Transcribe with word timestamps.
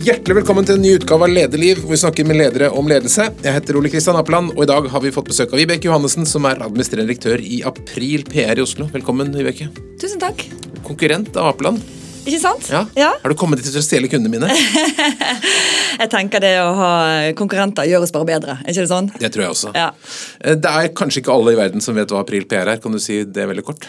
Hjertelig 0.00 0.38
velkommen 0.38 0.64
til 0.64 0.78
en 0.78 0.80
ny 0.80 0.94
utgave 0.96 1.26
av 1.26 1.32
Lederliv, 1.34 1.82
hvor 1.82 1.92
vi 1.92 1.98
snakker 2.00 2.24
med 2.24 2.38
ledere 2.38 2.70
om 2.72 2.86
ledelse. 2.88 3.26
Jeg 3.44 3.52
heter 3.52 3.76
Ole 3.76 3.90
Kristian 3.92 4.16
Appeland, 4.16 4.54
og 4.54 4.62
i 4.64 4.68
dag 4.70 4.86
har 4.88 5.02
vi 5.04 5.12
fått 5.12 5.28
besøk 5.28 5.52
av 5.52 5.60
Vibeke 5.60 5.90
Johannessen, 5.90 6.24
som 6.24 6.48
er 6.48 6.62
administrerende 6.64 7.10
direktør 7.10 7.44
i 7.44 7.60
April 7.68 8.24
PR 8.24 8.56
i 8.56 8.64
Oslo. 8.64 8.88
Velkommen, 8.94 9.28
Vibeke. 9.36 9.68
Tusen 10.00 10.22
takk. 10.22 10.46
Konkurrent 10.88 11.36
av 11.36 11.50
Apeland. 11.52 11.84
Ikke 12.26 12.40
sant? 12.42 12.66
Ja. 12.70 12.84
Har 13.22 13.32
du 13.32 13.36
kommet 13.38 13.60
dit 13.62 13.68
til 13.70 13.80
å 13.80 13.84
stjele 13.84 14.08
kundene 14.12 14.32
mine? 14.32 14.48
Jeg 16.00 16.08
tenker 16.12 16.42
det 16.42 16.54
å 16.62 16.70
ha 16.78 16.90
konkurrenter 17.38 17.88
gjør 17.88 18.04
oss 18.06 18.12
bare 18.14 18.28
bedre. 18.28 18.56
ikke 18.64 18.82
det 18.84 18.90
sånn? 18.90 19.08
Det 19.20 19.30
tror 19.32 19.44
jeg 19.46 19.54
også. 19.54 19.72
Ja. 19.76 19.90
Eh, 20.44 20.56
Det 20.60 20.70
er 20.70 20.90
kanskje 20.96 21.22
ikke 21.22 21.32
alle 21.34 21.54
i 21.54 21.58
verden 21.58 21.82
som 21.84 21.96
vet 21.98 22.12
hva 22.12 22.22
April 22.24 22.46
PR 22.50 22.74
er. 22.74 22.80
Kan 22.82 22.92
du 22.96 23.00
si 23.02 23.22
det 23.24 23.46
veldig 23.50 23.64
kort? 23.66 23.86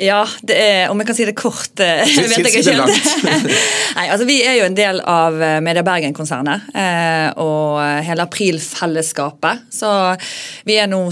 Ja, 0.00 0.24
det 0.42 0.56
er, 0.58 0.88
om 0.90 0.98
jeg 0.98 1.06
kan 1.06 1.14
si 1.14 1.26
det 1.28 1.36
kort, 1.38 1.78
eh, 1.82 2.02
vet 2.02 2.48
jeg 2.48 2.64
ikke. 2.64 2.74
Nei, 3.98 4.06
altså 4.10 4.26
Vi 4.26 4.40
er 4.42 4.56
jo 4.58 4.64
en 4.66 4.74
del 4.78 4.98
av 5.06 5.38
eh, 5.38 5.60
Media 5.62 5.84
Bergen-konsernet 5.86 6.70
og 7.38 7.78
hele 8.06 8.26
April-fellesskapet. 8.26 9.66
Så 9.74 9.90
vi 10.66 10.78
er 10.82 10.90
nå 10.90 11.04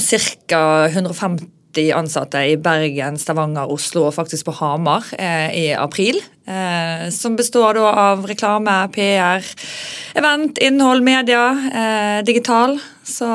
ca. 0.50 0.62
150 0.90 1.46
ansatte 1.94 2.42
i 2.44 2.56
Bergen, 2.60 3.18
Stavanger, 3.18 3.70
Oslo 3.72 4.06
og 4.08 4.14
faktisk 4.16 4.48
på 4.48 4.56
Hamar 4.60 5.08
eh, 5.18 5.48
i 5.56 5.66
april. 5.72 6.20
Eh, 6.46 7.08
som 7.14 7.36
består 7.38 7.78
da 7.78 7.92
av 8.10 8.26
reklame, 8.26 8.74
PR, 8.92 9.46
event, 10.18 10.58
innhold, 10.58 11.04
media, 11.06 11.44
eh, 11.72 12.24
digital. 12.26 12.78
Så, 13.04 13.28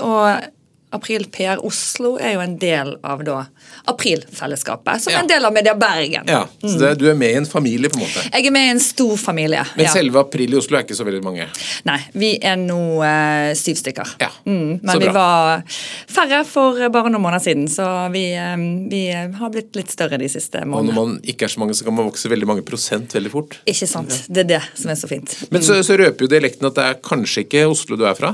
og 0.00 0.96
April 0.96 1.28
PR 1.30 1.62
Oslo 1.64 2.16
er 2.18 2.34
jo 2.34 2.44
en 2.44 2.56
del 2.58 2.96
av 3.06 3.22
da 3.26 3.44
April-fellesskapet, 3.90 5.00
som 5.00 5.12
Ja. 5.12 5.20
en 5.20 5.26
del 5.26 5.44
av 5.44 5.52
Media 5.52 5.74
Bergen. 5.74 6.24
Ja, 6.26 6.46
så 6.62 6.78
det, 6.78 6.98
Du 6.98 7.08
er 7.10 7.14
med 7.14 7.30
i 7.30 7.34
en 7.34 7.46
familie, 7.46 7.88
på 7.88 7.96
en 8.00 8.06
måte. 8.06 8.24
Jeg 8.32 8.46
er 8.46 8.50
med 8.50 8.66
i 8.66 8.70
en 8.70 8.80
stor 8.80 9.16
familie. 9.16 9.64
Men 9.76 9.86
ja. 9.86 9.92
selve 9.92 10.20
April 10.20 10.54
i 10.54 10.56
Oslo 10.56 10.76
er 10.78 10.82
ikke 10.84 10.96
så 10.96 11.04
veldig 11.06 11.22
mange. 11.24 11.46
Nei, 11.84 11.98
vi 12.12 12.38
er 12.42 12.56
nå 12.56 12.80
eh, 13.04 13.54
syv 13.54 13.76
stykker. 13.80 14.16
Ja, 14.20 14.28
Mm, 14.46 14.80
så 14.80 14.86
men 14.86 14.98
vi 15.00 15.08
var 15.12 15.62
færre 16.08 16.44
for 16.48 16.78
bare 16.90 17.10
noen 17.12 17.22
måneder 17.22 17.42
siden, 17.44 17.66
så 17.68 18.10
vi, 18.12 18.32
eh, 18.32 18.56
vi 18.90 19.02
har 19.12 19.50
blitt 19.50 19.76
litt 19.76 19.90
større 19.92 20.18
de 20.18 20.28
siste 20.28 20.62
månedene. 20.64 20.78
Og 20.78 20.84
når 20.86 20.94
man 20.94 21.20
ikke 21.22 21.44
er 21.44 21.48
så 21.52 21.60
mange, 21.60 21.74
så 21.76 21.84
kan 21.84 21.94
man 21.94 22.06
vokse 22.08 22.28
veldig 22.30 22.46
mange 22.48 22.62
prosent 22.66 23.12
veldig 23.14 23.30
fort. 23.30 23.58
Ikke 23.66 23.86
sant. 23.86 24.24
Det 24.28 24.44
er 24.44 24.48
det 24.58 24.62
som 24.74 24.90
er 24.90 24.94
så 24.96 25.08
fint. 25.10 25.34
Men 25.50 25.62
så, 25.62 25.76
så 25.84 25.96
røper 26.00 26.24
jo 26.26 26.30
dialekten 26.32 26.66
at 26.66 26.74
det 26.74 26.84
er 26.84 26.94
kanskje 27.04 27.44
ikke 27.44 27.66
Oslo 27.70 27.96
du 28.00 28.04
er 28.08 28.14
fra. 28.18 28.32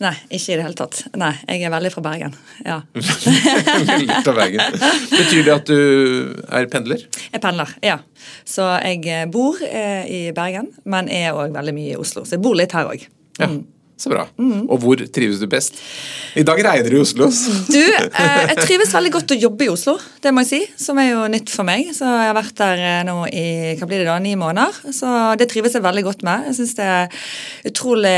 Nei, 0.00 0.14
ikke 0.30 0.54
i 0.54 0.56
det 0.56 0.64
hele 0.64 0.74
tatt. 0.78 1.02
Nei, 1.18 1.32
jeg 1.48 1.62
er 1.66 1.70
veldig 1.74 1.92
fra 1.92 2.04
Bergen. 2.06 2.34
Ja. 2.64 2.80
Veldig 2.94 4.22
fra 4.24 4.32
Bergen. 4.34 4.77
Betyr 5.18 5.46
det 5.46 5.54
at 5.54 5.70
du 5.70 5.78
er 6.48 6.68
pendler? 6.72 7.04
Jeg 7.32 7.42
pendler, 7.44 7.72
ja. 7.84 7.98
Så 8.48 8.66
jeg 8.82 9.04
eh, 9.06 9.26
bor 9.30 9.58
eh, 9.64 10.04
i 10.08 10.20
Bergen, 10.36 10.70
men 10.88 11.10
er 11.12 11.36
òg 11.36 11.56
veldig 11.56 11.74
mye 11.76 11.96
i 11.96 11.98
Oslo. 11.98 12.24
Så 12.24 12.36
jeg 12.36 12.44
bor 12.44 12.56
litt 12.58 12.76
her 12.76 12.90
òg. 12.90 13.04
Ja, 13.38 13.50
så 13.98 14.12
bra. 14.12 14.28
Og 14.70 14.78
hvor 14.78 15.00
trives 15.10 15.40
du 15.42 15.48
best? 15.50 15.80
I 16.38 16.44
dag 16.46 16.60
regner 16.62 16.86
det 16.86 16.94
i 16.94 17.00
Oslo. 17.02 17.26
Du, 17.66 17.80
eh, 17.82 18.42
jeg 18.52 18.60
trives 18.62 18.92
veldig 18.94 19.10
godt 19.16 19.34
å 19.34 19.38
jobbe 19.38 19.66
i 19.66 19.70
Oslo, 19.72 19.96
det 20.22 20.30
må 20.34 20.44
jeg 20.44 20.50
si. 20.52 20.84
Som 20.84 21.00
er 21.02 21.08
jo 21.10 21.24
nytt 21.30 21.50
for 21.50 21.66
meg. 21.66 21.90
Så 21.96 22.06
jeg 22.06 22.28
har 22.30 22.36
vært 22.38 22.54
der 22.60 22.84
eh, 22.84 23.00
nå 23.08 23.16
i 23.26 23.46
hva 23.80 23.88
blir 23.90 24.04
det 24.04 24.06
da, 24.06 24.20
ni 24.22 24.36
måneder. 24.38 24.94
Så 24.94 25.10
det 25.40 25.50
trives 25.50 25.74
jeg 25.74 25.82
veldig 25.82 26.06
godt 26.06 26.22
med. 26.28 26.46
Jeg 26.46 26.60
syns 26.60 26.76
det 26.78 26.86
er 26.86 27.26
utrolig 27.72 28.14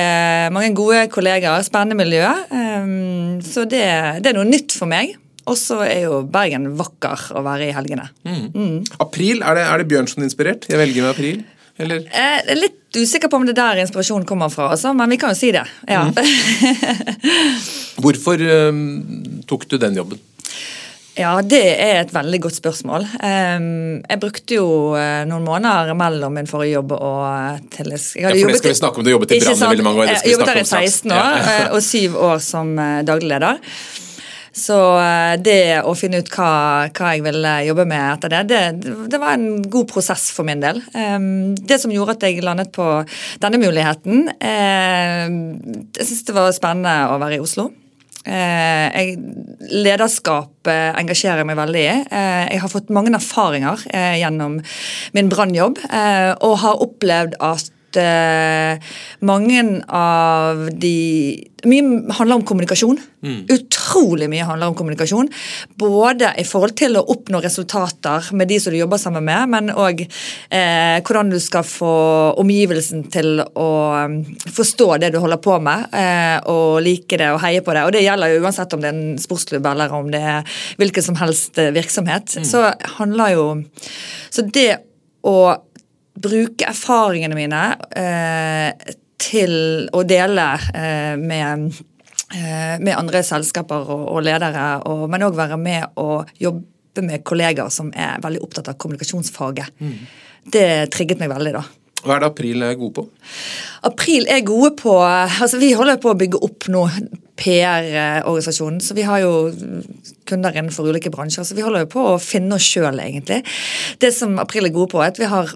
mange 0.52 0.74
gode 0.76 1.06
kollegaer, 1.14 1.64
spennende 1.64 1.96
miljø. 1.96 2.28
Um, 2.52 3.40
så 3.44 3.64
det, 3.64 3.86
det 4.20 4.34
er 4.34 4.36
noe 4.36 4.48
nytt 4.48 4.76
for 4.76 4.90
meg. 4.90 5.16
Og 5.48 5.56
så 5.58 5.80
er 5.86 6.04
jo 6.04 6.20
Bergen 6.28 6.68
vakker 6.78 7.30
å 7.38 7.44
være 7.46 7.70
i 7.70 7.72
helgene. 7.74 8.10
April, 9.00 9.40
er 9.40 9.56
det, 9.56 9.64
er 9.64 9.80
det 9.80 9.88
Bjørnson-inspirert? 9.92 10.68
Jeg 10.70 10.80
velger 10.80 11.06
med 11.06 11.14
april. 11.14 11.40
Eller? 11.80 12.04
Jeg 12.12 12.40
er 12.44 12.58
litt 12.58 12.98
usikker 12.98 13.30
på 13.32 13.38
om 13.40 13.46
det 13.48 13.54
er 13.54 13.60
der 13.62 13.84
inspirasjonen 13.86 14.26
kommer 14.28 14.50
fra, 14.52 14.68
altså, 14.74 14.92
men 14.96 15.12
vi 15.14 15.20
kan 15.20 15.32
jo 15.32 15.38
si 15.38 15.52
det. 15.54 15.64
Ja. 15.88 16.02
Hvorfor 18.02 18.42
um, 18.68 18.82
tok 19.48 19.64
du 19.70 19.78
den 19.80 19.96
jobben? 19.96 20.20
Ja, 21.18 21.32
det 21.44 21.62
er 21.82 21.98
et 22.00 22.12
veldig 22.14 22.38
godt 22.46 22.56
spørsmål. 22.56 23.04
Um, 23.18 23.98
jeg 23.98 24.20
brukte 24.22 24.56
jo 24.56 24.66
eh, 24.96 25.24
noen 25.28 25.44
måneder 25.44 25.90
mellom 25.98 26.36
min 26.38 26.48
forrige 26.48 26.78
jobb 26.78 26.94
og 26.96 27.24
eh, 27.26 27.58
til 27.74 27.90
jeg 27.92 28.22
Ja, 28.22 28.30
for 28.30 28.52
det 28.52 28.60
skal 28.60 28.72
vi 28.72 28.78
snakke 28.78 29.02
om. 29.02 29.04
Du 29.04 29.10
jobbet 29.10 29.34
i 29.34 29.40
Brann 29.42 29.58
i 29.58 29.72
veldig 29.72 29.86
mange 29.88 30.04
år. 30.04 30.12
Jeg 30.14 30.36
jobbet 30.36 30.52
der 30.52 30.60
i 30.62 30.68
16 30.68 31.10
år, 31.10 31.18
Ja, 31.18 31.56
eh, 31.56 31.66
og 31.74 31.82
syv 31.84 32.16
år 32.30 32.38
som 32.44 32.72
eh, 32.78 33.00
daglig 33.08 33.32
leder. 33.34 33.60
Så 34.56 34.76
eh, 34.98 35.34
det 35.38 35.80
å 35.86 35.94
finne 35.98 36.22
ut 36.22 36.30
hva, 36.34 36.52
hva 36.90 37.12
jeg 37.14 37.24
ville 37.24 37.52
jobbe 37.68 37.86
med 37.90 38.06
etter 38.16 38.32
det, 38.32 38.40
det, 38.50 38.62
det 39.12 39.20
var 39.22 39.36
en 39.36 39.60
god 39.62 39.90
prosess 39.90 40.30
for 40.34 40.48
min 40.48 40.62
del. 40.62 40.82
Ehm, 40.94 41.54
Det 41.54 41.78
som 41.82 41.92
gjorde 41.94 42.16
at 42.18 42.26
jeg 42.26 42.42
landet 42.44 42.72
på 42.74 42.86
denne 43.42 43.60
muligheten 43.62 44.26
eh, 44.40 45.28
Jeg 45.96 46.08
syns 46.08 46.26
det 46.26 46.36
var 46.36 46.50
spennende 46.56 46.96
å 47.14 47.20
være 47.22 47.38
i 47.38 47.44
Oslo. 47.44 47.70
Eh, 48.26 48.86
jeg, 48.90 49.14
lederskap 49.70 50.68
engasjerer 50.68 51.00
engasjerer 51.00 51.46
meg 51.48 51.58
veldig 51.60 51.84
i. 51.86 51.92
Eh, 52.10 52.46
jeg 52.56 52.62
har 52.64 52.72
fått 52.72 52.90
mange 52.92 53.14
erfaringer 53.16 53.86
eh, 53.94 54.18
gjennom 54.20 54.58
min 55.16 55.30
brannjobb, 55.32 55.80
eh, 55.88 56.32
og 56.44 56.58
har 56.64 56.82
opplevd 56.84 57.38
at 57.40 57.70
eh, 57.98 58.92
mange 59.26 59.64
av 59.88 60.68
de 60.72 60.96
Mye 61.60 62.14
handler 62.16 62.38
om 62.38 62.44
kommunikasjon. 62.48 62.96
Utrolig 63.52 64.30
mye 64.32 64.46
handler 64.48 64.70
om 64.70 64.76
kommunikasjon. 64.78 65.26
Både 65.76 66.30
i 66.40 66.44
forhold 66.48 66.72
til 66.80 66.96
å 66.96 67.02
oppnå 67.12 67.42
resultater 67.44 68.30
med 68.32 68.48
de 68.48 68.56
som 68.62 68.72
du 68.72 68.78
jobber 68.78 69.00
sammen 69.02 69.26
med, 69.26 69.50
men 69.52 69.68
òg 69.74 70.00
uh, 70.06 70.96
hvordan 71.04 71.34
du 71.34 71.36
skal 71.42 71.66
få 71.68 71.92
omgivelsen 72.40 73.04
til 73.12 73.42
å 73.44 73.68
um, 74.06 74.18
forstå 74.56 74.88
det 75.04 75.12
du 75.12 75.20
holder 75.20 75.42
på 75.44 75.58
med, 75.60 75.84
uh, 75.92 76.48
og 76.48 76.80
like 76.86 77.20
det 77.20 77.28
og 77.34 77.42
heie 77.44 77.60
på 77.66 77.76
det. 77.76 77.84
Og 77.84 77.92
det 77.96 78.06
gjelder 78.06 78.32
jo 78.32 78.42
uansett 78.46 78.76
om 78.76 78.80
det 78.80 78.94
er 78.94 78.96
en 78.96 79.20
sportsklubb 79.20 79.72
eller 79.74 79.96
om 80.00 80.08
det 80.14 80.24
er 80.36 80.60
hvilken 80.80 81.10
som 81.10 81.20
helst 81.20 81.60
virksomhet. 81.60 82.38
virksomhet. 82.40 82.48
Så 82.48 82.70
handler 82.96 83.36
jo 83.36 83.48
Så 84.30 84.48
det 84.48 84.78
å 85.26 85.52
bruke 86.14 86.68
erfaringene 86.68 87.36
mine 87.36 87.62
eh, 87.96 88.94
til 89.20 89.54
å 89.94 90.02
dele 90.08 90.46
eh, 90.74 91.16
med, 91.20 91.70
eh, 92.34 92.76
med 92.80 92.94
andre 92.96 93.22
selskaper 93.26 93.90
og, 93.94 94.06
og 94.14 94.22
ledere, 94.26 94.68
og, 94.90 95.06
men 95.12 95.26
òg 95.28 95.38
være 95.38 95.60
med 95.60 96.00
og 96.02 96.30
jobbe 96.40 97.04
med 97.06 97.24
kollegaer 97.26 97.70
som 97.72 97.92
er 97.94 98.22
veldig 98.22 98.42
opptatt 98.44 98.72
av 98.72 98.80
kommunikasjonsfaget. 98.80 99.76
Det 100.50 100.66
trigget 100.92 101.20
meg 101.20 101.30
veldig, 101.32 101.54
da. 101.60 101.66
Hva 102.00 102.16
er 102.16 102.22
det 102.22 102.30
April 102.30 102.62
er 102.64 102.76
gode 102.80 102.94
på? 102.96 103.02
April 103.84 104.28
er 104.32 104.40
gode 104.44 104.70
på 104.80 104.94
altså 105.04 105.58
Vi 105.60 105.74
holder 105.76 105.98
på 106.00 106.12
å 106.12 106.16
bygge 106.16 106.40
opp 106.46 106.68
nå 106.72 106.86
PR-organisasjonen, 107.40 108.80
så 108.84 108.96
vi 108.96 109.04
har 109.08 109.22
jo 109.22 109.50
kunder 110.28 110.56
innenfor 110.56 110.88
ulike 110.90 111.12
bransjer. 111.12 111.46
Så 111.46 111.56
vi 111.56 111.64
holder 111.64 111.86
jo 111.86 111.92
på 111.94 112.04
å 112.12 112.20
finne 112.20 112.56
oss 112.56 112.68
sjøl, 112.68 113.00
egentlig. 113.00 113.40
Det 114.00 114.12
som 114.16 114.38
April 114.42 114.68
er 114.68 114.74
gode 114.74 114.92
på, 114.92 115.00
er 115.00 115.12
at 115.14 115.20
vi 115.20 115.28
har, 115.30 115.52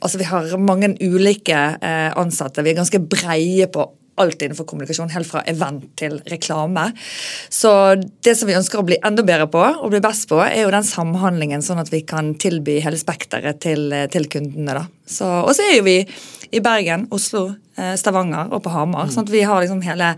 altså 0.00 0.20
vi 0.20 0.28
har 0.28 0.50
mange 0.60 0.94
ulike 1.00 1.62
eh, 1.80 2.10
ansatte. 2.18 2.64
Vi 2.64 2.72
er 2.72 2.80
ganske 2.80 3.02
breie 3.02 3.68
på 3.70 3.86
alt 4.20 4.42
innenfor 4.42 4.66
kommunikasjon, 4.68 5.12
helt 5.14 5.28
fra 5.28 5.42
event 5.48 5.86
til 5.96 6.18
reklame. 6.28 6.90
Så 7.52 7.72
det 8.24 8.34
som 8.36 8.50
vi 8.50 8.56
ønsker 8.58 8.80
å 8.80 8.86
bli 8.86 8.98
enda 9.06 9.24
bedre 9.26 9.48
på, 9.50 9.62
og 9.62 9.92
bli 9.92 10.02
best 10.04 10.28
på, 10.30 10.40
er 10.44 10.64
jo 10.64 10.74
den 10.74 10.86
samhandlingen, 10.86 11.64
sånn 11.64 11.80
at 11.80 11.92
vi 11.92 12.02
kan 12.04 12.34
tilby 12.40 12.78
hele 12.84 13.00
spekteret 13.00 13.62
til, 13.64 13.88
til 14.12 14.28
kundene. 14.32 14.84
Så, 15.08 15.28
og 15.40 15.54
så 15.56 15.66
er 15.66 15.78
jo 15.78 15.86
vi 15.88 15.98
i 16.50 16.62
Bergen, 16.64 17.06
Oslo, 17.14 17.46
eh, 17.78 17.94
Stavanger 18.00 18.50
og 18.50 18.64
på 18.64 18.74
Hamar. 18.74 19.08
sånn 19.12 19.28
at 19.28 19.32
vi 19.32 19.46
har 19.46 19.62
liksom 19.62 19.82
hele 19.86 20.14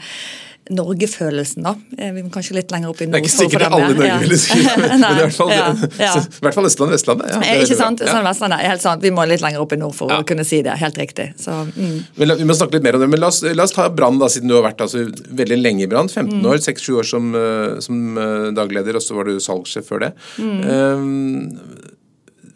Norgefølelsen, 0.77 1.63
da. 1.67 1.73
Eh, 1.99 2.11
Vi 2.17 2.23
må 2.23 2.31
kanskje 2.35 2.55
litt 2.57 2.71
lenger 2.75 2.89
opp 2.93 3.01
i 3.03 3.07
nord. 3.07 3.23
Det 3.23 3.23
er 3.23 3.29
ikke 3.29 3.37
for 3.37 3.49
det 3.49 3.55
er 3.55 3.59
sikkert 3.59 3.73
alle 3.73 3.85
i. 3.85 3.95
Norge 3.95 4.07
Ja. 4.07 4.19
ville 4.19 4.37
det, 4.37 4.77
men 4.89 5.05
i 5.05 5.19
hvert 5.23 5.37
fall, 5.37 5.51
ja, 5.53 5.67
ja. 5.99 6.15
i 6.39 6.45
hvert 6.47 6.55
fall 6.59 6.69
Østlandet, 6.71 6.95
Vestlandet. 6.99 7.29
Ja, 7.33 7.39
det 7.43 7.49
Eh, 7.53 7.63
Ikke 7.67 7.77
sant? 7.79 8.01
Østland, 8.07 8.27
Vestlandet, 8.31 8.65
helt 8.67 8.83
sant. 8.83 9.03
Vi 9.03 9.11
må 9.15 9.27
litt 9.29 9.41
lenger 9.45 9.61
opp 9.65 9.73
i 9.73 9.77
nord 9.83 9.95
for 9.95 10.09
å 10.09 10.23
kunne 10.27 10.45
si 10.49 10.63
det. 10.63 10.75
Helt 10.83 10.99
riktig. 10.99 11.29
Så, 11.39 11.51
mm. 11.77 11.99
La, 12.27 12.35
vi 12.35 12.45
må 12.49 12.55
snakke 12.59 12.75
litt 12.79 12.83
mer 12.89 12.95
om 12.99 13.01
det, 13.05 13.09
men 13.13 13.21
la 13.21 13.29
oss, 13.33 13.43
la 13.43 13.63
oss 13.69 13.73
ta 13.77 13.89
Brann, 13.91 14.19
da, 14.19 14.27
siden 14.33 14.49
du 14.49 14.55
har 14.59 14.65
vært 14.71 14.81
altså, 14.87 15.05
veldig 15.43 15.61
lenge 15.63 15.85
i 15.85 15.91
Brann. 15.93 16.09
15 16.09 16.41
Mm. 16.41 16.47
år, 16.51 16.59
6-7 16.65 16.99
år 16.99 17.05
som, 17.09 17.35
eh, 17.35 17.81
som 17.81 18.19
eh, 18.19 18.51
dagleder, 18.57 18.97
og 18.97 19.03
så 19.03 19.15
var 19.15 19.25
du 19.29 19.37
salgssjef 19.41 19.85
før 19.89 20.01
det. 20.07 20.13
Mm. 20.39 20.61
Um, 20.71 21.59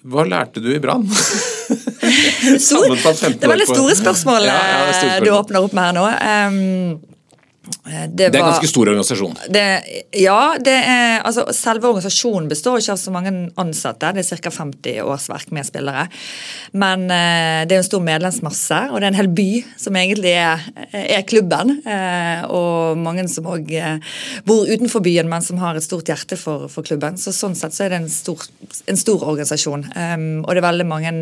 hva 0.06 0.22
lærte 0.28 0.62
du 0.62 0.68
i 0.74 0.78
Brann? 0.78 1.02
Stor- 1.10 2.84
Sammenfatt 2.86 3.18
15 3.18 3.40
Det 3.40 3.44
er 3.48 3.50
veldig 3.50 3.66
store 3.66 3.94
spørsmål 3.98 4.44
Ja, 4.46 4.54
ja, 4.54 4.92
store 4.92 5.00
spørsmål. 5.00 5.24
du 5.26 5.30
åpner 5.34 5.64
opp 5.66 5.72
med 5.74 5.84
her 5.84 5.96
nå. 5.96 6.06
Um, 6.06 6.56
Eh, 6.96 7.15
det, 7.86 8.08
det, 8.14 8.24
er 8.26 8.40
en 8.40 8.48
ganske 8.50 8.68
stor 8.70 8.88
organisasjon? 8.90 9.34
Det, 9.52 9.64
ja. 10.18 10.40
det 10.62 10.74
er, 10.74 11.20
altså, 11.26 11.46
selve 11.54 11.88
organisasjonen 11.90 12.48
består 12.50 12.80
ikke 12.80 12.94
av 12.96 13.00
så 13.00 13.12
mange 13.14 13.32
ansatte. 13.62 14.10
Det 14.16 14.24
er 14.24 14.40
ca. 14.42 14.52
50 14.56 15.00
årsverk 15.06 15.52
med 15.54 15.66
spillere. 15.68 16.06
Men 16.78 17.06
eh, 17.10 17.62
det 17.66 17.76
er 17.76 17.82
en 17.82 17.86
stor 17.86 18.02
medlemsmasse, 18.06 18.80
og 18.90 18.98
det 18.98 19.08
er 19.08 19.12
en 19.12 19.20
hel 19.20 19.30
by 19.38 19.48
som 19.82 19.98
egentlig 19.98 20.34
er, 20.38 20.66
er 20.98 21.26
klubben. 21.28 21.76
Eh, 21.86 22.46
og 22.50 22.98
mange 23.02 23.26
som 23.30 23.46
òg 23.54 23.70
eh, 23.74 24.18
bor 24.46 24.66
utenfor 24.66 25.04
byen, 25.06 25.30
men 25.30 25.44
som 25.46 25.62
har 25.62 25.78
et 25.78 25.86
stort 25.86 26.10
hjerte 26.10 26.38
for, 26.40 26.66
for 26.72 26.86
klubben. 26.86 27.18
Så 27.20 27.34
Sånn 27.36 27.54
sett 27.58 27.76
så 27.76 27.86
er 27.86 27.92
det 27.92 28.02
en 28.02 28.10
stor, 28.10 28.42
en 28.88 28.98
stor 28.98 29.22
organisasjon. 29.28 29.86
Um, 29.92 30.28
og 30.42 30.54
det 30.54 30.62
er 30.62 30.68
veldig 30.70 30.86
mange 30.88 31.14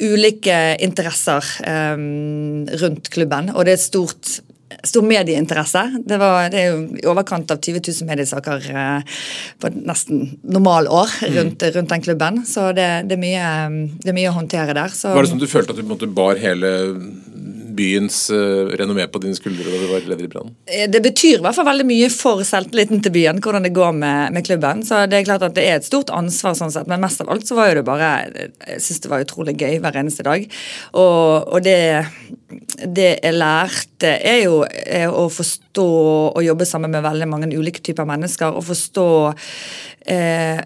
ulike 0.00 0.58
interesser 0.82 1.44
um, 1.66 2.64
rundt 2.80 3.10
klubben. 3.14 3.50
Og 3.54 3.66
det 3.66 3.74
er 3.74 3.80
et 3.80 3.84
stort 3.84 4.38
stor 4.82 5.06
medieinteresse. 5.06 5.82
Det, 6.04 6.18
var, 6.20 6.48
det 6.52 6.60
er 6.60 6.72
jo 6.72 6.80
i 6.98 7.06
overkant 7.10 7.52
av 7.54 7.60
20 7.62 7.82
000 7.84 8.08
mediesaker 8.10 8.68
eh, 8.72 9.20
på 9.60 9.72
nesten 9.74 10.24
normalår 10.42 10.90
år 10.92 11.14
rundt, 11.36 11.66
rundt 11.76 11.94
den 11.94 12.04
klubben. 12.04 12.42
Så 12.48 12.70
det, 12.76 12.88
det, 13.10 13.18
er 13.18 13.22
mye, 13.22 13.52
det, 14.00 14.10
er 14.10 14.18
mye, 14.18 14.32
å 14.32 14.38
håndtere 14.38 14.76
der. 14.76 14.94
Så. 14.94 15.14
Var 15.14 15.26
det 15.26 15.32
sånn 15.34 15.42
at 15.42 15.46
du 15.46 15.52
følte 15.52 15.76
at 15.76 15.82
du 15.82 15.88
måtte 15.88 16.10
bar 16.10 16.40
hele 16.40 16.74
byens 17.76 18.18
uh, 18.32 18.70
renommé 18.78 19.06
på 19.10 19.20
dine 19.22 19.36
skuldre 19.36 19.66
da 19.66 19.80
du 19.80 19.88
var 19.90 20.06
leder 20.08 20.26
i 20.26 20.30
Brann? 20.32 20.52
Eh, 20.66 20.86
det 20.90 21.00
betyr 21.04 21.38
i 21.38 21.44
hvert 21.44 21.56
fall 21.58 21.68
veldig 21.68 21.86
mye 21.88 22.10
for 22.12 22.42
selvtilliten 22.46 23.02
til 23.04 23.14
byen, 23.14 23.40
hvordan 23.44 23.66
det 23.66 23.74
går 23.76 23.92
med, 23.96 24.34
med, 24.36 24.46
klubben. 24.46 24.82
Så 24.86 25.04
det 25.10 25.20
er 25.20 25.28
klart 25.28 25.46
at 25.46 25.56
det 25.56 25.66
er 25.68 25.78
et 25.78 25.88
stort 25.88 26.12
ansvar, 26.14 26.56
sånn 26.58 26.72
sett, 26.74 26.90
men 26.90 27.02
mest 27.04 27.22
av 27.24 27.32
alt 27.34 27.48
så 27.48 27.58
var 27.58 27.70
jo 27.70 27.78
det 27.80 27.86
bare 27.86 28.10
Jeg 28.34 28.82
syns 28.84 29.04
det 29.04 29.12
var 29.12 29.24
utrolig 29.24 29.56
gøy 29.60 29.78
hver 29.82 30.00
eneste 30.00 30.26
dag. 30.26 30.46
Og, 30.92 31.54
og 31.54 31.64
det, 31.64 31.78
det 32.84 33.10
jeg 33.16 33.38
lærte, 33.38 34.14
er 34.14 34.44
jo 34.44 34.62
er 34.68 35.10
å 35.10 35.26
forstå 35.32 35.88
og 36.34 36.44
jobbe 36.44 36.68
sammen 36.68 36.92
med 36.94 37.04
veldig 37.04 37.30
mange 37.30 37.50
ulike 37.54 37.82
typer 37.84 38.08
mennesker, 38.08 38.54
og 38.54 38.66
forstå 38.68 39.08
eh, 40.10 40.62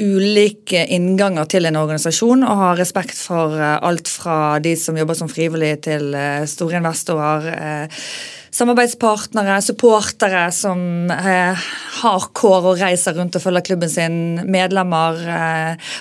ulike 0.00 0.86
innganger 0.94 1.48
til 1.50 1.68
en 1.68 1.78
organisasjon 1.80 2.44
og 2.46 2.60
har 2.62 2.78
respekt 2.80 3.18
for 3.20 3.56
eh, 3.58 3.76
alt 3.84 4.08
fra 4.08 4.58
de 4.62 4.74
som 4.78 4.98
jobber 4.98 5.18
som 5.18 5.30
frivillige 5.30 5.80
til 5.90 6.14
eh, 6.16 6.44
store 6.48 6.80
investorer, 6.80 7.48
eh, 7.52 8.04
samarbeidspartnere, 8.50 9.60
supportere 9.62 10.46
som 10.54 10.80
har 11.10 12.24
kår 12.34 12.64
og 12.72 12.80
reiser 12.80 13.14
rundt 13.14 13.36
og 13.38 13.44
følger 13.44 13.62
klubben 13.68 13.92
sin, 13.92 14.16
medlemmer, 14.50 15.20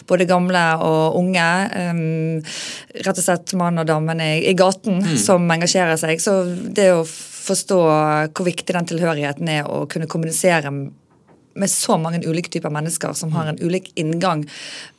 både 0.09 0.25
gamle 0.25 0.63
og 0.81 1.19
unge. 1.19 1.45
Rett 3.05 3.21
og 3.21 3.21
slett 3.21 3.53
mann 3.53 3.77
og 3.77 3.85
damen 3.91 4.23
i 4.25 4.55
gaten 4.57 4.97
mm. 4.97 5.13
som 5.21 5.45
engasjerer 5.45 6.01
seg. 6.01 6.17
Så 6.25 6.39
det 6.49 6.89
å 6.95 7.05
forstå 7.05 7.79
hvor 8.33 8.49
viktig 8.49 8.73
den 8.73 8.89
tilhørigheten 8.95 9.53
er 9.59 9.69
å 9.69 9.83
kunne 9.85 10.09
kommunisere 10.09 10.73
med 11.59 11.71
så 11.71 11.97
mange 12.01 12.23
ulike 12.25 12.51
typer 12.53 12.73
mennesker 12.73 13.13
som 13.17 13.33
har 13.35 13.51
en 13.51 13.59
ulik 13.61 13.91
inngang 13.99 14.45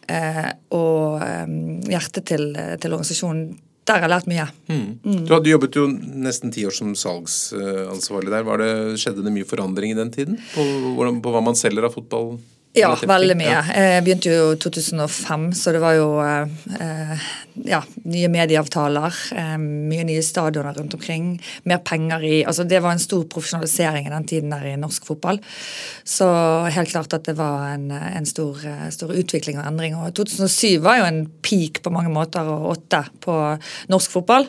eh, 0.09 0.47
og 0.77 1.25
eh, 1.25 1.51
hjerte 1.91 2.25
til, 2.27 2.53
til, 2.55 2.93
organisasjonen. 2.93 3.51
Der 3.89 3.97
har 3.97 4.07
jeg 4.07 4.12
lært 4.12 4.31
mye. 4.31 4.47
Mm. 4.69 4.87
Mm. 5.03 5.21
Du 5.27 5.35
hadde 5.35 5.51
jobbet 5.51 5.77
jo 5.81 5.87
nesten 5.91 6.53
ti 6.55 6.67
år 6.69 6.75
som 6.77 6.93
salgsansvarlig 6.95 8.31
der. 8.31 8.51
Det, 8.61 8.73
skjedde 9.03 9.25
det 9.27 9.35
mye 9.35 9.49
forandring 9.49 9.95
i 9.95 9.99
den 9.99 10.12
tiden? 10.15 10.39
På, 10.55 10.65
på 11.25 11.35
hva 11.35 11.43
man 11.43 11.59
selger 11.59 11.89
av 11.89 11.97
fotball? 11.97 12.37
Ja, 12.79 12.93
veldig 12.95 13.35
mye. 13.35 13.61
Jeg 13.75 14.03
begynte 14.07 14.31
jo 14.31 14.51
i 14.55 14.59
2005, 14.63 15.47
så 15.59 15.73
det 15.75 15.81
var 15.83 15.97
jo 15.97 16.05
eh, 16.23 17.23
ja, 17.67 17.81
nye 18.07 18.29
medieavtaler, 18.31 19.17
eh, 19.35 19.57
mye 19.59 20.05
nye 20.07 20.23
stadioner 20.23 20.79
rundt 20.79 20.95
omkring, 20.95 21.33
mer 21.67 21.81
penger 21.83 22.23
i 22.23 22.37
altså 22.47 22.63
Det 22.71 22.79
var 22.85 22.95
en 22.95 23.03
stor 23.03 23.25
profesjonalisering 23.33 24.07
i 24.07 24.13
den 24.15 24.29
tiden 24.31 24.55
der 24.55 24.69
i 24.71 24.77
norsk 24.79 25.09
fotball. 25.09 25.41
Så 26.07 26.29
helt 26.71 26.93
klart 26.93 27.17
at 27.19 27.27
det 27.27 27.35
var 27.41 27.73
en, 27.73 27.91
en 27.91 28.29
stor, 28.29 28.63
stor, 28.95 29.17
utvikling 29.19 29.59
og 29.59 29.67
endring. 29.67 29.99
Og 29.99 30.15
2007 30.15 30.79
var 30.87 31.01
jo 31.01 31.09
en 31.11 31.25
peak 31.43 31.83
på 31.83 31.91
mange 31.91 32.15
måter, 32.15 32.47
og 32.47 32.77
åtte 32.77 33.03
på 33.27 33.35
norsk 33.91 34.15
fotball. 34.15 34.47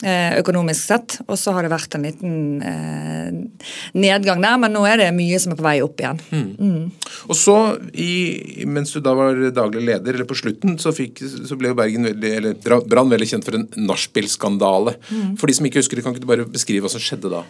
Eh, 0.00 0.38
økonomisk 0.40 0.80
sett. 0.80 1.18
Og 1.26 1.36
så 1.36 1.52
har 1.52 1.66
det 1.66 1.72
vært 1.74 1.92
en 1.96 2.06
liten 2.06 2.36
eh, 2.64 3.66
nedgang 4.00 4.40
der, 4.40 4.56
men 4.62 4.72
nå 4.72 4.86
er 4.88 5.02
det 5.02 5.10
mye 5.12 5.40
som 5.42 5.52
er 5.52 5.58
på 5.58 5.66
vei 5.66 5.74
opp 5.84 6.00
igjen. 6.00 6.20
Mm. 6.32 6.46
Mm. 6.56 7.10
Og 7.28 7.36
så, 7.36 7.56
i, 7.92 8.64
mens 8.64 8.94
du 8.94 9.02
da 9.04 9.12
var 9.18 9.36
daglig 9.52 9.84
leder, 9.90 10.16
eller 10.16 10.28
på 10.28 10.38
slutten, 10.40 10.78
så, 10.80 10.94
fikk, 10.96 11.20
så 11.20 11.58
ble 11.60 11.74
jo 11.74 11.76
Bergen 11.76 12.08
veldig, 12.08 12.32
eller 12.38 12.80
Brann 12.88 13.12
veldig 13.12 13.28
kjent 13.28 13.44
for 13.44 13.58
en 13.58 13.68
nachspiel-skandale. 13.76 14.96
Mm. 15.10 15.34
For 15.40 15.50
de 15.50 15.58
som 15.58 15.68
ikke 15.68 15.82
husker 15.82 16.00
det, 16.00 16.06
kan 16.06 16.16
ikke 16.16 16.24
du 16.24 16.30
bare 16.32 16.48
beskrive 16.48 16.86
hva 16.86 16.94
som 16.94 17.04
skjedde 17.04 17.34
da? 17.36 17.44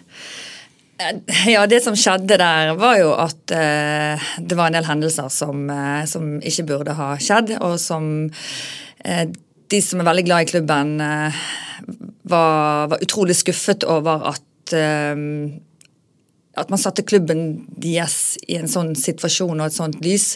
Eh, 1.01 1.53
ja, 1.55 1.63
Det 1.71 1.83
som 1.87 1.95
skjedde 1.95 2.41
der, 2.41 2.75
var 2.83 2.99
jo 2.99 3.15
at 3.15 3.55
eh, 3.55 4.31
det 4.43 4.59
var 4.59 4.73
en 4.73 4.81
del 4.81 4.91
hendelser 4.91 5.31
som, 5.31 5.69
eh, 5.71 6.03
som, 6.11 6.33
ikke 6.43 6.67
burde 6.75 6.99
ha 6.99 7.13
skjedd, 7.15 7.61
og 7.63 7.79
som 7.79 8.27
eh, 9.07 9.29
de 9.71 9.85
som 9.87 10.03
er 10.03 10.11
veldig 10.11 10.27
glad 10.27 10.49
i 10.49 10.51
klubben, 10.51 10.97
var, 12.31 12.93
var 12.95 13.03
utrolig 13.03 13.37
skuffet 13.39 13.87
over 13.89 14.31
at 14.35 14.77
um, 14.77 15.61
at 16.61 16.71
man 16.71 16.81
satte 16.83 17.07
klubben 17.07 17.65
deres 17.81 18.37
i 18.51 18.59
en 18.59 18.71
sånn 18.71 18.95
situasjon 18.99 19.61
og 19.61 19.69
et 19.69 19.77
sånt 19.77 20.01
lys. 20.05 20.33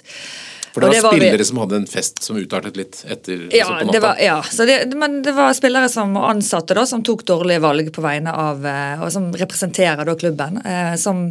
For 0.75 0.83
det 0.83 0.89
var, 0.89 0.95
det 0.95 1.03
var 1.05 1.13
spillere 1.15 1.39
vi... 1.39 1.47
som 1.47 1.59
hadde 1.63 1.77
en 1.79 1.87
fest 1.87 2.23
som 2.25 2.39
utartet 2.39 2.79
litt 2.79 2.97
etter 3.07 3.45
ja, 3.55 3.69
altså 3.77 3.93
det 3.95 4.01
var, 4.03 4.19
ja, 4.19 4.41
det, 4.67 4.79
men 4.99 5.21
det 5.23 5.31
var 5.37 5.53
spillere 5.55 5.87
som 5.93 6.17
ansatte 6.19 6.75
da, 6.75 6.83
som 6.91 7.05
tok 7.07 7.23
dårlige 7.29 7.63
valg 7.63 7.93
på 7.95 8.03
vegne 8.03 8.33
av 8.35 8.67
eh, 8.67 9.05
Og 9.05 9.13
som 9.15 9.29
representerer 9.39 10.03
da 10.03 10.17
klubben. 10.19 10.59
Eh, 10.67 10.97
som 10.99 11.29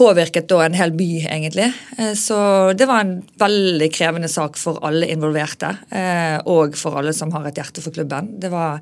påvirket 0.00 0.48
da 0.48 0.62
en 0.64 0.78
hel 0.78 0.94
by, 0.96 1.10
egentlig. 1.28 1.68
Eh, 1.98 2.14
så 2.16 2.38
det 2.72 2.88
var 2.88 3.04
en 3.04 3.18
veldig 3.40 3.90
krevende 3.92 4.32
sak 4.32 4.56
for 4.60 4.80
alle 4.86 5.12
involverte. 5.12 5.74
Eh, 5.92 6.38
og 6.48 6.78
for 6.80 7.02
alle 7.02 7.12
som 7.16 7.36
har 7.36 7.50
et 7.50 7.60
hjerte 7.60 7.84
for 7.84 7.92
klubben. 7.92 8.32
Det 8.40 8.48
var 8.52 8.80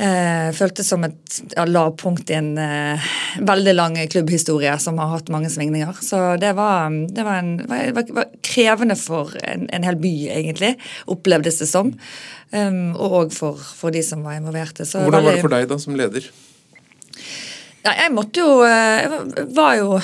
Eh, 0.00 0.48
føltes 0.56 0.88
som 0.88 1.02
et 1.04 1.34
ja, 1.52 1.66
lavpunkt 1.68 2.30
i 2.32 2.36
en 2.38 2.54
eh, 2.58 3.10
veldig 3.44 3.74
lang 3.76 3.98
klubbhistorie 4.10 4.72
som 4.80 4.96
har 4.98 5.10
hatt 5.12 5.28
mange 5.32 5.50
svingninger. 5.52 5.98
Så 6.00 6.20
det 6.40 6.54
var, 6.56 6.88
det 7.12 7.26
var, 7.26 7.42
en, 7.42 7.52
var, 7.68 8.08
var 8.16 8.30
krevende 8.40 8.96
for 8.96 9.34
en, 9.44 9.68
en, 9.68 9.84
hel 9.84 10.00
by, 10.00 10.14
egentlig, 10.32 10.72
opplevdes 11.12 11.60
det 11.60 11.68
som. 11.68 11.92
Um, 12.52 12.96
og 12.96 13.32
for, 13.36 13.60
for, 13.60 13.92
de 13.92 14.02
som 14.04 14.24
var 14.24 14.40
involverte. 14.40 14.88
Så 14.88 15.04
Hvordan 15.04 15.28
var 15.28 15.36
det 15.36 15.44
for 15.44 15.52
deg 15.52 15.68
da, 15.68 15.78
som 15.80 15.96
leder? 15.96 16.32
Ja, 17.82 17.92
jeg 17.98 18.12
måtte 18.14 18.42
jo 18.44 18.62
Jeg 18.62 19.08
eh, 19.10 19.46
var 19.56 19.76
jo 19.78 19.96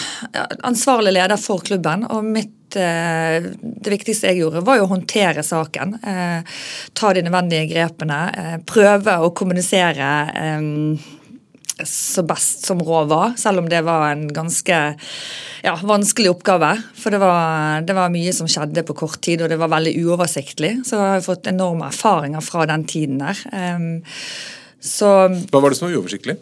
ansvarlig 0.67 1.13
leder 1.15 1.39
for 1.39 1.63
klubben, 1.63 2.07
og 2.11 2.25
mitt 2.27 2.55
Eh, 2.77 3.45
det 3.63 3.93
viktigste 3.93 4.29
jeg 4.29 4.43
gjorde, 4.43 4.65
var 4.67 4.79
jo 4.79 4.87
å 4.87 4.93
håndtere 4.93 5.45
saken. 5.47 5.95
Eh, 6.05 6.59
ta 6.93 7.13
de 7.15 7.23
nødvendige 7.25 7.69
grepene. 7.71 8.19
Prøve 8.69 9.21
å 9.23 9.33
kommunisere 9.37 10.11
så 11.79 12.25
best 12.27 12.65
som 12.67 12.81
råd 12.83 13.11
var, 13.13 13.35
selv 13.39 13.63
om 13.63 13.69
det 13.71 13.85
var 13.87 14.09
en 14.11 14.25
ganske 14.35 14.79
ja, 15.63 15.75
vanskelig 15.87 16.33
oppgave. 16.33 16.73
For 16.99 17.15
det 17.15 17.21
var, 17.23 17.85
det 17.87 17.95
var, 17.95 18.11
mye 18.11 18.35
som 18.35 18.51
skjedde 18.51 18.83
på 18.89 18.97
kort 18.99 19.21
tid, 19.23 19.45
og 19.45 19.53
det 19.53 19.61
var 19.61 19.71
veldig 19.77 19.95
uoversiktlig. 20.03 20.81
Så 20.89 20.99
jeg 20.99 21.15
har 21.15 21.25
fått 21.25 21.47
enorme 21.47 21.87
erfaringer 21.93 22.43
fra 22.43 22.67
den 22.67 22.85
tiden 22.91 23.23
der. 23.23 23.45
Så, 24.83 25.13
Hva 25.53 25.63
var 25.63 25.71
det 25.71 25.79
som 25.79 25.87
var 25.87 26.01
uoversiktlig? 26.01 26.39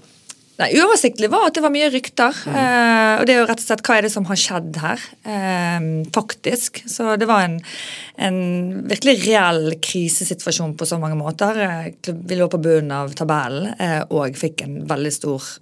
Nei, 0.57 0.71
Uoversiktlig 0.81 1.29
var 1.33 1.51
at 1.51 1.57
det 1.59 1.63
var 1.65 1.73
mye 1.75 1.91
rykter. 1.93 2.37
Mm. 2.49 2.55
Eh, 2.57 3.13
og 3.21 3.27
det 3.29 3.35
er 3.35 3.43
jo 3.43 3.49
rett 3.51 3.61
og 3.61 3.67
slett 3.67 3.83
hva 3.85 3.99
er 3.99 4.07
det 4.07 4.13
som 4.15 4.27
har 4.29 4.41
skjedd 4.41 4.79
her, 4.81 5.05
eh, 5.29 5.89
faktisk. 6.17 6.81
Så 6.89 7.19
det 7.21 7.29
var 7.29 7.45
en, 7.45 7.59
en, 8.17 8.41
virkelig 8.89 9.19
reell 9.27 9.77
krisesituasjon 9.85 10.77
på 10.81 10.89
så 10.89 11.01
mange 11.03 11.19
måter. 11.21 11.61
Eh, 11.67 11.93
vi 12.09 12.41
lå 12.41 12.49
på 12.53 12.63
bunnen 12.63 12.95
av 12.97 13.13
tabellen 13.19 13.75
eh, 13.77 14.03
og 14.09 14.41
fikk 14.41 14.65
en 14.65 14.81
veldig 14.89 15.13
stor 15.13 15.53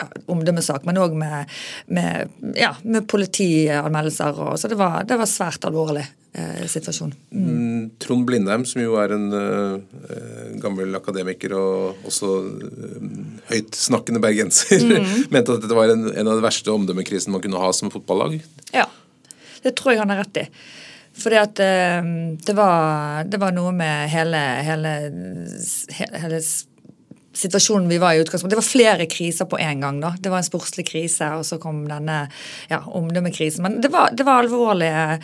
ja, 0.00 0.08
omdømmesak, 0.30 0.84
men 0.88 0.98
òg 1.00 1.14
med, 1.18 1.54
med, 1.86 2.34
ja, 2.58 2.74
med 2.82 3.06
politianmeldelser. 3.10 4.38
Og, 4.42 4.58
så 4.60 4.70
det 4.70 4.78
var, 4.80 5.02
det 5.08 5.18
var 5.20 5.30
svært 5.30 5.66
alvorlig 5.68 6.04
eh, 6.34 6.64
situasjon. 6.70 7.14
Mm. 7.30 7.48
mm. 7.48 7.82
Trond 8.02 8.26
Blindheim, 8.28 8.66
som 8.68 8.82
jo 8.82 8.98
er 9.00 9.14
en 9.16 9.28
eh, 9.38 10.56
gammel 10.62 10.94
akademiker 10.98 11.56
og 11.58 12.06
også 12.10 12.32
eh, 12.68 13.10
høytsnakkende 13.52 14.22
bergenser, 14.24 14.82
mm. 14.82 15.12
mente 15.34 15.58
at 15.58 15.64
dette 15.64 15.78
var 15.78 15.94
en, 15.94 16.08
en 16.12 16.32
av 16.32 16.40
de 16.40 16.46
verste 16.46 16.74
omdømmekrisene 16.74 17.36
man 17.36 17.44
kunne 17.44 17.62
ha 17.62 17.70
som 17.76 17.92
fotballag? 17.94 18.40
Ja, 18.74 18.88
det 19.64 19.76
tror 19.78 19.94
jeg 19.94 20.04
han 20.04 20.12
har 20.12 20.24
rett 20.24 20.44
i. 20.44 20.48
Fordi 21.14 21.36
at 21.38 21.60
uh, 21.62 22.06
det, 22.42 22.54
var, 22.58 23.22
det, 23.30 23.38
var, 23.38 23.52
noe 23.54 23.70
med 23.70 24.08
hele, 24.10 24.40
hele, 24.66 24.94
hele 25.94 26.40
situasjonen 27.34 27.88
vi 27.88 27.98
var 27.98 28.14
i 28.14 28.22
utgangspunktet. 28.22 28.54
Det 28.54 28.62
var 28.62 28.68
flere 28.68 29.06
kriser 29.10 29.48
på 29.50 29.58
en 29.58 29.80
gang. 29.80 30.00
da. 30.00 30.14
Det 30.20 30.30
var 30.30 30.38
en 30.38 30.46
sportslig 30.46 30.86
krise, 30.88 31.28
og 31.34 31.46
så 31.46 31.58
kom 31.58 31.84
denne 31.88 32.24
ja, 32.70 32.80
omdømmekrisen. 32.86 33.62
Men 33.62 33.80
det 33.82 33.90
var, 33.92 34.14
det 34.14 34.26
var 34.26 34.44
alvorlige 34.44 35.20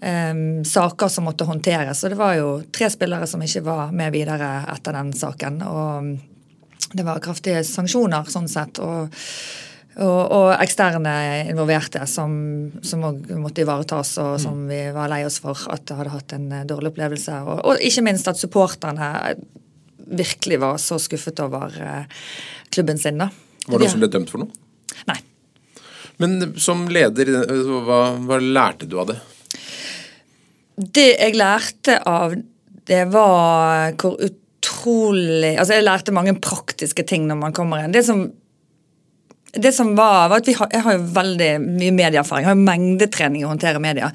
um, 0.00 0.64
saker 0.64 1.12
som 1.12 1.28
måtte 1.28 1.48
håndteres. 1.48 2.04
Og 2.04 2.14
det 2.14 2.20
var 2.20 2.34
jo 2.38 2.50
tre 2.72 2.90
spillere 2.92 3.26
som 3.26 3.42
ikke 3.42 3.64
var 3.66 3.94
med 3.96 4.12
videre 4.14 4.50
etter 4.74 4.96
den 5.00 5.12
saken. 5.16 5.62
Og 5.66 6.96
det 6.96 7.06
var 7.06 7.22
kraftige 7.24 7.64
sanksjoner 7.66 8.28
sånn 8.32 8.50
sett. 8.50 8.82
og 8.84 9.14
og, 9.96 10.32
og 10.32 10.50
eksterne 10.60 11.12
involverte 11.48 12.02
som 12.04 12.34
òg 12.84 13.30
måtte 13.40 13.62
ivaretas, 13.64 14.10
og 14.20 14.34
som 14.42 14.66
vi 14.68 14.82
var 14.92 15.08
lei 15.08 15.22
oss 15.24 15.38
for 15.40 15.56
at 15.72 15.88
hadde 15.88 16.12
hatt 16.12 16.34
en 16.36 16.50
eh, 16.52 16.66
dårlig 16.68 16.90
opplevelse. 16.92 17.38
Og, 17.46 17.62
og 17.64 17.80
ikke 17.80 18.04
minst 18.04 18.28
at 18.28 18.36
supporterne 18.36 19.08
virkelig 20.06 20.60
var 20.62 20.80
så 20.82 20.98
skuffet 21.02 21.40
over 21.44 21.72
uh, 21.80 22.20
klubben 22.74 22.98
sin. 22.98 23.18
da. 23.18 23.30
Var 23.66 23.78
det 23.78 23.86
noen 23.86 23.94
som 23.94 24.04
ble 24.04 24.10
dømt 24.12 24.32
for 24.32 24.44
noe? 24.44 25.02
Nei. 25.10 25.18
Men 26.22 26.54
som 26.62 26.86
leder, 26.88 27.28
hva, 27.84 28.00
hva 28.24 28.38
lærte 28.40 28.88
du 28.88 28.96
av 29.02 29.10
det? 29.10 29.18
Det 30.76 31.08
jeg 31.14 31.36
lærte 31.36 31.98
av 32.08 32.36
det 32.86 33.04
var 33.10 33.96
hvor 33.98 34.18
utrolig 34.20 35.54
Altså, 35.56 35.76
jeg 35.76 35.86
lærte 35.86 36.14
mange 36.14 36.36
praktiske 36.42 37.04
ting 37.08 37.24
når 37.28 37.40
man 37.40 37.54
kommer 37.56 37.82
inn. 37.82 37.94
Det 37.94 38.04
som 38.06 38.26
det 39.56 39.72
som 39.72 39.94
var, 39.96 40.28
var 40.28 40.42
at 40.42 40.50
har, 40.56 40.68
Jeg 40.72 40.84
har 40.84 40.96
jo 40.96 41.06
veldig 41.16 41.50
mye 41.62 41.94
medieerfaring. 41.94 42.44
Jeg 42.44 42.50
har 42.50 42.56
jo 42.56 42.66
mengdetrening 42.66 43.42
i 43.42 43.46
å 43.46 43.52
håndtere 43.52 43.82
media. 43.82 44.10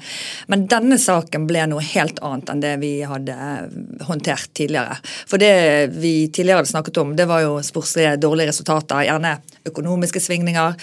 Men 0.52 0.66
denne 0.70 0.98
saken 1.00 1.46
ble 1.50 1.66
noe 1.70 1.84
helt 1.92 2.22
annet 2.22 2.52
enn 2.52 2.62
det 2.62 2.76
vi 2.82 2.92
hadde 3.06 3.36
håndtert 4.08 4.52
tidligere. 4.54 4.98
For 5.26 5.42
det 5.42 5.92
vi 5.96 6.14
tidligere 6.28 6.62
hadde 6.62 6.72
snakket 6.74 7.02
om, 7.02 7.16
det 7.18 7.28
var 7.30 7.44
jo 7.44 7.58
sportslige 7.64 8.16
dårlige 8.22 8.52
resultater. 8.52 9.06
Gjerne 9.08 9.36
økonomiske 9.68 10.22
svingninger. 10.22 10.78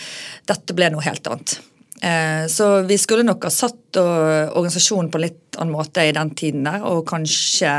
Dette 0.50 0.76
ble 0.78 0.92
noe 0.94 1.06
helt 1.06 1.28
annet. 1.32 1.60
Eh, 2.02 2.48
så 2.48 2.82
vi 2.82 2.98
skulle 2.98 3.24
nok 3.24 3.44
ha 3.44 3.52
satt 3.52 3.98
organisasjonen 4.00 5.10
på 5.12 5.18
en 5.18 5.24
litt 5.26 5.58
annen 5.60 5.74
måte 5.74 6.06
i 6.08 6.14
den 6.16 6.32
tiden 6.38 6.64
der, 6.68 6.84
og 6.88 7.08
kanskje 7.10 7.74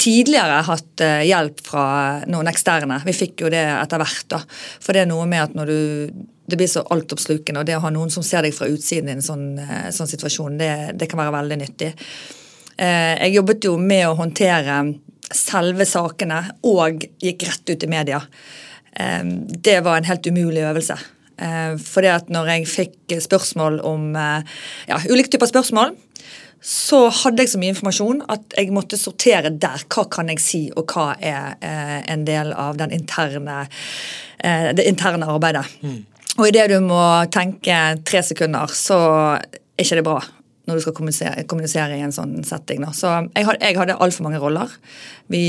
tidligere 0.00 0.62
hatt 0.66 1.04
eh, 1.04 1.22
hjelp 1.28 1.62
fra 1.66 1.84
noen 2.30 2.50
eksterne. 2.50 3.00
Vi 3.06 3.14
fikk 3.14 3.44
jo 3.44 3.52
det 3.52 3.62
etter 3.76 4.02
hvert, 4.02 4.26
da. 4.32 4.40
For 4.82 4.96
det 4.96 5.04
er 5.04 5.10
noe 5.12 5.28
med 5.30 5.44
at 5.44 5.56
når 5.58 5.70
du 5.70 6.26
det 6.50 6.58
blir 6.58 6.66
så 6.66 6.82
altoppslukende, 6.90 7.60
og 7.60 7.66
det 7.68 7.76
å 7.78 7.82
ha 7.84 7.92
noen 7.94 8.10
som 8.10 8.24
ser 8.26 8.42
deg 8.42 8.56
fra 8.56 8.66
utsiden 8.66 9.06
i 9.06 9.14
en 9.14 9.22
sånn, 9.22 9.52
eh, 9.62 9.92
sånn 9.94 10.10
situasjon, 10.10 10.58
det, 10.58 10.72
det, 10.98 11.06
kan 11.06 11.20
være 11.22 11.36
veldig 11.36 11.58
nyttig. 11.60 11.92
Jeg 12.80 13.34
jobbet 13.34 13.66
jo 13.68 13.74
med 13.76 14.06
å 14.08 14.16
håndtere 14.16 14.78
selve 15.36 15.84
sakene 15.84 16.38
og 16.64 17.04
gikk 17.20 17.44
rett 17.44 17.72
ut 17.74 17.84
i 17.84 17.90
media. 17.92 18.22
Det 19.68 19.74
var 19.84 20.00
en 20.00 20.08
helt 20.08 20.28
umulig 20.32 20.62
øvelse. 20.64 20.96
Eh, 21.40 21.74
fordi 21.80 22.10
at 22.12 22.30
når 22.32 22.52
jeg 22.54 22.68
fikk 22.68 23.16
spørsmål 23.24 23.80
om 23.86 24.14
eh, 24.18 24.56
ja, 24.90 25.00
ulike 25.10 25.32
typer 25.32 25.48
spørsmål, 25.50 25.94
så 26.60 27.06
hadde 27.22 27.40
jeg 27.40 27.54
så 27.54 27.60
mye 27.60 27.72
informasjon 27.72 28.18
at 28.28 28.56
jeg 28.58 28.72
måtte 28.76 28.98
sortere 29.00 29.52
der. 29.62 29.86
Hva 29.88 30.04
kan 30.12 30.28
jeg 30.28 30.42
si, 30.44 30.66
og 30.76 30.92
hva 30.92 31.14
er 31.16 31.54
eh, 31.64 32.00
en 32.12 32.26
del 32.28 32.52
av 32.52 32.80
interne, 32.90 33.62
det 34.40 34.84
interne 34.88 35.28
arbeidet. 35.28 35.64
Mm. 35.80 36.04
Og 36.38 36.46
idet 36.48 36.68
du 36.72 36.78
må 36.84 37.00
tenke 37.32 37.78
tre 38.08 38.22
sekunder, 38.24 38.68
så 38.72 39.00
er 39.36 39.82
ikke 39.84 39.98
det 40.00 40.06
bra 40.06 40.20
når 40.68 40.76
du 40.78 40.84
skal 40.84 40.94
kommunisere, 40.94 41.44
kommunisere 41.50 41.96
i 41.96 42.04
en 42.04 42.12
sånn 42.14 42.36
setting. 42.46 42.84
Da. 42.84 42.92
Så 42.94 43.10
jeg 43.34 43.46
hadde, 43.48 43.64
jeg 43.64 43.78
hadde 43.80 43.96
altfor 44.04 44.28
mange 44.28 44.38
roller. 44.40 44.70
Vi, 45.32 45.44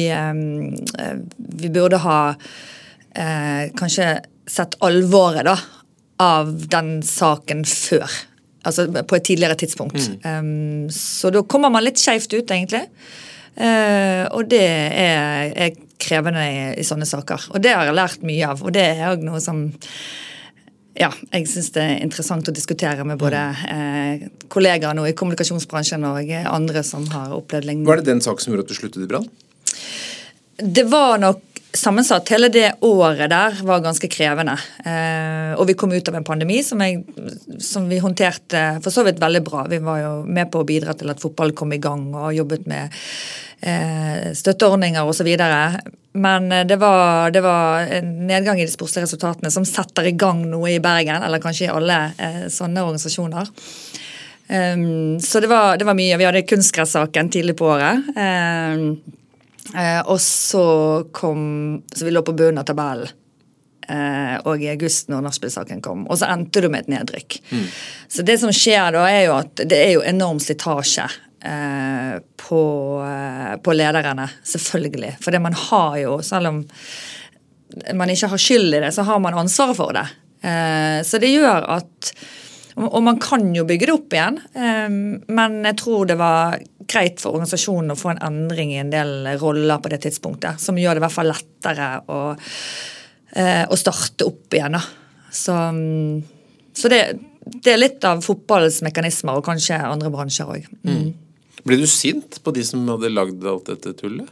vi 1.62 1.72
burde 1.76 2.00
ha 2.02 2.18
eh, 2.32 3.70
kanskje 3.78 4.16
sett 4.52 4.76
alvoret 4.84 5.46
da, 5.48 5.56
av 6.22 6.52
den 6.70 7.00
saken 7.06 7.66
før. 7.68 8.20
Altså 8.68 8.86
på 8.94 9.18
et 9.18 9.26
tidligere 9.26 9.58
tidspunkt. 9.58 9.98
Mm. 10.22 10.26
Um, 10.26 10.90
så 10.94 11.32
da 11.34 11.42
kommer 11.50 11.74
man 11.74 11.86
litt 11.86 12.02
skeivt 12.02 12.34
ut, 12.36 12.46
egentlig. 12.46 12.84
Uh, 13.58 14.30
og 14.38 14.46
det 14.52 14.64
er, 14.64 15.50
er 15.52 15.80
krevende 16.02 16.44
i, 16.46 16.60
i, 16.82 16.86
sånne 16.86 17.08
saker. 17.10 17.50
Og 17.56 17.64
det 17.64 17.74
har 17.74 17.90
jeg 17.90 17.98
lært 17.98 18.28
mye 18.28 18.52
av. 18.54 18.62
Og 18.66 18.74
det 18.76 18.86
er 18.94 19.08
òg 19.12 19.26
noe 19.26 19.42
som 19.44 19.66
ja, 20.98 21.08
jeg 21.32 21.48
syns 21.48 21.72
det 21.74 21.84
er 21.84 22.02
interessant 22.04 22.50
å 22.52 22.54
diskutere 22.54 23.06
med 23.08 23.20
både 23.20 23.40
eh, 23.72 24.26
kollegaer 24.52 24.98
nå 24.98 25.06
i 25.08 25.14
kommunikasjonsbransjen 25.18 26.04
og 26.10 26.34
andre 26.52 26.84
som 26.84 27.06
har 27.14 27.32
opplevd 27.32 27.70
lignende. 27.70 27.88
Var 27.88 28.02
det 28.02 28.10
den 28.10 28.24
saken 28.24 28.44
som 28.44 28.54
gjorde 28.54 28.66
at 28.68 28.74
du 28.74 28.78
sluttet 28.78 29.06
i 29.06 29.08
Brann? 29.10 29.30
Det 30.62 30.84
var 30.92 31.16
nok 31.24 31.51
sammensatt. 31.74 32.30
Hele 32.30 32.50
det 32.52 32.74
året 32.82 33.30
der 33.32 33.62
var 33.68 33.84
ganske 33.84 34.10
krevende. 34.12 34.58
Eh, 34.86 35.54
og 35.56 35.68
vi 35.70 35.76
kom 35.80 35.94
ut 35.94 36.10
av 36.10 36.18
en 36.20 36.28
pandemi 36.28 36.60
som, 36.66 36.82
jeg, 36.84 37.04
som, 37.64 37.88
vi 37.90 38.02
håndterte 38.04 38.82
for 38.84 38.94
så 38.94 39.06
vidt 39.08 39.22
veldig 39.22 39.44
bra. 39.46 39.66
Vi 39.72 39.82
var 39.84 40.02
jo 40.02 40.12
med 40.26 40.52
på 40.52 40.62
å 40.62 40.68
bidra 40.68 40.96
til 40.98 41.14
at 41.14 41.22
fotball 41.24 41.56
kom 41.58 41.74
i 41.76 41.82
gang 41.82 42.10
og 42.12 42.34
jobbet 42.36 42.68
med 42.72 43.00
eh, 43.62 44.32
støtteordninger 44.38 45.08
osv. 45.08 45.32
Men 46.12 46.52
eh, 46.52 46.66
det 46.68 46.78
var, 46.82 47.32
det 47.32 47.44
var, 47.46 47.88
en 48.00 48.12
nedgang 48.28 48.60
i 48.60 48.68
de 48.68 48.74
sportslige 48.74 49.08
resultatene 49.08 49.52
som 49.54 49.68
setter 49.68 50.12
i 50.12 50.16
gang 50.18 50.44
noe 50.52 50.76
i 50.76 50.84
Bergen, 50.84 51.24
eller 51.24 51.44
kanskje 51.44 51.70
i 51.70 51.74
alle 51.74 52.04
eh, 52.18 52.46
sånne 52.52 52.84
organisasjoner. 52.88 53.52
Um, 54.52 55.16
så 55.24 55.40
det 55.40 55.48
var, 55.48 55.78
det 55.80 55.86
var, 55.88 55.96
mye. 55.96 56.18
Vi 56.20 56.26
hadde 56.28 56.44
kunstgressaken 56.44 57.30
tidlig 57.32 57.56
på 57.62 57.70
året. 57.72 58.10
Um, 58.18 58.98
Eh, 59.76 60.02
og 60.10 60.18
så 60.22 60.66
kom 61.14 61.84
Så 61.94 62.06
vi 62.06 62.12
lå 62.12 62.24
på 62.26 62.34
bunnen 62.34 62.62
av 62.62 62.68
tabellen. 62.68 63.10
Eh, 63.92 64.38
og 64.48 64.62
i 64.62 64.70
august, 64.72 65.10
når 65.12 65.26
nachspiel-saken 65.26 65.82
kom. 65.84 66.06
Og 66.08 66.20
så 66.22 66.30
endte 66.32 66.62
du 66.64 66.70
med 66.72 66.86
et 66.86 66.94
nedrykk. 66.94 67.40
Mm. 67.52 67.66
Så 68.08 68.24
det 68.28 68.38
som 68.40 68.54
skjer 68.56 68.94
da, 68.96 69.04
er 69.10 69.26
jo 69.26 69.36
at 69.40 69.64
det 69.68 69.80
er 69.80 69.94
jo 69.98 70.06
enorm 70.08 70.40
slitasje 70.40 71.08
eh, 71.44 72.14
på, 72.46 72.62
eh, 73.08 73.56
på, 73.64 73.76
lederne. 73.76 74.30
Selvfølgelig. 74.48 75.16
For 75.24 75.36
det 75.36 75.42
man 75.44 75.58
har 75.68 75.98
jo, 76.04 76.20
selv 76.26 76.54
om 76.54 76.62
man 77.98 78.12
ikke 78.14 78.32
har 78.32 78.44
skyld 78.46 78.78
i 78.78 78.84
det, 78.86 78.94
så 78.96 79.08
har 79.08 79.20
man 79.24 79.40
ansvaret 79.42 79.80
for 79.80 79.98
det. 79.98 80.08
Eh, 80.46 81.02
så 81.08 81.20
det 81.22 81.34
gjør 81.34 81.68
at 81.80 82.14
og 82.82 83.02
man 83.04 83.18
kan 83.20 83.50
jo 83.56 83.66
bygge 83.68 83.90
det 83.90 83.94
opp 83.94 84.14
igjen, 84.16 84.38
ehm, 84.56 85.02
men 85.28 85.58
jeg 85.68 85.76
tror 85.82 86.06
det 86.08 86.16
var 86.20 86.56
greit 86.92 87.22
for 87.22 87.36
organisasjonen 87.36 87.94
å 87.94 88.00
få 88.00 88.14
en 88.14 88.22
endring 88.28 88.74
i 88.76 88.82
en 88.82 88.92
del 88.92 89.30
roller 89.42 89.82
på 89.82 89.92
det 89.94 90.02
tidspunktet, 90.06 90.62
som 90.62 90.80
gjør 90.80 90.98
det 90.98 91.04
i 91.04 91.06
hvert 91.06 91.16
fall 91.16 91.32
lettere 91.32 91.90
å, 92.12 92.20
eh, 93.36 93.64
å 93.66 93.80
starte 93.80 94.28
opp 94.28 94.58
igjen. 94.58 94.78
Så, 95.32 95.56
så 96.78 96.92
det, 96.92 97.02
det, 97.46 97.74
er 97.74 97.82
litt 97.82 98.04
av 98.08 98.24
fotballens 98.26 98.82
mekanismer, 98.86 99.40
og 99.40 99.48
kanskje 99.48 99.80
andre 99.80 100.12
bransjer 100.14 100.56
òg. 100.58 100.70
Mm. 100.84 100.94
mm. 100.94 101.10
Ble 101.62 101.78
du 101.78 101.86
sint 101.86 102.40
på 102.42 102.52
de 102.56 102.64
som 102.66 102.88
hadde 102.90 103.12
lagd 103.14 103.44
alt 103.46 103.68
dette 103.70 103.94
tullet? 104.00 104.30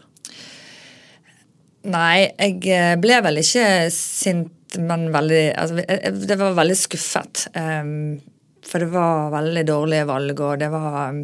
Nei, 1.90 2.26
jeg 2.26 2.64
eh, 2.74 2.96
ble 3.00 3.20
vel 3.24 3.40
ikke 3.44 3.66
sint 3.94 4.56
men 4.78 5.08
veldig 5.14 5.44
altså, 5.58 5.82
Det 6.28 6.36
var 6.38 6.58
veldig 6.58 6.78
skuffet. 6.78 7.48
Um, 7.56 8.20
for 8.66 8.84
det 8.84 8.92
var 8.94 9.32
veldig 9.34 9.64
dårlige 9.66 10.06
valg, 10.06 10.42
og 10.46 10.60
det 10.62 10.68
var 10.70 11.16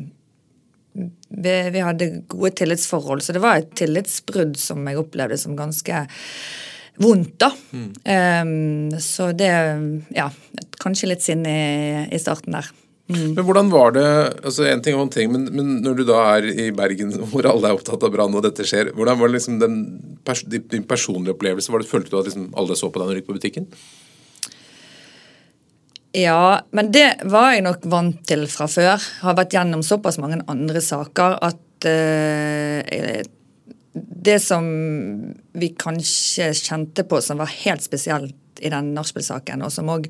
vi, 0.95 1.55
vi, 1.75 1.83
hadde 1.83 2.11
gode 2.31 2.53
tillitsforhold, 2.59 3.23
så 3.23 3.35
det 3.35 3.43
var 3.43 3.59
et 3.59 3.75
tillitsbrudd 3.77 4.55
som 4.59 4.85
jeg 4.87 5.01
opplevde 5.01 5.37
som 5.41 5.57
ganske 5.57 6.05
vondt, 7.03 7.35
da. 7.43 7.51
Mm. 7.75 7.91
Um, 8.07 8.97
så 9.03 9.31
det 9.35 9.51
Ja, 10.15 10.29
kanskje 10.79 11.11
litt 11.11 11.25
sinne 11.25 11.51
i, 11.51 11.69
i 12.15 12.21
starten 12.21 12.55
der. 12.55 12.71
Mm. 13.05 13.35
Men 13.35 13.43
hvordan 13.45 13.67
var 13.69 13.91
det 13.93 14.05
altså 14.41 14.63
En 14.65 14.79
ting 14.81 14.95
en 14.97 15.11
ting, 15.13 15.29
men, 15.29 15.43
men, 15.53 15.75
når 15.85 15.99
du 15.99 16.03
da 16.09 16.23
er 16.37 16.47
i 16.49 16.71
Bergen 16.73 17.11
hvor 17.29 17.45
alle 17.45 17.69
er 17.69 17.77
opptatt 17.77 18.01
av 18.01 18.13
brann 18.15 18.33
og 18.33 18.41
dette 18.47 18.65
skjer, 18.65 18.95
hvordan 18.97 19.19
var 19.19 19.29
det 19.29 19.37
liksom 19.37 19.59
den 19.61 19.77
din 20.49 20.87
personlige 20.89 21.35
opplevelse? 21.35 21.69
Var 21.71 21.83
det, 21.83 21.89
følte 21.91 22.09
du 22.09 22.17
at 22.17 22.31
liksom 22.31 22.49
alle 22.57 22.77
så 22.79 22.89
på 22.89 22.97
deg 22.97 23.05
når 23.07 23.13
du 23.13 23.21
gikk 23.21 23.29
på 23.29 23.37
butikken? 23.37 23.67
Ja, 26.15 26.61
men 26.71 26.91
det 26.95 27.07
var 27.27 27.51
jeg 27.51 27.65
nok 27.65 27.83
vant 27.91 28.21
til 28.27 28.45
fra 28.51 28.69
før. 28.71 29.03
Har 29.25 29.35
vært 29.35 29.55
gjennom 29.57 29.83
såpass 29.83 30.19
mange 30.21 30.39
andre 30.51 30.81
saker 30.83 31.35
at 31.43 31.87
uh, 31.89 33.19
det 33.95 34.37
som 34.43 34.65
vi 35.59 35.73
kanskje 35.75 36.53
kjente 36.55 37.03
på 37.07 37.19
som 37.23 37.43
var 37.43 37.51
helt 37.51 37.83
spesielt 37.83 38.35
i 38.63 38.71
den 38.71 38.93
nachspiel-saken, 38.95 39.65
og 39.67 39.73
som 39.75 39.91
òg 39.91 40.07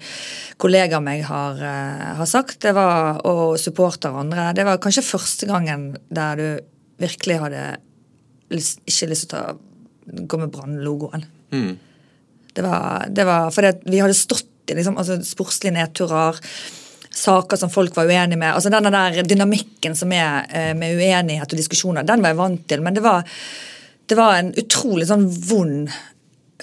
kollegaer 0.62 1.02
meg 1.02 1.26
har, 1.26 1.58
uh, 1.58 2.14
har, 2.22 2.30
sagt, 2.30 2.60
det 2.68 2.76
var, 2.78 3.24
og 3.26 3.58
supporter 3.62 4.14
og 4.14 4.28
andre, 4.28 4.52
det 4.58 4.68
var 4.68 4.82
kanskje 4.84 5.08
første 5.08 5.50
gangen 5.50 5.96
der 6.14 6.38
du 6.38 6.48
virkelig 7.02 7.42
hadde 7.42 7.64
lyst, 8.54 8.84
ikke 8.86 9.10
lyst 9.10 9.32
til 9.34 9.42
å 9.42 10.22
gå 10.30 10.38
med 10.38 10.54
Brann-logoen. 10.54 11.26
Mm. 11.50 11.72
Det 12.56 12.64
var, 12.64 13.10
det 13.10 13.26
var 13.26 13.50
fordi 13.52 13.90
vi 13.90 14.06
hadde 14.06 14.16
stått 14.18 14.52
i 14.72 14.78
liksom, 14.78 14.98
altså, 15.02 15.20
sportslige 15.26 15.76
nedturer 15.76 16.40
saker 17.16 17.58
som 17.58 17.72
folk 17.72 17.96
var 17.96 18.10
uenige 18.10 18.40
med. 18.40 18.54
altså 18.54 18.70
Denne 18.74 18.92
der 18.92 19.24
dynamikken 19.24 19.96
som 19.96 20.12
er 20.16 20.46
uh, 20.50 20.74
med 20.78 20.98
uenighet 21.00 21.52
og 21.52 21.60
diskusjoner, 21.62 22.08
den 22.08 22.24
var 22.24 22.34
jeg 22.34 22.42
vant 22.42 22.68
til. 22.70 22.84
Men 22.84 22.98
det 22.98 23.04
var, 23.06 23.24
det 24.06 24.20
var 24.20 24.40
en 24.40 24.54
utrolig 24.60 25.08
sånn 25.10 25.28
vond 25.50 25.92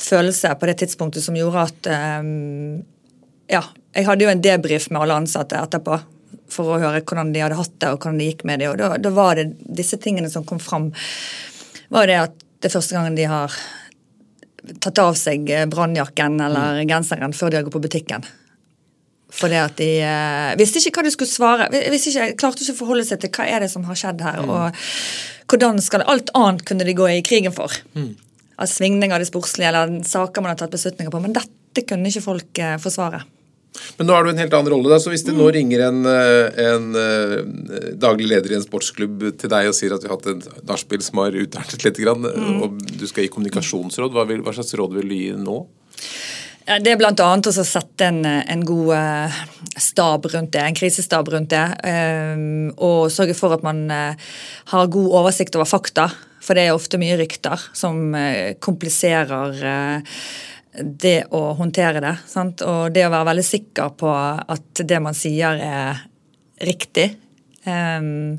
følelse 0.00 0.54
på 0.56 0.68
det 0.68 0.78
tidspunktet 0.82 1.24
som 1.24 1.36
gjorde 1.36 1.68
at 1.68 1.92
um, 2.22 2.82
Ja, 3.52 3.64
jeg 3.92 4.06
hadde 4.06 4.24
jo 4.24 4.32
en 4.32 4.44
debrief 4.44 4.88
med 4.90 5.02
alle 5.02 5.18
ansatte 5.20 5.58
etterpå 5.58 5.98
for 6.52 6.74
å 6.74 6.80
høre 6.80 7.02
hvordan 7.04 7.32
de 7.34 7.42
hadde 7.42 7.58
hatt 7.58 7.74
det 7.80 7.90
og 7.92 8.00
hvordan 8.00 8.20
det 8.20 8.28
gikk 8.30 8.46
med 8.48 8.62
det. 8.62 8.70
Og 8.70 8.78
da, 8.80 8.94
da 9.00 9.12
var 9.12 9.36
det 9.38 9.50
disse 9.60 9.98
tingene 10.00 10.30
som 10.32 10.46
kom 10.48 10.60
fram, 10.62 10.90
var 11.92 12.08
det 12.08 12.18
at 12.22 12.36
det 12.62 12.70
er 12.70 12.76
første 12.76 12.96
gangen 12.96 13.16
de 13.18 13.26
har 13.28 13.56
tatt 14.82 15.00
av 15.02 15.16
seg 15.18 15.48
brannjakken 15.72 16.38
eller 16.40 16.82
mm. 16.82 16.86
genseren 16.90 17.34
før 17.36 17.50
de 17.50 17.60
har 17.60 17.66
gått 17.66 17.76
på 17.76 17.84
butikken. 17.88 18.26
Fordi 19.32 19.56
at 19.56 19.78
de 19.80 19.88
eh, 20.04 20.52
visste 20.60 20.82
ikke 20.82 21.00
hva 21.00 21.06
de 21.06 21.12
skulle 21.14 21.30
svare. 21.30 21.68
Visste 21.92 22.12
ikke, 22.12 22.34
klarte 22.40 22.64
ikke 22.64 22.74
å 22.76 22.80
forholde 22.82 23.06
seg 23.08 23.22
til 23.22 23.32
hva 23.32 23.46
er 23.48 23.64
det 23.64 23.70
som 23.72 23.86
har 23.88 23.98
skjedd 23.98 24.24
her. 24.24 24.42
Mm. 24.44 24.52
og 24.52 25.52
hvordan 25.52 25.80
skal 25.84 26.04
Alt 26.08 26.30
annet 26.36 26.64
kunne 26.68 26.86
de 26.88 26.96
gå 26.96 27.08
i 27.08 27.22
krigen 27.24 27.54
for. 27.54 27.72
Mm. 27.96 28.12
Av 28.60 28.68
svingninger 28.68 29.16
av 29.16 29.22
det 29.22 29.30
sportslige 29.30 29.72
eller 29.72 29.98
saker 30.06 30.44
man 30.44 30.52
har 30.52 30.60
tatt 30.60 30.74
beslutninger 30.74 31.12
på. 31.12 31.20
Men 31.24 31.36
dette 31.36 31.86
kunne 31.88 32.12
ikke 32.12 32.24
folk 32.24 32.60
eh, 32.60 32.76
forsvare. 32.82 33.22
Men 33.96 34.08
nå 34.08 34.16
har 34.16 34.24
du 34.24 34.32
en 34.32 34.40
helt 34.40 34.54
annen 34.56 34.72
rolle. 34.72 34.90
da, 34.92 34.98
så 35.00 35.12
Hvis 35.12 35.24
det 35.26 35.34
nå 35.36 35.46
mm. 35.46 35.52
ringer 35.56 35.84
en, 35.88 36.00
eh, 36.08 36.64
en, 36.66 36.88
uh, 36.96 37.92
daglig 38.00 38.28
leder 38.32 38.52
i 38.52 38.58
en 38.58 38.64
sportsklubb 38.64 39.24
til 39.40 39.52
deg 39.52 39.70
og 39.70 39.76
sier 39.76 39.94
at 39.94 40.04
vi 40.04 40.10
har 40.10 40.18
hatt 40.18 40.28
en 40.32 40.42
nachspiel 40.68 41.04
som 41.04 41.22
har 41.22 41.36
utartet 41.36 41.86
litt, 41.86 42.00
grann, 42.02 42.24
mm. 42.26 42.58
og 42.64 42.82
du 42.98 43.06
skal 43.08 43.26
gi 43.26 43.32
kommunikasjonsråd, 43.32 44.12
hva, 44.14 44.26
vil, 44.28 44.42
hva, 44.44 44.54
slags 44.56 44.74
råd 44.78 44.96
vil 44.98 45.08
du 45.12 45.16
gi 45.16 45.30
nå? 45.38 45.62
Det 46.62 46.92
er 46.92 46.98
bl.a. 46.98 47.12
å 47.12 47.52
sette 47.66 48.06
en, 48.06 48.20
en, 48.24 48.60
god 48.64 49.34
stab 49.82 50.28
rundt 50.30 50.52
det, 50.54 50.62
en 50.62 50.76
krisestab 50.78 51.26
rundt 51.32 51.50
det. 51.50 51.64
Og 52.78 53.10
sørge 53.10 53.34
for 53.34 53.56
at 53.56 53.64
man 53.66 53.82
har 53.90 54.92
god 54.94 55.16
oversikt 55.18 55.58
over 55.58 55.66
fakta. 55.66 56.06
For 56.42 56.54
det 56.54 56.68
er 56.68 56.76
ofte 56.78 57.00
mye 57.02 57.18
rykter 57.18 57.66
som 57.74 58.14
kompliserer 58.62 59.58
det 60.80 61.26
å 61.36 61.42
håndtere 61.58 62.00
det. 62.00 62.14
Sant? 62.28 62.62
Og 62.64 62.92
det 62.94 63.04
å 63.06 63.12
være 63.12 63.28
veldig 63.32 63.44
sikker 63.44 63.92
på 64.00 64.12
at 64.12 64.84
det 64.88 65.00
man 65.04 65.16
sier, 65.16 65.58
er 65.60 66.00
riktig. 66.62 67.10
Um, 67.66 68.38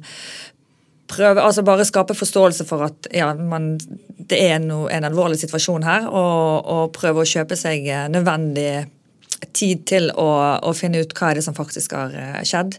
prøve, 1.08 1.44
altså 1.44 1.64
Bare 1.64 1.86
skape 1.88 2.16
forståelse 2.18 2.66
for 2.68 2.88
at 2.88 3.08
ja, 3.16 3.30
man, 3.38 3.76
det 4.18 4.40
er 4.50 4.60
no, 4.64 4.86
en 4.92 5.08
alvorlig 5.08 5.40
situasjon 5.44 5.86
her, 5.88 6.10
og, 6.10 6.66
og, 6.66 6.92
prøve 6.96 7.24
å 7.24 7.30
kjøpe 7.30 7.58
seg 7.60 7.88
nødvendig 8.12 8.86
tid 9.54 9.86
til 9.90 10.10
å, 10.16 10.28
å, 10.64 10.74
finne 10.76 11.04
ut 11.04 11.14
hva 11.18 11.32
er 11.32 11.40
det 11.40 11.46
som 11.46 11.56
faktisk 11.58 11.96
har 11.98 12.14
eh, 12.16 12.42
skjedd. 12.48 12.78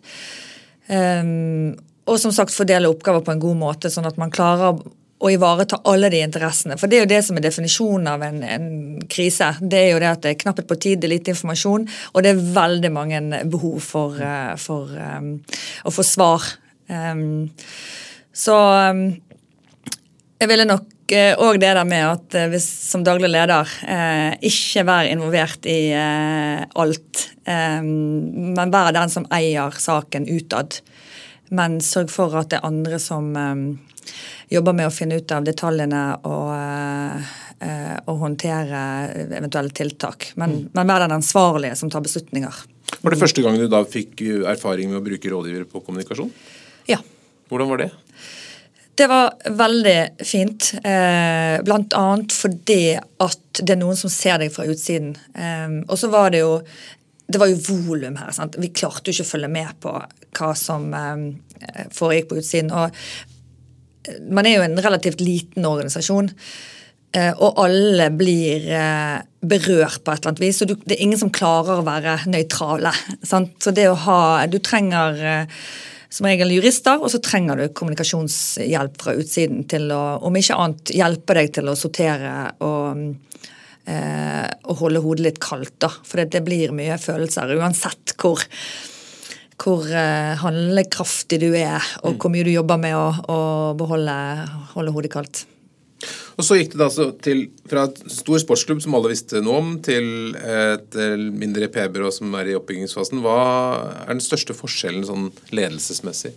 Um, 0.89 1.75
og 2.09 2.19
som 2.21 2.33
sagt 2.37 2.53
fordele 2.53 2.91
oppgaver 2.91 3.25
på 3.25 3.33
en 3.33 3.43
god 3.43 3.59
måte, 3.61 3.93
sånn 3.93 4.09
at 4.09 4.19
man 4.21 4.33
klarer 4.33 4.81
å 5.25 5.33
ivareta 5.33 5.81
alle 5.89 6.11
de 6.13 6.21
interessene. 6.25 6.77
For 6.81 6.91
det 6.91 6.99
er 6.99 7.05
jo 7.05 7.13
det 7.15 7.21
som 7.25 7.39
er 7.39 7.47
definisjonen 7.47 8.11
av 8.13 8.25
en, 8.27 8.41
en, 8.45 8.71
krise. 9.11 9.55
Det 9.61 9.81
er 9.81 9.93
jo 9.95 10.01
det 10.03 10.11
at 10.11 10.25
det 10.25 10.35
er 10.35 10.41
knapphet 10.43 10.69
på 10.69 10.79
tid, 10.81 11.01
det 11.01 11.09
er 11.09 11.15
lite 11.17 11.33
informasjon, 11.35 11.87
og 12.13 12.25
det 12.25 12.33
er 12.33 12.43
veldig 12.57 12.91
mange 12.93 13.21
behov 13.53 13.79
for, 13.85 14.19
uh, 14.21 14.55
for 14.61 14.93
um, 14.93 15.37
å 15.85 15.93
få 15.95 16.05
svar. 16.07 16.45
Um, 16.89 17.49
så 18.35 18.59
um, 18.91 19.07
jeg 20.41 20.51
ville 20.51 20.69
nok 20.69 20.91
òg 21.15 21.59
det 21.61 21.75
der 21.77 21.85
med 21.85 22.03
at 22.09 22.35
hvis 22.49 22.65
som 22.65 23.03
daglig 23.05 23.29
leder 23.29 23.69
ikke 24.41 24.87
være 24.89 25.11
involvert 25.13 25.67
i 25.69 25.93
alt, 25.93 27.21
men 27.45 28.73
være 28.73 28.95
den 28.97 29.13
som 29.13 29.27
eier 29.37 29.77
saken 29.79 30.25
utad. 30.33 30.79
Men 31.53 31.77
sørg 31.85 32.09
for 32.11 32.33
at 32.41 32.55
det 32.55 32.59
er 32.63 32.71
andre 32.71 32.99
som 33.05 33.37
jobber 34.53 34.77
med 34.77 34.89
å 34.89 34.95
finne 34.95 35.19
ut 35.21 35.35
av 35.35 35.47
detaljene 35.47 36.03
og, 36.29 36.53
uh, 36.55 37.97
og 38.11 38.23
håndtere 38.23 38.85
eventuelle 39.25 39.75
tiltak. 39.75 40.31
Men, 40.41 40.59
mm. 40.59 40.71
men 40.77 40.93
være 40.93 41.09
den 41.09 41.19
ansvarlige 41.19 41.77
som 41.81 41.93
tar 41.93 42.05
beslutninger. 42.05 42.63
Var 43.01 43.15
det 43.15 43.21
første 43.21 43.45
gang 43.45 43.59
du 43.59 43.67
da 43.71 43.83
fikk 43.89 44.23
erfaring 44.51 44.93
med 44.93 45.01
å 45.01 45.05
bruke 45.05 45.33
rådgivere 45.33 45.69
på 45.69 45.83
kommunikasjon? 45.85 46.33
Ja. 46.89 47.01
Hvordan 47.51 47.71
var 47.73 47.85
det? 47.85 47.91
Det 48.95 49.07
var 49.11 49.33
veldig 49.51 49.99
fint, 50.23 50.75
eh, 50.85 51.59
annet 51.59 52.33
fordi 52.33 52.95
at 52.95 53.61
det 53.61 53.75
er 53.75 53.81
noen 53.81 53.97
som 53.99 54.11
ser 54.11 54.39
deg 54.39 54.53
fra 54.55 54.67
utsiden. 54.71 55.17
Eh, 55.35 55.83
og 55.89 55.99
så 55.99 56.11
var 56.13 56.31
det 56.31 56.45
jo 56.45 56.61
det 57.27 57.41
var 57.41 57.49
jo 57.49 57.57
volum 57.57 58.17
her. 58.21 58.31
Sant? 58.37 58.59
Vi 58.61 58.69
klarte 58.69 59.11
jo 59.11 59.17
ikke 59.17 59.27
å 59.27 59.33
følge 59.33 59.51
med 59.51 59.71
på 59.81 59.93
hva 60.39 60.51
som 60.55 60.93
eh, 60.95 61.87
foregikk 61.91 62.29
på 62.31 62.39
utsiden. 62.39 62.71
Og 62.71 62.95
man 64.31 64.47
er 64.47 64.59
jo 64.59 64.65
en 64.67 64.81
relativt 64.85 65.23
liten 65.25 65.67
organisasjon. 65.69 66.33
Eh, 67.15 67.31
og 67.39 67.61
alle 67.63 68.09
blir 68.11 68.65
eh, 68.75 69.19
berørt 69.47 70.03
på 70.03 70.11
et 70.11 70.21
eller 70.21 70.33
annet 70.33 70.43
vis. 70.43 70.63
og 70.65 70.73
Det 70.83 70.97
er 70.97 71.03
ingen 71.05 71.21
som 71.21 71.33
klarer 71.35 71.79
å 71.79 71.87
være 71.87 72.17
nøytrale. 72.31 72.91
Sant? 73.23 73.55
Så 73.63 73.75
det 73.75 73.87
å 73.91 73.99
ha 74.07 74.23
Du 74.51 74.59
trenger 74.59 75.21
eh, 75.23 75.61
som 76.11 76.27
regel 76.27 76.57
jurister, 76.57 76.99
og 76.99 77.11
så 77.11 77.21
trenger 77.23 77.59
du 77.59 77.69
kommunikasjonshjelp 77.75 78.99
fra 79.03 79.15
utsiden 79.19 79.65
til 79.71 79.89
å, 79.95 80.03
om 80.27 80.37
ikke 80.39 80.59
annet, 80.63 80.93
hjelpe 80.95 81.35
deg 81.39 81.55
til 81.57 81.71
å 81.71 81.75
sortere 81.75 82.53
og, 82.63 83.01
og 83.91 84.79
holde 84.79 85.03
hodet 85.03 85.25
litt 85.27 85.41
kaldt. 85.43 85.75
da, 85.83 85.91
For 85.91 86.23
det 86.23 86.45
blir 86.47 86.71
mye 86.71 87.01
følelser 87.03 87.57
uansett 87.59 88.15
hvor 88.15 88.47
hvor 89.61 89.87
uh, 89.87 90.35
handlekraftig 90.43 91.41
du 91.43 91.51
er, 91.53 91.83
og 92.03 92.15
mm. 92.15 92.21
hvor 92.21 92.33
mye 92.35 92.47
du 92.47 92.53
jobber 92.55 92.81
med 92.81 92.97
å, 92.99 93.09
å 93.31 93.41
beholde 93.79 94.15
holde 94.75 94.95
hodet 94.95 95.13
kaldt. 95.13 95.45
Og 96.35 96.45
Så 96.45 96.59
gikk 96.59 96.73
det 96.73 96.81
da 96.81 96.89
altså 96.89 97.07
til, 97.23 97.45
fra 97.71 97.87
et 97.89 98.01
stor 98.13 98.41
sportsklubb 98.43 98.83
som 98.83 98.97
alle 98.99 99.13
visste 99.13 99.41
noe 99.45 99.61
om, 99.63 99.77
til 99.85 100.35
et 100.35 100.99
mindre 101.31 101.71
PR-byrå 101.73 102.11
som 102.13 102.35
er 102.41 102.51
i 102.51 102.57
oppbyggingsfasen. 102.59 103.23
Hva 103.25 103.39
er 104.03 104.11
den 104.11 104.25
største 104.25 104.57
forskjellen 104.59 105.07
sånn 105.07 105.31
ledelsesmessig? 105.55 106.35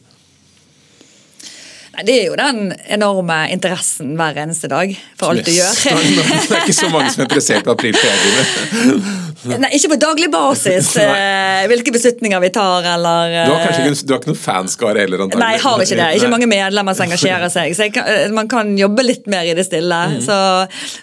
Nei, 1.98 2.06
Det 2.06 2.14
er 2.14 2.26
jo 2.28 2.36
den 2.38 2.74
enorme 2.94 3.40
interessen 3.50 4.14
hver 4.20 4.38
eneste 4.38 4.70
dag 4.70 4.94
for 5.18 5.34
alt 5.34 5.48
du 5.48 5.52
gjør. 5.56 5.74
Det 6.46 6.54
er 6.54 6.62
ikke 6.62 6.78
så 6.78 6.92
mange 6.94 7.10
som 7.10 7.24
er 7.24 7.30
interessert 7.32 7.66
i 7.66 7.74
april 7.74 7.98
Nei, 9.46 9.70
ikke 9.78 9.94
på 9.94 10.00
daglig 10.02 10.32
basis. 10.34 10.94
Eh, 11.18 11.64
hvilke 11.72 11.92
beslutninger 11.94 12.42
vi 12.44 12.50
tar, 12.54 12.86
eller 12.94 13.32
Du 13.48 13.52
har 13.54 13.64
kanskje 13.64 13.84
ikke, 13.84 14.06
du 14.06 14.12
har 14.14 14.20
ikke 14.22 14.30
noen 14.30 14.40
fanskare 14.40 15.02
heller? 15.02 15.24
Antagelig. 15.26 15.42
Nei, 15.42 15.52
jeg 15.56 15.64
har 15.64 15.84
ikke 15.84 15.98
det. 16.00 16.08
Ikke 16.20 16.30
mange 16.34 16.50
medlemmer 16.52 16.98
som 16.98 17.06
engasjerer 17.08 17.52
seg. 17.54 17.74
Så 17.78 17.88
kan, 17.96 18.10
eh, 18.12 18.28
man 18.36 18.50
kan 18.52 18.74
jobbe 18.78 19.06
litt 19.06 19.30
mer 19.32 19.48
i 19.48 19.56
det 19.58 19.66
stille. 19.66 20.00
Mm. 20.14 20.18
Så, 20.26 20.38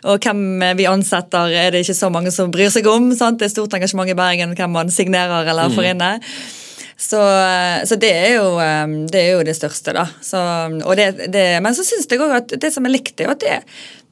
og 0.04 0.28
hvem 0.28 0.66
vi 0.78 0.88
ansetter, 0.90 1.54
er 1.64 1.74
det 1.74 1.84
ikke 1.84 1.98
så 1.98 2.10
mange 2.14 2.34
som 2.34 2.52
bryr 2.54 2.70
seg 2.74 2.86
om. 2.90 3.10
Sant? 3.18 3.40
Det 3.40 3.48
er 3.48 3.54
stort 3.56 3.74
engasjement 3.78 4.10
i 4.10 4.18
Bergen 4.18 4.54
hvem 4.58 4.76
man 4.78 4.92
signerer 4.94 5.50
eller 5.50 5.74
får 5.74 5.90
inne. 5.94 6.12
Så, 6.96 7.18
så 7.88 7.96
det, 7.98 8.10
er 8.14 8.36
jo, 8.36 8.54
um, 8.54 8.94
det, 9.10 9.20
er 9.20 9.30
jo, 9.34 9.44
det 9.46 9.56
største, 9.58 9.94
da. 9.96 10.06
Så, 10.22 10.40
det, 10.98 11.08
det, 11.34 11.44
men 11.64 11.74
så 11.76 11.84
syns 11.86 12.06
jeg 12.10 12.22
òg 12.22 12.36
at 12.36 12.54
det 12.62 12.70
som 12.74 12.86
er 12.86 12.94
likt, 12.94 13.20
er 13.20 13.32
at 13.32 13.44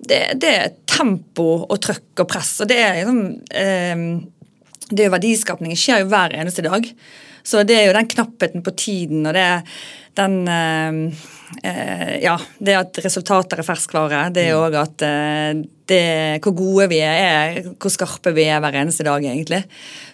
det, 0.03 0.23
er 0.51 0.75
tempo 0.91 1.63
og 1.63 1.77
trøkk 1.83 2.25
og 2.25 2.31
press. 2.31 2.57
Og 2.65 2.71
det 2.71 2.81
er 2.83 2.99
liksom 3.01 3.21
eh, 3.55 4.07
Det 4.91 5.07
er 5.07 5.15
verdiskapningen 5.15 5.79
skjer 5.79 6.03
jo 6.03 6.11
hver 6.11 6.35
eneste 6.37 6.67
dag. 6.67 6.89
Så 7.47 7.63
det 7.67 7.79
er 7.79 7.89
jo 7.89 7.97
den 7.97 8.11
knappheten 8.11 8.67
på 8.67 8.75
tiden 8.79 9.27
og 9.27 9.35
det 9.35 9.47
den 10.19 10.43
uh, 10.45 11.29
Ja, 11.63 12.39
det 12.59 12.75
at 12.75 12.99
resultater 13.05 13.61
er 13.61 13.67
ferskvare. 13.67 14.23
Det 14.35 14.47
er 14.49 14.57
òg 14.57 14.75
at 14.81 15.05
uh, 15.05 15.61
det, 15.93 16.41
hvor 16.43 16.55
gode 16.57 16.89
vi 16.93 17.01
er, 17.05 17.61
hvor 17.81 17.93
skarpe 17.93 18.33
vi 18.35 18.47
er 18.49 18.63
hver 18.63 18.79
eneste 18.81 19.07
dag, 19.07 19.25
egentlig. 19.25 19.63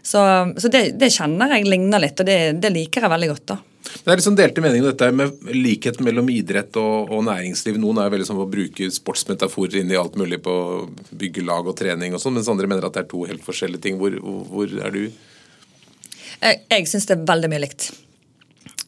Så, 0.03 0.21
så 0.59 0.71
det, 0.73 0.83
det, 1.01 1.13
kjenner 1.15 1.55
jeg 1.57 1.69
ligner 1.69 2.03
litt, 2.03 2.19
og 2.21 2.29
det, 2.29 2.39
det, 2.63 2.73
liker 2.75 3.07
jeg 3.07 3.13
veldig 3.15 3.31
godt. 3.33 3.47
da. 3.53 3.59
Det 3.89 4.13
er 4.13 4.21
liksom 4.21 4.37
delte 4.37 4.63
meninger 4.65 4.91
dette 4.91 5.09
med 5.17 5.53
likhet 5.55 6.01
mellom 6.05 6.29
idrett 6.33 6.77
og, 6.81 7.13
og, 7.13 7.23
næringsliv. 7.29 7.79
Noen 7.81 8.03
er 8.03 8.13
veldig 8.13 8.29
sånn 8.29 8.43
å 8.43 8.49
bruke 8.51 8.91
sportsmetaforer 8.93 9.81
inn 9.81 9.93
i 9.95 9.99
alt 10.01 10.19
mulig 10.21 10.41
på 10.45 10.55
byggelag 11.11 11.71
og 11.71 11.79
trening 11.79 12.17
og 12.17 12.23
sånn, 12.23 12.37
mens 12.37 12.51
andre 12.53 12.69
mener 12.71 12.89
at 12.89 12.99
det 12.99 13.07
er 13.07 13.11
to 13.13 13.25
helt 13.29 13.45
forskjellige 13.47 13.87
ting. 13.87 14.01
Hvor, 14.01 14.19
hvor 14.51 14.75
er 14.75 14.95
du? 14.95 15.03
Jeg, 16.39 16.63
jeg 16.69 16.91
syns 16.91 17.09
det 17.09 17.17
er 17.17 17.29
veldig 17.29 17.53
mye 17.53 17.65
likt. 17.65 17.91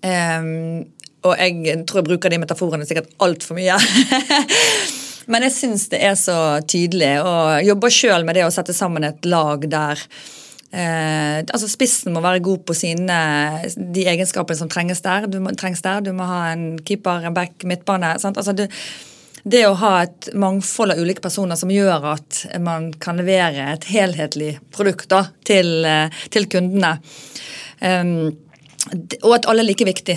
Um, 0.01 0.89
og 1.27 1.37
jeg 1.37 1.85
tror 1.89 2.01
jeg 2.01 2.09
bruker 2.09 2.33
de 2.33 2.41
metaforene 2.41 2.87
sikkert 2.89 3.11
altfor 3.23 3.59
mye. 3.59 3.77
Men 5.31 5.47
jeg 5.47 5.55
syns 5.55 5.89
det 5.93 6.01
er 6.03 6.17
så 6.19 6.37
tydelig, 6.67 7.13
og 7.23 7.67
jobber 7.67 7.93
sjøl 7.95 8.25
med 8.27 8.39
det 8.39 8.47
å 8.47 8.55
sette 8.55 8.75
sammen 8.75 9.07
et 9.07 9.29
lag 9.29 9.67
der 9.71 10.01
eh, 10.73 11.43
altså 11.45 11.69
Spissen 11.71 12.17
må 12.17 12.23
være 12.25 12.43
god 12.45 12.65
på 12.67 12.75
sine, 12.79 13.21
de 13.77 14.07
egenskapene 14.11 14.59
som 14.59 14.73
trenges 14.73 15.05
der. 15.05 15.29
Du 15.31 15.39
må, 15.45 15.53
trengs 15.59 15.85
der. 15.87 16.03
Du 16.03 16.11
må 16.17 16.27
ha 16.27 16.49
en 16.55 16.73
keeper, 16.83 17.29
en 17.29 17.37
back, 17.37 17.63
midtbane. 17.69 18.17
Altså, 18.17 18.57
du, 18.57 18.67
det 19.45 19.63
å 19.69 19.77
ha 19.81 19.93
et 20.05 20.31
mangfold 20.37 20.97
av 20.97 21.01
ulike 21.01 21.25
personer 21.25 21.59
som 21.61 21.71
gjør 21.73 22.11
at 22.17 22.43
man 22.65 22.91
kan 23.01 23.21
levere 23.21 23.71
et 23.75 23.87
helhetlig 23.93 24.55
produkt 24.75 25.11
da, 25.13 25.27
til, 25.47 25.85
eh, 25.87 26.23
til 26.33 26.49
kundene. 26.51 26.97
Um, 27.81 28.33
og 29.23 29.33
at 29.37 29.47
alle 29.49 29.63
er 29.63 29.71
like 29.71 29.87
viktig. 29.87 30.17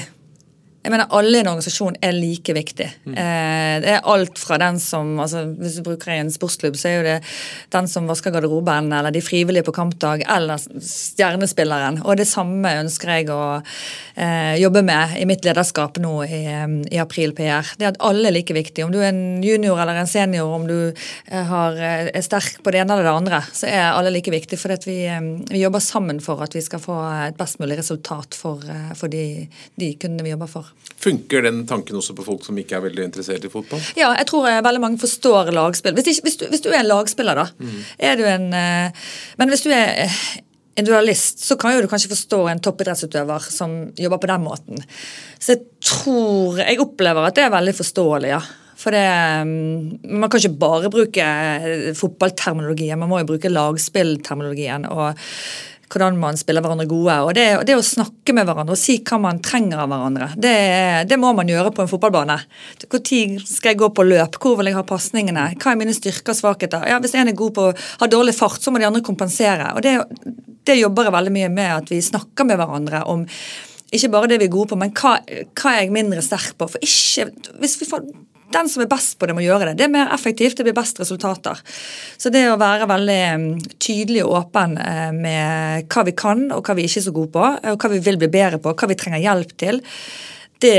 Jeg 0.83 0.91
mener 0.91 1.11
Alle 1.15 1.39
i 1.39 1.43
en 1.43 1.47
organisasjon 1.47 1.95
er 2.03 2.15
like 2.15 2.53
viktig. 2.55 2.89
Mm. 3.07 3.13
Eh, 3.15 3.75
det 3.83 3.91
er 3.93 4.07
alt 4.11 4.39
fra 4.39 4.57
den 4.59 4.79
som 4.83 5.15
altså 5.23 5.45
Hvis 5.55 5.77
du 5.79 5.85
bruker 5.85 6.11
en 6.11 6.31
sportsklubb, 6.31 6.75
så 6.79 6.89
er 6.89 6.95
jo 6.97 7.05
det 7.07 7.17
den 7.73 7.87
som 7.87 8.09
vasker 8.09 8.33
garderoben, 8.33 8.91
eller 8.93 9.13
de 9.13 9.21
frivillige 9.23 9.63
på 9.63 9.73
kampdag, 9.75 10.25
eller 10.29 10.59
stjernespilleren. 10.59 12.01
Og 12.03 12.19
det 12.19 12.27
samme 12.27 12.69
ønsker 12.81 13.13
jeg 13.15 13.29
å 13.31 13.43
eh, 14.15 14.59
jobbe 14.59 14.83
med 14.85 15.15
i 15.21 15.27
mitt 15.29 15.45
lederskap 15.47 15.97
nå 16.03 16.13
i, 16.25 16.41
i, 16.91 16.99
April 17.01 17.33
PR. 17.37 17.71
Det 17.79 17.89
at 17.93 18.01
alle 18.03 18.29
er 18.29 18.35
like 18.35 18.55
viktig. 18.55 18.83
Om 18.85 18.91
du 18.93 18.99
er 18.99 19.09
en 19.11 19.41
junior 19.43 19.79
eller 19.79 20.01
en 20.01 20.09
senior, 20.09 20.51
om 20.51 20.67
du 20.67 20.77
eh, 20.91 21.43
har, 21.49 21.79
eh, 21.79 22.11
er 22.11 22.25
sterk 22.25 22.59
på 22.63 22.75
det 22.75 22.83
ene 22.83 22.97
eller 22.97 23.07
det 23.07 23.15
andre, 23.15 23.41
så 23.55 23.71
er 23.71 23.89
alle 23.93 24.13
like 24.13 24.33
viktig. 24.33 24.59
For 24.59 24.75
vi, 24.85 24.99
eh, 25.07 25.23
vi, 25.47 25.63
jobber 25.63 25.83
sammen 25.83 26.19
for 26.23 26.43
at 26.43 26.55
vi 26.55 26.65
skal 26.65 26.83
få 26.83 26.99
et 27.29 27.39
best 27.39 27.63
mulig 27.63 27.79
resultat 27.79 28.35
for, 28.35 28.67
for 28.99 29.11
de, 29.11 29.47
de 29.79 29.93
kundene 29.95 30.27
vi 30.27 30.35
jobber 30.35 30.51
for. 30.51 30.72
Funker 31.03 31.43
den 31.43 31.65
tanken 31.67 31.97
også 31.99 32.15
på 32.15 32.23
folk 32.23 32.45
som 32.45 32.57
ikke 32.59 32.77
er 32.77 32.85
veldig 32.85 33.09
interessert 33.09 33.43
i 33.43 33.51
fotball? 33.51 33.81
Ja, 33.99 34.13
jeg 34.15 34.27
tror 34.29 34.47
eh, 34.47 34.61
veldig 34.63 34.81
mange 34.83 35.01
forstår 35.01 35.51
lagspill. 35.55 35.97
Hvis, 35.97 36.21
hvis, 36.23 36.37
du, 36.39 36.47
hvis 36.51 36.63
du, 36.63 36.69
er 36.71 36.79
en 36.79 36.91
lagspiller, 36.91 37.41
da, 37.41 37.49
mm. 37.59 37.83
er 38.09 38.19
du 38.19 38.23
en 38.29 38.47
eh, 38.55 39.05
Men 39.41 39.51
hvis 39.51 39.65
du 39.65 39.71
er 39.75 40.07
en 40.73 40.87
dualist, 40.87 41.43
så 41.43 41.57
kan 41.59 41.75
jo 41.75 41.83
du 41.83 41.89
kanskje 41.91 42.13
forstå 42.13 42.39
en 42.49 42.61
toppidrettsutøver 42.63 43.51
som 43.51 43.75
jobber 43.99 44.23
på 44.23 44.31
den 44.31 44.45
måten. 44.45 44.85
Så 45.37 45.57
jeg 45.57 45.65
tror 45.83 46.63
Jeg 46.63 46.81
opplever 46.81 47.27
at 47.27 47.37
det 47.37 47.45
er 47.45 47.53
veldig 47.53 47.75
forståelig, 47.77 48.31
ja. 48.33 48.41
For 48.83 48.95
det, 48.95 49.03
Man 49.45 50.29
kan 50.31 50.39
ikke 50.39 50.59
bare 50.59 50.89
bruke 50.91 51.27
fotballterminologien, 51.99 52.99
man 52.99 53.11
må 53.11 53.21
jo 53.21 53.29
bruke 53.35 53.51
lagspillterminologien. 53.51 54.87
og 54.89 55.19
hvordan 55.93 56.17
man 56.19 56.37
spiller 56.39 56.63
hverandre 56.63 56.87
gode. 56.89 57.15
Og 57.27 57.33
det, 57.37 57.45
det, 57.67 57.77
å 57.77 57.85
snakke 57.85 58.35
med 58.35 58.47
hverandre 58.47 58.75
og 58.75 58.81
si 58.81 58.97
hva 59.05 59.19
man 59.21 59.41
trenger 59.43 59.83
av 59.83 59.91
hverandre, 59.91 60.29
det, 60.35 60.55
det 61.09 61.19
må 61.21 61.33
man 61.37 61.49
gjøre 61.49 61.73
på 61.75 61.83
en 61.85 61.91
fotballbane. 61.91 62.39
Når 62.83 63.45
skal 63.47 63.73
jeg 63.73 63.81
gå 63.81 63.91
på 63.93 64.07
løp? 64.07 64.39
Hvor 64.41 64.57
vil 64.59 64.71
jeg 64.71 64.79
ha 64.79 64.85
pasningene? 64.87 65.49
Hva 65.61 65.73
er 65.73 65.79
mine 65.79 65.95
styrker 65.95 66.33
og 66.33 66.39
svakheter? 66.39 66.87
Ja, 66.89 66.99
Hvis 67.03 67.15
en 67.19 67.31
er 67.31 67.37
god 67.37 67.53
på 67.57 67.69
å 67.69 67.75
ha 67.75 68.09
dårlig 68.09 68.35
fart, 68.37 68.61
så 68.63 68.73
må 68.73 68.81
de 68.81 68.89
andre 68.89 69.03
kompensere. 69.05 69.73
Og 69.77 69.85
det, 69.85 69.97
det 70.67 70.79
jobber 70.79 71.09
jeg 71.09 71.17
veldig 71.17 71.37
mye 71.37 71.53
med, 71.53 71.71
at 71.83 71.93
vi 71.93 72.01
snakker 72.03 72.49
med 72.49 72.59
hverandre 72.61 73.05
om 73.11 73.27
ikke 73.93 74.09
bare 74.09 74.29
det 74.31 74.39
vi 74.41 74.47
er 74.49 74.53
gode 74.53 74.71
på, 74.71 74.77
men 74.81 74.93
hva, 74.97 75.19
hva 75.53 75.71
er 75.73 75.83
jeg 75.83 75.93
mindre 75.93 76.23
sterk 76.25 76.55
på. 76.57 76.65
For 76.73 76.81
ikke, 76.81 77.29
hvis 77.61 77.77
vi 77.81 77.89
får 77.89 78.07
den 78.53 78.69
som 78.71 78.83
er 78.83 78.91
best 78.91 79.17
på 79.19 79.29
det, 79.29 79.35
må 79.37 79.43
gjøre 79.45 79.71
det. 79.71 79.77
Det 79.79 79.87
er 79.87 79.93
mer 79.93 80.13
effektivt, 80.15 80.57
det 80.59 80.67
blir 80.67 80.77
best 80.77 80.99
resultater. 81.01 81.59
Så 82.17 82.31
det 82.33 82.45
å 82.51 82.59
være 82.61 82.89
veldig 82.89 83.21
mm, 83.39 83.47
tydelig 83.81 84.23
og 84.25 84.37
åpen 84.43 84.77
eh, 84.81 85.09
med 85.15 85.89
hva 85.91 86.05
vi 86.07 86.15
kan, 86.17 86.45
og 86.55 86.61
hva 86.65 86.77
vi 86.77 86.87
ikke 86.87 87.01
er 87.01 87.07
så 87.07 87.15
gode 87.15 87.33
på, 87.33 87.47
og 87.73 87.81
hva 87.81 87.91
vi 87.93 88.03
vil 88.03 88.21
bli 88.21 88.31
bedre 88.33 88.61
på, 88.63 88.75
hva 88.77 88.91
vi 88.91 88.99
trenger 88.99 89.23
hjelp 89.23 89.57
til, 89.65 89.81
det 90.63 90.77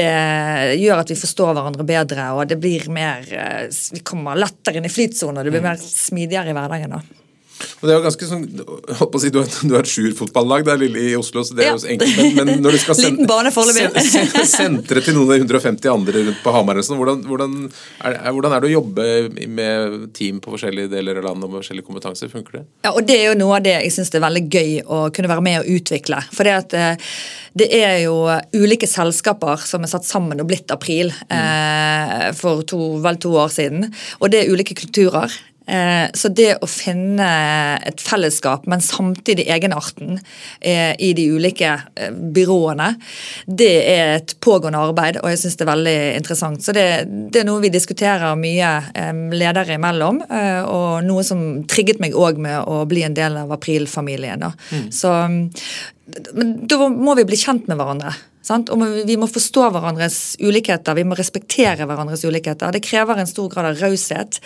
gjør 0.80 1.02
at 1.02 1.10
vi 1.12 1.18
forstår 1.18 1.50
hverandre 1.52 1.84
bedre, 1.84 2.30
og 2.32 2.48
det 2.48 2.56
blir 2.60 2.86
mer 2.92 3.26
eh, 3.28 3.66
Vi 3.68 4.00
kommer 4.06 4.38
lettere 4.38 4.80
inn 4.80 4.88
i 4.88 4.92
flytsonen, 4.92 5.42
og 5.42 5.44
det 5.44 5.54
blir 5.54 5.66
mer 5.66 5.80
smidigere 5.80 6.54
i 6.54 6.56
hverdagen. 6.56 6.96
da. 6.96 7.23
Og 7.80 7.86
det 7.86 7.94
er 7.94 7.98
jo 7.98 8.04
ganske 8.04 8.28
sånn, 8.28 8.44
holdt 9.00 9.12
på 9.12 9.20
å 9.20 9.22
si, 9.22 9.30
Du 9.34 9.40
har, 9.40 9.80
et 9.80 9.90
sjur-fotballag 9.90 10.70
i 10.84 11.14
Oslo, 11.18 11.44
så 11.46 11.56
det 11.56 11.66
er 11.66 11.70
ja. 11.70 11.76
jo 11.76 11.90
enkelt. 11.94 12.16
Men, 12.36 12.50
men, 12.50 12.62
når 12.64 12.76
du 12.76 12.80
skal 12.82 12.98
sende, 13.02 14.04
sen, 14.04 14.48
sentre 14.50 15.02
til 15.04 15.16
noen 15.16 15.32
av 15.32 15.36
de 15.36 15.44
150 15.44 15.92
andre 15.92 16.24
rundt 16.28 16.42
på 16.44 16.54
Hamar, 16.54 16.80
sånn, 16.86 17.00
hvordan, 17.00 17.22
hvordan, 17.28 17.56
er, 18.04 18.18
hvordan, 18.30 18.56
er, 18.56 18.64
det 18.64 18.70
å 18.70 18.74
jobbe 18.74 19.08
med 19.60 19.96
team 20.16 20.40
på 20.44 20.54
forskjellige 20.54 20.92
deler 20.92 21.20
av 21.20 21.28
landet 21.30 21.48
og 21.48 21.54
med 21.54 21.62
forskjellige 21.62 21.88
kompetanse? 21.88 22.30
Funker 22.32 22.60
det? 22.60 22.64
Ja, 22.86 22.94
og 22.94 23.02
Det 23.08 23.18
er 23.20 23.30
jo 23.30 23.38
noe 23.38 23.58
av 23.58 23.66
det 23.66 23.76
jeg 23.76 23.94
syns 23.94 24.12
er 24.14 24.24
veldig 24.24 24.44
gøy 24.48 24.76
å 24.84 25.00
kunne 25.14 25.30
være 25.30 25.44
med 25.44 25.60
og 25.62 25.72
utvikle. 25.78 26.20
For 26.34 26.48
det, 26.48 26.58
at, 26.64 26.76
eh, 26.78 27.14
det 27.54 27.70
er 27.76 27.96
jo 28.04 28.16
ulike 28.56 28.88
selskaper 28.90 29.64
som 29.68 29.84
er 29.84 29.92
satt 29.92 30.06
sammen 30.08 30.40
og 30.42 30.48
blitt 30.50 30.72
April 30.74 31.12
mm. 31.12 31.34
eh, 31.38 32.28
for 32.38 32.64
to, 32.68 32.94
vel 33.04 33.20
to 33.22 33.34
år 33.38 33.52
siden. 33.54 33.88
Og 34.20 34.32
det 34.32 34.42
er 34.44 34.54
ulike 34.54 34.76
kulturer. 34.78 35.32
Eh, 35.66 36.10
så 36.14 36.28
det 36.28 36.50
å 36.60 36.68
finne 36.68 37.26
et 37.88 38.02
fellesskap, 38.04 38.66
men 38.68 38.82
samtidig 38.84 39.46
egenarten 39.48 40.18
eh, 40.60 40.92
i 41.00 41.12
de 41.16 41.24
ulike 41.32 41.70
eh, 41.96 42.12
byråene, 42.12 42.90
det 43.46 43.72
er 43.88 44.14
et 44.18 44.34
pågående 44.44 44.82
arbeid, 44.90 45.20
og 45.22 45.32
jeg 45.32 45.40
syns 45.40 45.56
det 45.56 45.64
er 45.64 45.72
veldig 45.72 45.96
interessant. 46.18 46.64
Så 46.64 46.76
det, 46.76 46.86
det, 47.08 47.42
er 47.42 47.48
noe 47.48 47.64
vi 47.64 47.72
diskuterer 47.72 48.36
mye 48.38 48.72
ledere 49.34 49.78
imellom, 49.78 50.20
og 50.68 51.04
noe 51.06 51.24
som 51.26 51.40
trigget 51.70 52.00
meg 52.02 52.16
òg 52.18 52.38
med 52.42 52.68
å 52.68 52.82
bli 52.88 53.04
en 53.06 53.16
del 53.16 53.38
av 53.40 53.52
April-familien. 53.54 54.44
Mm. 54.44 54.88
Så 54.94 55.12
men 56.36 56.54
da 56.68 56.88
må 56.88 57.14
vi 57.16 57.24
bli 57.28 57.38
kjent 57.40 57.68
med 57.70 57.78
hverandre. 57.80 58.12
Sant? 58.44 58.68
Og 58.68 58.82
vi 59.08 59.16
må 59.16 59.28
forstå 59.30 59.70
hverandres 59.72 60.18
ulikheter, 60.42 60.96
vi 60.98 61.06
må 61.08 61.16
respektere 61.16 61.86
hverandres 61.88 62.26
ulikheter. 62.28 62.74
Det 62.74 62.84
krever 62.84 63.20
en 63.20 63.30
stor 63.30 63.48
grad 63.52 63.70
av 63.70 63.80
raushet, 63.80 64.40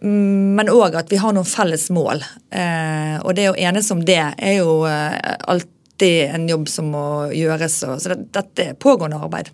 men 0.00 0.72
òg 0.72 0.96
at 0.96 1.12
vi 1.12 1.20
har 1.20 1.36
noen 1.36 1.48
felles 1.48 1.90
mål. 1.92 2.24
Eh, 2.48 3.16
og 3.20 3.36
det 3.36 3.50
å 3.50 3.58
enes 3.60 3.92
om 3.92 4.00
det 4.08 4.22
er 4.22 4.58
jo 4.62 4.82
eh, 4.88 5.36
alltid 5.52 6.32
en 6.32 6.48
jobb 6.48 6.68
som 6.72 6.88
må 6.92 7.06
gjøres. 7.36 7.82
Så 7.84 8.16
dette 8.16 8.70
er 8.70 8.80
pågående 8.80 9.20
arbeid. 9.20 9.52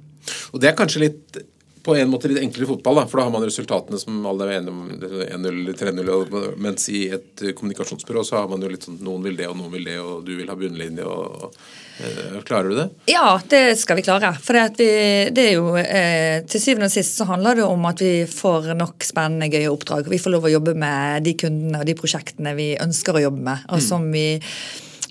Og 0.54 0.62
det 0.62 0.70
er 0.70 0.78
kanskje 0.78 1.08
litt 1.08 1.42
på 1.82 1.94
en 1.96 2.10
måte 2.10 2.28
litt 2.30 2.38
enklere 2.42 2.68
fotball, 2.68 3.00
da, 3.00 3.04
for 3.10 3.18
da 3.18 3.26
har 3.26 3.32
man 3.34 3.44
resultatene 3.46 3.98
som 3.98 4.26
alle 4.28 4.46
er 4.46 4.60
enige 4.60 4.72
om 4.72 4.90
1-0, 5.26 5.72
3-0. 5.78 6.36
Mens 6.62 6.86
i 6.92 7.04
et 7.14 7.42
kommunikasjonsbyrå 7.58 8.22
så 8.26 8.38
har 8.38 8.50
man 8.50 8.62
jo 8.62 8.70
litt 8.70 8.86
sånn 8.86 9.00
noen 9.02 9.24
vil 9.26 9.38
det, 9.38 9.48
og 9.50 9.58
noen 9.58 9.72
vil 9.74 9.88
det, 9.90 9.96
og 10.02 10.22
du 10.26 10.34
vil 10.38 10.50
ha 10.52 10.56
bunnlinje. 10.58 11.06
og, 11.06 11.48
og 11.48 12.06
eh, 12.06 12.38
Klarer 12.46 12.70
du 12.70 12.78
det? 12.78 12.88
Ja, 13.10 13.26
det 13.50 13.62
skal 13.82 13.98
vi 13.98 14.06
klare. 14.06 14.30
For 14.42 14.58
det, 14.78 14.90
det 15.34 15.46
er 15.48 15.56
jo, 15.56 15.74
eh, 15.80 16.42
til 16.46 16.62
syvende 16.62 16.90
og 16.90 16.94
sist 16.94 17.18
så 17.18 17.26
handler 17.32 17.58
det 17.58 17.66
om 17.66 17.90
at 17.90 18.02
vi 18.04 18.14
får 18.30 18.72
nok 18.78 19.08
spennende, 19.08 19.50
gøye 19.50 19.72
oppdrag. 19.72 20.10
Vi 20.12 20.22
får 20.22 20.36
lov 20.36 20.46
å 20.46 20.54
jobbe 20.54 20.76
med 20.78 21.26
de 21.26 21.34
kundene 21.42 21.82
og 21.82 21.88
de 21.88 21.98
prosjektene 21.98 22.54
vi 22.58 22.72
ønsker 22.82 23.18
å 23.18 23.26
jobbe 23.26 23.42
med, 23.50 23.66
og 23.70 23.82
mm. 23.82 23.88
som 23.90 24.06
vi 24.14 24.28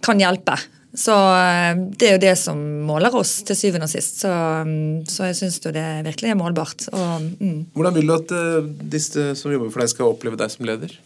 kan 0.02 0.24
hjelpe. 0.24 0.56
Så 0.92 1.14
eh, 1.16 1.78
det 1.96 2.08
er 2.08 2.18
jo 2.18 2.24
det 2.26 2.34
som 2.40 2.60
måler 2.84 3.14
oss 3.16 3.38
til 3.48 3.56
syvende 3.56 3.88
og 3.88 3.94
sist. 3.94 4.20
Så, 4.26 4.32
mm, 4.68 5.08
så 5.08 5.30
jeg 5.30 5.38
syns 5.40 5.62
det 5.64 5.86
virkelig 6.08 6.34
er 6.34 6.40
målbart. 6.40 6.88
Og, 6.92 7.30
mm. 7.40 7.58
Hvordan 7.78 7.96
vil 7.96 8.12
du 8.12 8.16
at 8.18 8.34
uh, 8.36 8.68
disse 8.92 9.30
som 9.40 9.54
jobber 9.54 9.72
for 9.72 9.84
deg, 9.84 9.94
skal 9.94 10.12
oppleve 10.12 10.40
deg 10.40 10.52
som 10.52 10.68
leder? 10.68 10.98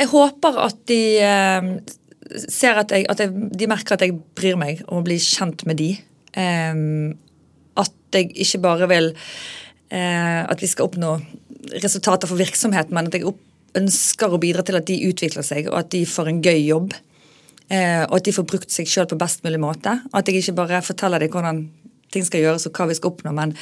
Jeg 0.00 0.10
håper 0.10 0.58
at 0.64 0.80
de 0.90 1.02
uh, 1.22 1.70
ser 2.48 2.80
at, 2.82 2.94
jeg, 2.96 3.06
at 3.12 3.22
jeg, 3.22 3.50
de 3.62 3.68
merker 3.70 3.94
at 3.94 4.06
jeg 4.06 4.16
bryr 4.38 4.58
meg 4.58 4.82
om 4.88 5.02
å 5.02 5.06
bli 5.06 5.18
kjent 5.22 5.66
med 5.68 5.78
de. 5.80 5.92
At 6.30 8.14
jeg 8.14 8.28
ikke 8.38 8.60
bare 8.62 8.86
vil 8.86 9.08
at 9.90 10.60
vi 10.62 10.68
skal 10.70 10.86
oppnå 10.86 11.16
resultater 11.82 12.30
for 12.30 12.38
virksomheten, 12.38 12.94
men 12.94 13.08
at 13.10 13.16
jeg 13.18 13.26
ønsker 13.80 14.30
å 14.30 14.38
bidra 14.38 14.62
til 14.62 14.78
at 14.78 14.86
de 14.86 15.00
utvikler 15.08 15.42
seg, 15.42 15.66
og 15.72 15.80
at 15.80 15.90
de 15.90 16.04
får 16.06 16.30
en 16.30 16.38
gøy 16.44 16.60
jobb. 16.68 16.94
Eh, 17.70 18.02
og 18.08 18.18
at 18.18 18.26
de 18.26 18.34
får 18.34 18.48
brukt 18.50 18.72
seg 18.74 18.88
sjøl 18.90 19.06
på 19.10 19.18
best 19.20 19.44
mulig 19.46 19.60
måte. 19.62 19.94
At 20.10 20.28
jeg 20.28 20.42
ikke 20.42 20.58
bare 20.58 20.82
forteller 20.82 21.22
dem 21.22 21.30
hvordan 21.30 21.64
ting 22.10 22.26
skal 22.26 22.42
gjøres 22.42 22.66
og 22.66 22.74
hva 22.74 22.88
vi 22.90 22.96
skal 22.98 23.12
oppnå, 23.12 23.32
men 23.36 23.54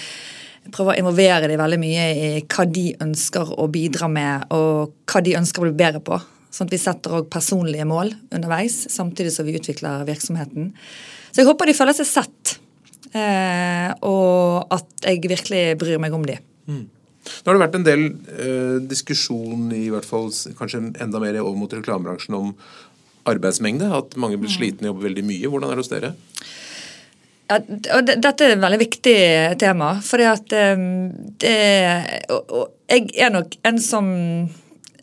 prøver 0.73 0.95
å 0.95 1.03
involvere 1.03 1.49
dem 1.51 1.61
veldig 1.61 1.79
mye 1.81 2.07
i 2.13 2.31
hva 2.45 2.65
de 2.69 2.87
ønsker 3.05 3.53
å 3.57 3.69
bidra 3.73 4.09
med, 4.13 4.49
og 4.55 4.95
hva 5.09 5.23
de 5.25 5.37
ønsker 5.39 5.63
å 5.63 5.69
bli 5.69 5.77
bedre 5.77 6.03
på. 6.05 6.19
Sånn 6.53 6.69
at 6.69 6.75
vi 6.75 6.81
setter 6.81 7.19
òg 7.19 7.29
personlige 7.33 7.87
mål 7.89 8.15
underveis, 8.35 8.81
samtidig 8.93 9.35
som 9.35 9.49
vi 9.49 9.57
utvikler 9.61 10.07
virksomheten. 10.09 10.73
Så 11.31 11.43
jeg 11.43 11.49
håper 11.49 11.69
de 11.69 11.77
føler 11.77 11.97
seg 11.97 12.09
sett, 12.09 12.55
eh, 13.13 13.93
og 14.09 14.73
at 14.75 15.05
jeg 15.05 15.29
virkelig 15.29 15.65
bryr 15.81 16.01
meg 16.01 16.17
om 16.17 16.25
dem. 16.29 16.41
Mm. 16.69 16.87
Nå 17.29 17.51
har 17.51 17.59
det 17.59 17.65
vært 17.67 17.77
en 17.77 17.85
del 17.85 18.05
eh, 18.09 18.77
diskusjon, 18.89 19.69
i 19.77 19.89
hvert 19.93 20.09
fall 20.09 20.31
kanskje 20.57 20.87
enda 21.05 21.21
mer 21.21 21.37
over 21.43 21.59
mot 21.61 21.75
reklamebransjen, 21.77 22.37
om 22.39 22.55
arbeidsmengde? 23.29 23.91
At 23.95 24.17
mange 24.21 24.39
blir 24.39 24.51
mm. 24.51 24.57
slitne 24.57 24.89
og 24.89 24.95
jobber 24.95 25.09
veldig 25.11 25.27
mye? 25.29 25.51
Hvordan 25.53 25.73
er 25.73 25.79
det 25.79 25.85
hos 25.85 25.93
dere? 25.93 26.15
Ja, 27.49 27.59
og 27.97 28.09
Dette 28.09 28.45
er 28.45 28.55
et 28.55 28.63
veldig 28.63 28.81
viktig 28.83 29.19
tema. 29.61 29.95
fordi 30.05 30.25
at 30.29 30.53
ehm, 30.53 31.13
Jeg 32.89 33.11
er 33.17 33.31
nok 33.33 33.57
en 33.65 33.79
som 33.81 34.09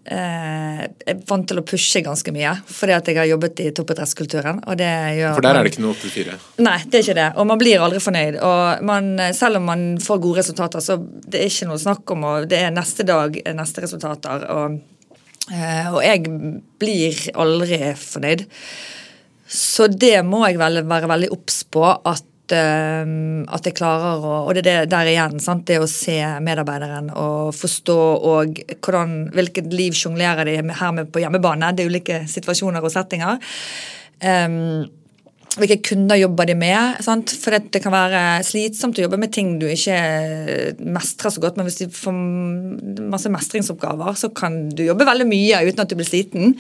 eh, 0.06 0.84
er 0.86 1.22
vant 1.28 1.48
til 1.50 1.60
å 1.60 1.66
pushe 1.66 2.02
ganske 2.06 2.34
mye. 2.36 2.54
Fordi 2.70 2.94
at 2.94 3.10
jeg 3.10 3.18
har 3.18 3.30
jobbet 3.30 3.62
i 3.66 3.72
toppidrettskulturen. 3.76 4.62
og 4.68 4.78
det 4.78 4.92
gjør 5.20 5.38
For 5.40 5.48
der 5.48 5.56
er 5.58 5.64
det 5.64 5.74
ikke 5.74 5.86
noe 5.88 5.98
84? 5.98 6.40
Nei, 6.66 6.78
det 6.86 7.00
er 7.00 7.06
ikke 7.08 7.20
det. 7.22 7.30
Og 7.36 7.48
man 7.50 7.62
blir 7.62 7.82
aldri 7.82 8.02
fornøyd. 8.04 8.40
Og 8.42 8.84
man, 8.86 9.14
selv 9.34 9.62
om 9.62 9.70
man 9.72 9.88
får 10.02 10.22
gode 10.22 10.44
resultater, 10.44 10.86
så 10.86 11.00
det 11.02 11.42
er 11.42 11.50
ikke 11.50 11.70
noe 11.72 11.82
snakk 11.82 12.12
om 12.14 12.28
og 12.30 12.50
Det 12.50 12.62
er 12.62 12.74
neste 12.74 13.08
dag 13.08 13.42
neste 13.56 13.86
resultater. 13.86 14.46
og 14.54 14.82
og 15.46 16.00
jeg 16.02 16.24
blir 16.82 17.20
aldri 17.38 17.80
fornøyd. 18.00 18.46
Så 19.46 19.88
det 19.92 20.18
må 20.26 20.42
jeg 20.48 20.58
vel 20.58 20.82
være 20.90 21.10
veldig 21.12 21.30
obs 21.36 21.60
på 21.70 21.84
at, 21.86 22.26
uh, 22.58 23.12
at 23.54 23.70
jeg 23.70 23.78
klarer 23.78 24.26
å 24.26 24.34
Og 24.48 24.52
det 24.58 24.66
er 24.66 24.86
det 24.88 24.94
der 24.96 25.12
igjen, 25.12 25.40
sant? 25.44 25.68
det 25.70 25.78
å 25.82 25.90
se 25.90 26.18
medarbeideren 26.42 27.12
og 27.14 27.54
forstå 27.54 28.00
og 28.32 28.62
hvordan, 28.80 29.16
hvilket 29.38 29.70
liv 29.74 29.94
sjonglerer 29.98 30.50
de 30.50 30.58
her 30.82 30.98
med 30.98 31.14
på 31.14 31.22
hjemmebane. 31.22 31.74
Det 31.76 31.86
er 31.86 31.94
ulike 31.94 32.22
situasjoner 32.32 32.82
og 32.82 32.94
settinger. 32.94 33.42
Um, 34.26 34.88
hvilke 35.60 35.80
kunder 35.88 36.20
jobber 36.20 36.50
de 36.50 36.56
med. 36.60 37.02
Sant? 37.06 37.32
For 37.42 37.56
det, 37.56 37.82
kan 37.84 37.94
være 37.94 38.22
slitsomt 38.48 39.00
å 39.00 39.06
jobbe 39.06 39.20
med 39.22 39.34
ting 39.36 39.56
du 39.62 39.68
ikke 39.72 39.98
mestrer 40.84 41.34
så 41.34 41.44
godt. 41.44 41.60
Men 41.60 41.70
hvis 41.70 41.82
du 41.84 41.94
får 41.96 42.16
masse 43.12 43.32
mestringsoppgaver, 43.32 44.18
så 44.20 44.32
kan 44.36 44.66
du 44.76 44.86
jobbe 44.88 45.08
veldig 45.08 45.28
mye 45.30 45.62
uten 45.68 45.86
at 45.86 45.92
du 45.92 45.98
blir 46.00 46.10
sliten. 46.10 46.58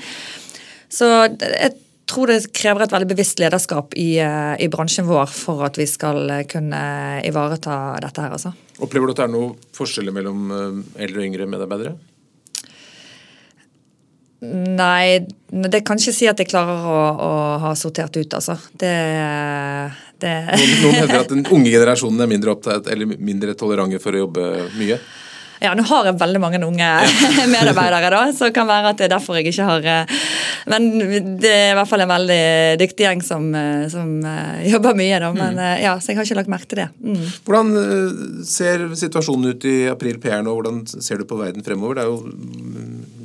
Så 0.92 1.10
jeg 1.28 1.74
tror 2.10 2.30
det 2.30 2.52
krever 2.56 2.86
et 2.86 2.94
veldig 2.94 3.10
bevisst 3.10 3.40
lederskap 3.42 3.96
i, 3.98 4.20
eh, 4.22 4.56
i 4.62 4.70
bransjen 4.72 5.08
vår 5.10 5.26
for 5.34 5.66
at 5.66 5.78
vi 5.80 5.88
skal 5.90 6.30
kunne 6.50 6.82
ivareta 7.26 7.98
dette 8.04 8.22
her. 8.22 8.36
Altså. 8.38 8.54
Opplever 8.80 9.10
du 9.10 9.16
at 9.16 9.24
det 9.24 9.26
er 9.26 9.34
noen 9.34 9.56
forskjeller 9.76 10.16
mellom 10.16 10.52
eh, 10.52 10.84
eldre 11.08 11.24
og 11.24 11.30
yngre 11.32 11.50
medarbeidere? 11.50 11.96
Nei, 14.44 15.26
det 15.50 15.82
kan 15.88 16.00
ikke 16.00 16.14
si 16.14 16.28
at 16.30 16.40
jeg 16.42 16.50
klarer 16.52 16.88
å, 16.92 16.98
å 17.16 17.34
ha 17.64 17.76
sortert 17.80 18.18
ut, 18.20 18.34
altså. 18.36 18.58
Det, 18.76 18.94
det 20.22 20.34
noen, 20.52 20.74
noen 20.84 20.98
hevder 21.00 21.22
at 21.22 21.32
den 21.32 21.46
unge 21.48 21.72
generasjonen 21.72 22.26
er 22.26 22.32
mindre 22.32 22.56
opptatt 22.56 22.90
eller 22.92 23.16
mindre 23.16 23.56
tolerante 23.58 24.02
for 24.04 24.16
å 24.16 24.26
jobbe 24.26 24.50
mye? 24.76 25.00
Ja, 25.64 25.72
nå 25.72 25.86
har 25.88 26.10
jeg 26.10 26.18
veldig 26.20 26.40
mange 26.44 26.60
unge 26.68 26.88
medarbeidere, 27.54 28.12
da, 28.12 28.24
så 28.36 28.50
det 28.50 28.56
kan 28.58 28.68
være 28.68 28.92
at 28.92 29.00
det 29.00 29.08
er 29.08 29.14
derfor 29.16 29.40
jeg 29.40 29.54
ikke 29.54 29.68
har 29.70 29.88
eh, 29.88 30.16
Men 30.72 30.90
det 31.40 31.52
er 31.52 31.72
i 31.72 31.78
hvert 31.78 31.90
fall 31.90 32.04
en 32.04 32.12
veldig 32.12 32.42
dyktig 32.82 33.06
gjeng 33.08 33.24
som, 33.24 33.48
eh, 33.56 33.86
som 33.92 34.12
eh, 34.28 34.66
jobber 34.74 34.98
mye, 35.00 35.22
da. 35.24 35.32
Men 35.36 35.56
mm. 35.56 35.70
ja, 35.86 35.96
så 36.02 36.12
jeg 36.12 36.20
har 36.20 36.28
ikke 36.28 36.40
lagt 36.42 36.52
merke 36.52 36.70
til 36.72 36.84
det. 36.84 36.90
Mm. 37.00 37.24
Hvordan 37.48 37.72
ser 38.50 38.88
situasjonen 39.00 39.56
ut 39.56 39.70
i 39.70 39.78
april 39.92 40.20
PR 40.22 40.44
nå? 40.46 40.58
Hvordan 40.58 40.84
ser 40.92 41.24
du 41.24 41.30
på 41.30 41.40
verden 41.40 41.66
fremover? 41.66 42.02
Det 42.02 42.06
er 42.06 42.12
jo 42.12 42.75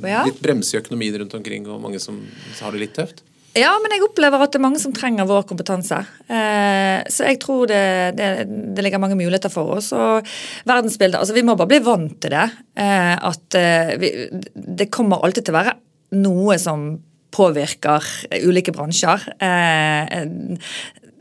mm, 0.01 0.29
litt 0.29 0.41
bremse 0.43 0.75
i 0.75 0.81
økonomien 0.81 1.21
rundt 1.21 1.35
omkring, 1.37 1.67
og 1.69 1.81
mange 1.83 2.01
som 2.01 2.19
har 2.59 2.73
det 2.73 2.85
litt 2.85 2.97
tøft? 2.97 3.23
Ja, 3.57 3.73
men 3.83 3.91
jeg 3.91 4.05
opplever 4.05 4.39
at 4.39 4.53
det 4.53 4.61
er 4.61 4.63
mange 4.63 4.79
som 4.79 4.93
trenger 4.95 5.27
vår 5.27 5.43
kompetanse. 5.49 5.97
Eh, 6.31 7.01
så 7.11 7.27
jeg 7.27 7.39
tror 7.43 7.65
det, 7.67 7.83
det, 8.15 8.29
det, 8.47 8.83
ligger 8.85 9.01
mange 9.03 9.17
muligheter 9.19 9.51
for 9.51 9.73
oss. 9.75 9.89
Og 9.91 10.27
verdensbildet 10.69 11.19
Altså, 11.19 11.35
vi 11.35 11.43
må 11.43 11.57
bare 11.59 11.73
bli 11.73 11.81
vant 11.83 12.15
til 12.23 12.31
det. 12.31 12.47
Eh, 12.79 13.15
at 13.31 13.59
eh, 13.59 13.95
vi, 13.99 14.11
det 14.55 14.87
kommer 14.93 15.25
alltid 15.25 15.49
til 15.49 15.55
å 15.55 15.59
være 15.59 15.75
noe 16.21 16.55
som 16.63 16.93
påvirker 17.31 18.07
ulike 18.43 18.73
bransjer. 18.75 19.23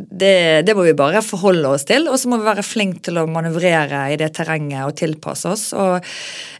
Eh, 0.00 0.06
det, 0.10 0.62
det, 0.66 0.74
må 0.74 0.84
vi 0.86 0.96
bare 0.96 1.22
forholde 1.24 1.68
oss 1.68 1.86
til. 1.88 2.08
Og 2.08 2.18
så 2.18 2.30
må 2.30 2.40
vi 2.40 2.48
være 2.48 2.66
flinke 2.66 3.04
til 3.08 3.20
å 3.20 3.28
manøvrere 3.30 4.08
i 4.12 4.18
det 4.20 4.32
terrenget 4.36 4.86
og 4.86 4.96
tilpasse 4.98 5.48
oss. 5.50 5.70
Og 5.76 5.98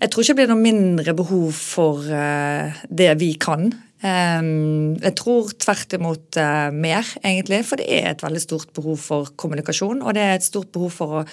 jeg 0.01 0.11
tror 0.11 0.25
ikke 0.25 0.35
det 0.35 0.41
blir 0.41 0.53
noe 0.53 0.65
mindre 0.65 1.17
behov 1.17 1.53
for 1.57 2.05
uh, 2.11 2.83
det 2.89 3.13
vi 3.21 3.35
kan. 3.41 3.71
Um, 4.01 4.97
jeg 4.97 5.13
tror 5.19 5.51
tvert 5.61 5.97
imot 5.99 6.41
uh, 6.41 6.71
mer, 6.73 7.07
egentlig. 7.23 7.63
For 7.69 7.81
det 7.81 7.89
er 8.01 8.13
et 8.13 8.27
veldig 8.27 8.43
stort 8.43 8.75
behov 8.77 9.01
for 9.03 9.33
kommunikasjon. 9.37 10.05
Og 10.05 10.17
det 10.17 10.27
er 10.27 10.37
et 10.39 10.47
stort 10.47 10.73
behov 10.75 10.95
for 10.97 11.21
å 11.21 11.27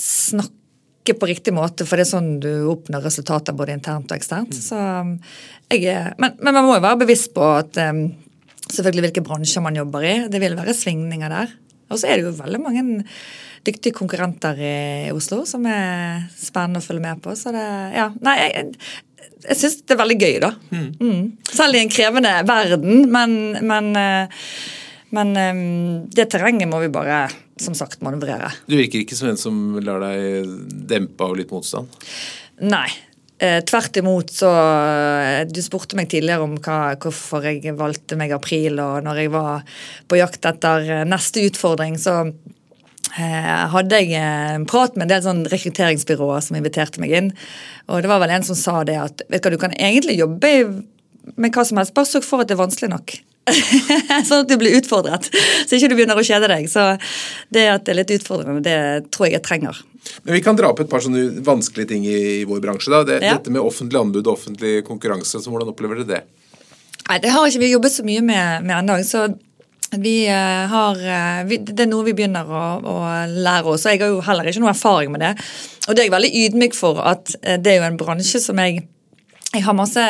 snakke 0.00 0.56
på 1.16 1.26
riktig 1.26 1.52
måte, 1.56 1.86
for 1.88 1.96
det 1.96 2.04
er 2.04 2.10
sånn 2.12 2.34
du 2.42 2.50
oppnår 2.70 3.02
resultater 3.02 3.56
både 3.56 3.72
internt 3.74 4.12
og 4.12 4.18
eksternt. 4.20 4.52
Så 4.54 4.76
jeg, 5.72 5.94
men, 6.20 6.36
men, 6.38 6.52
man 6.54 6.66
må 6.66 6.76
jo 6.76 6.84
være 6.84 7.00
bevisst 7.02 7.32
på 7.34 7.46
at 7.56 7.80
um, 7.88 8.04
selvfølgelig 8.74 9.08
hvilke 9.08 9.26
bransjer 9.26 9.64
man 9.64 9.78
jobber 9.78 10.06
i. 10.06 10.14
Det 10.32 10.40
vil 10.42 10.58
være 10.58 10.76
svingninger 10.76 11.32
der. 11.32 11.54
Og 11.90 11.98
så 11.98 12.08
er 12.08 12.18
det 12.18 12.28
jo 12.28 12.36
veldig 12.38 12.60
mange 12.62 13.04
dyktige 13.66 13.96
konkurrenter 13.96 14.56
i 14.62 15.10
Oslo 15.12 15.42
som 15.48 15.66
er 15.68 16.26
spennende 16.38 16.80
å 16.80 16.84
følge 16.84 17.04
med 17.04 17.22
på. 17.24 17.34
Så 17.36 17.52
det, 17.54 17.64
ja, 17.96 18.08
nei, 18.24 18.36
jeg, 18.40 18.70
jeg 19.44 19.58
syns 19.60 19.80
det 19.82 19.96
er 19.96 20.00
veldig 20.00 20.18
gøy, 20.20 20.36
da. 20.44 20.52
Mm. 20.70 20.88
Mm. 21.00 21.24
Selv 21.50 21.76
i 21.76 21.82
en 21.82 21.92
krevende 21.92 22.34
verden. 22.48 23.04
Men, 23.12 23.36
men, 23.66 23.90
eh, 23.98 24.48
men, 25.16 25.36
eh, 25.36 25.62
det 26.14 26.30
terrenget 26.32 26.70
må 26.70 26.82
vi 26.84 26.92
bare 26.94 27.24
som 27.60 27.76
sagt 27.76 28.00
manøvrere. 28.04 28.52
Du 28.70 28.78
virker 28.78 29.02
ikke 29.02 29.18
som 29.18 29.28
en 29.32 29.40
som 29.40 29.56
lar 29.84 30.00
deg 30.06 30.56
dempe 30.88 31.26
av 31.26 31.36
litt 31.36 31.52
motstand? 31.52 31.90
Nei. 32.64 32.88
Eh, 33.40 33.62
tvert 33.64 33.96
imot 33.96 34.28
så 34.36 34.50
eh, 34.52 35.46
Du 35.48 35.62
spurte 35.64 35.96
meg 35.96 36.10
tidligere 36.12 36.44
om 36.44 36.58
hva, 36.60 36.92
hvorfor 37.00 37.46
jeg 37.48 37.72
valgte 37.78 38.18
meg 38.20 38.34
april, 38.36 38.76
og 38.84 39.06
når 39.06 39.22
jeg 39.22 39.32
var 39.32 39.62
på 40.12 40.18
jakt 40.20 40.44
etter 40.50 40.84
eh, 40.84 41.06
neste 41.08 41.46
utfordring, 41.48 41.96
så 42.00 42.22
hadde 43.10 43.98
jeg 43.98 44.14
en 44.14 44.68
prat 44.70 44.94
med 44.94 45.08
en 45.08 45.10
del 45.10 45.22
sånn 45.24 45.40
rekrutteringsbyråer 45.50 46.44
som 46.46 46.54
inviterte 46.54 47.00
meg 47.02 47.14
inn. 47.18 47.30
Og 47.90 48.04
det 48.04 48.10
var 48.12 48.20
vel 48.22 48.30
en 48.36 48.44
som 48.46 48.54
sa 48.54 48.84
det 48.86 48.94
at 49.02 49.24
vet 49.26 49.42
du, 49.42 49.48
hva, 49.48 49.50
du 49.56 49.62
kan 49.64 49.74
egentlig 49.74 50.14
jobbe 50.20 50.52
med 51.34 51.50
hva 51.50 51.64
som 51.66 51.80
helst, 51.80 51.96
bare 51.96 52.06
sørg 52.06 52.28
for 52.28 52.44
at 52.44 52.52
det 52.52 52.54
er 52.54 52.60
vanskelig 52.60 52.92
nok. 52.92 53.16
sånn 54.28 54.44
at 54.44 54.52
du 54.52 54.54
blir 54.60 54.78
utfordret, 54.78 55.26
så 55.32 55.74
ikke 55.74 55.90
du 55.90 55.96
begynner 55.98 56.20
å 56.20 56.28
kjede 56.28 56.52
deg. 56.52 56.70
Så 56.70 56.86
det 57.50 57.66
at 57.72 57.88
det 57.88 57.96
er 57.96 58.00
litt 58.04 58.14
utfordrende, 58.20 58.62
det 58.62 59.10
tror 59.10 59.26
jeg 59.26 59.40
jeg 59.40 59.46
trenger. 59.48 59.82
Men 60.22 60.34
Vi 60.34 60.42
kan 60.44 60.56
dra 60.58 60.70
opp 60.72 60.80
et 60.82 60.90
par 60.90 61.02
sånne 61.04 61.42
vanskelige 61.44 61.92
ting 61.92 62.06
i, 62.08 62.18
i 62.40 62.48
vår 62.48 62.62
bransje. 62.64 62.90
da. 62.92 63.02
Det, 63.06 63.20
ja. 63.24 63.36
Dette 63.38 63.52
med 63.52 63.62
offentlig 63.64 64.00
anbud 64.00 64.24
og 64.26 64.34
offentlig 64.36 64.80
konkurranse, 64.86 65.40
så 65.40 65.52
hvordan 65.52 65.72
opplever 65.72 66.02
dere 66.02 66.10
det? 66.10 66.22
Nei, 67.08 67.18
Det 67.18 67.32
har 67.34 67.46
ikke 67.46 67.62
vi 67.62 67.72
jobbet 67.72 67.96
så 67.96 68.06
mye 68.06 68.24
med, 68.24 68.66
med 68.66 68.76
ennå. 68.78 68.98
Så 69.06 69.26
vi 69.98 70.14
uh, 70.28 70.70
har, 70.70 71.00
uh, 71.02 71.42
vi, 71.48 71.58
det 71.66 71.82
er 71.82 71.90
noe 71.90 72.06
vi 72.06 72.14
begynner 72.14 72.46
å, 72.46 72.64
å, 72.78 72.96
lære 73.26 73.72
oss. 73.72 73.86
og 73.86 73.92
Jeg 73.92 74.04
har 74.04 74.12
jo 74.12 74.22
heller 74.22 74.46
ikke 74.46 74.62
noe 74.62 74.74
erfaring 74.74 75.12
med 75.14 75.24
det. 75.24 75.34
Og 75.88 75.96
det 75.96 76.04
er 76.04 76.08
jeg 76.08 76.14
veldig 76.14 76.32
ydmyk 76.44 76.78
for 76.78 77.02
at 77.02 77.34
uh, 77.42 77.56
det 77.58 77.74
er 77.74 77.80
jo 77.80 77.88
en 77.90 78.00
bransje 78.00 78.42
som 78.42 78.60
jeg 78.62 78.86
Jeg 79.50 79.64
har 79.66 79.74
masse 79.74 80.02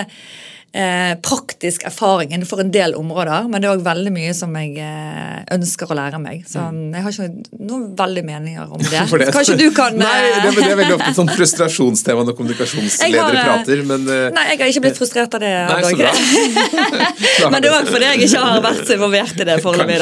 eh, 0.72 1.18
praktisk 1.22 1.82
erfaring 1.86 2.32
innenfor 2.32 2.60
en 2.60 2.70
del 2.70 2.94
områder, 2.94 3.48
men 3.50 3.62
det 3.62 3.68
er 3.68 3.76
òg 3.76 3.82
veldig 3.84 4.12
mye 4.14 4.34
som 4.36 4.54
jeg 4.58 4.76
eh, 4.78 5.40
ønsker 5.56 5.90
å 5.90 5.96
lære 5.98 6.20
meg. 6.22 6.44
Så 6.48 6.62
mm. 6.62 6.80
jeg 6.94 7.04
har 7.04 7.16
ikke 7.16 7.58
noen 7.70 7.86
veldig 7.98 8.24
meninger 8.26 8.74
om 8.76 8.82
det. 8.84 9.02
det. 9.24 9.30
Kanskje 9.34 9.58
du 9.60 9.66
kan 9.74 9.98
Nei, 10.00 10.12
det, 10.44 10.54
det, 10.56 10.68
er 10.68 10.78
veldig 10.78 10.96
ofte 10.98 11.14
sånn 11.18 11.32
frustrasjonstema 11.34 12.24
når 12.28 12.38
kommunikasjonsledere 12.38 13.24
har, 13.24 13.38
eh, 13.40 13.48
prater, 13.50 13.84
men 13.88 14.06
eh, 14.06 14.26
Nei, 14.36 14.46
jeg 14.52 14.62
har 14.62 14.74
ikke 14.74 14.84
blitt 14.86 15.00
frustrert 15.00 15.36
av 15.38 15.44
det. 15.44 15.52
Nei, 15.70 15.80
så 15.84 15.96
bra. 15.98 16.14
men 17.54 17.58
det 17.58 17.72
er 17.72 17.78
òg 17.80 17.90
fordi 17.90 18.10
jeg 18.12 18.28
ikke 18.28 18.44
har 18.46 18.64
vært 18.68 18.84
så 18.86 18.98
involvert 18.98 19.42
i 19.44 19.48
det 19.50 19.58
foreløpig. 19.64 19.98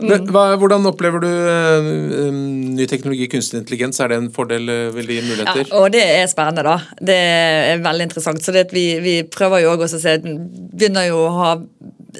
Mm. 0.00 0.30
hvordan 0.60 0.88
opplever 0.88 1.22
du 1.22 1.28
uh, 1.28 2.30
ny 2.32 2.86
teknologi, 2.90 3.28
kunstig 3.32 3.60
intelligens? 3.60 4.00
Er 4.00 4.12
det 4.12 4.20
en 4.22 4.30
fordel? 4.34 4.68
Vil 4.94 5.06
det 5.08 5.18
gi 5.18 5.24
muligheter? 5.26 5.66
Ja, 5.66 5.80
og 5.80 5.92
det 5.92 6.02
er 6.02 6.26
spennende, 6.30 6.64
da. 6.64 6.76
Det 7.10 7.16
er 7.16 7.82
veldig 7.84 8.06
interessant. 8.08 8.42
Så 8.44 8.54
det 8.54 8.68
at 8.70 8.74
vi, 8.74 8.84
vi 9.02 9.14
prøver 9.26 9.49
prøver 9.50 9.64
jo 9.64 9.72
òg 9.74 9.84
å 9.84 9.90
se 9.90 10.16
Begynner 10.22 11.08
jo 11.10 11.24
å 11.24 11.32
ha 11.34 11.50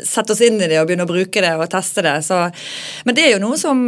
sette 0.06 0.34
oss 0.34 0.42
inn 0.46 0.60
i 0.60 0.68
det 0.70 0.78
og 0.80 0.88
begynne 0.88 1.06
å 1.06 1.10
bruke 1.10 1.42
det 1.42 1.52
og 1.56 1.70
teste 1.70 2.02
det. 2.06 2.20
Så, 2.26 2.38
men 3.06 3.16
det 3.16 3.26
er 3.26 3.32
jo 3.34 3.42
noe 3.42 3.58
som 3.58 3.80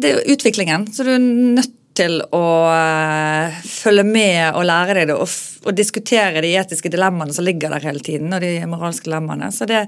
Det 0.00 0.08
er 0.08 0.18
jo 0.18 0.34
utviklingen. 0.34 0.88
Så 0.92 1.04
du 1.04 1.14
er 1.14 1.20
nødt 1.20 1.76
til 1.96 2.20
å 2.32 2.44
uh, 2.70 3.56
følge 3.66 4.04
med 4.06 4.54
og 4.54 4.64
lære 4.64 5.00
deg 5.00 5.10
det 5.10 5.16
og, 5.18 5.32
og, 5.66 5.72
diskutere 5.76 6.40
de 6.40 6.52
etiske 6.56 6.92
dilemmaene 6.92 7.34
som 7.34 7.44
ligger 7.44 7.74
der 7.74 7.88
hele 7.90 8.00
tiden, 8.04 8.30
og 8.32 8.40
de 8.40 8.52
moralske 8.70 9.08
dilemmaene. 9.08 9.50
Så 9.52 9.66
det, 9.68 9.82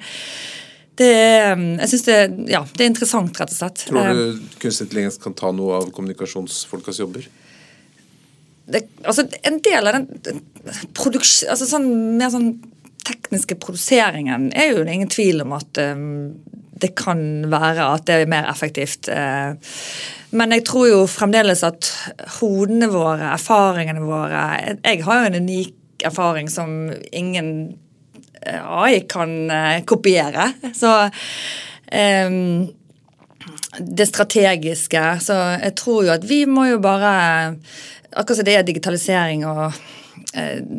det 1.01 1.13
jeg 1.13 1.89
synes 1.93 2.05
det, 2.09 2.19
ja, 2.53 2.65
det 2.75 2.85
er 2.85 2.91
interessant, 2.91 3.39
rett 3.39 3.55
og 3.55 3.57
slett. 3.57 3.87
Tror 3.87 4.11
du 4.11 4.25
eh, 4.27 4.43
kunstig 4.61 4.89
intelligens 4.89 5.21
kan 5.23 5.39
ta 5.39 5.55
noe 5.57 5.79
av 5.79 5.89
kommunikasjonsfolkas 5.95 7.01
jobber? 7.01 7.31
Det, 8.73 8.83
altså, 9.07 9.25
en 9.49 9.63
del 9.65 9.89
av 9.89 9.97
den 10.03 10.43
produksjon... 10.99 11.51
Altså 11.55 11.71
sånn, 11.71 11.89
mer 12.19 12.35
sånn 12.35 12.53
tekniske 13.07 13.59
produseringen 13.63 14.51
er 14.57 14.73
jo 14.73 14.85
ingen 14.87 15.11
tvil 15.11 15.43
om 15.45 15.55
at 15.57 15.79
um, 15.83 16.33
det 16.83 16.95
kan 16.99 17.21
være 17.51 17.87
at 17.95 18.07
det 18.09 18.17
er 18.17 18.31
mer 18.31 18.49
effektivt. 18.51 19.11
Uh, 19.11 19.55
men 20.37 20.55
jeg 20.57 20.67
tror 20.69 20.89
jo 20.89 21.01
fremdeles 21.11 21.63
at 21.67 21.91
hodene 22.41 22.89
våre, 22.93 23.35
erfaringene 23.35 24.03
våre 24.05 24.43
Jeg 24.81 25.03
har 25.05 25.21
jo 25.21 25.31
en 25.31 25.41
unik 25.45 26.07
erfaring 26.09 26.51
som 26.51 26.91
ingen 27.13 27.51
uh, 28.47 28.83
AI 28.83 29.03
kan 29.11 29.35
uh, 29.51 29.81
kopiere. 29.87 30.53
Så 30.75 30.93
um, 31.09 32.69
det 33.79 34.07
strategiske. 34.09 35.03
Så 35.25 35.41
jeg 35.63 35.75
tror 35.79 36.07
jo 36.07 36.15
at 36.15 36.29
vi 36.29 36.45
må 36.47 36.69
jo 36.73 36.83
bare 36.83 37.57
Akkurat 38.13 38.37
som 38.37 38.45
det 38.45 38.59
er 38.59 38.65
digitalisering 38.69 39.47
og 39.49 39.73
Eh, 39.73 40.02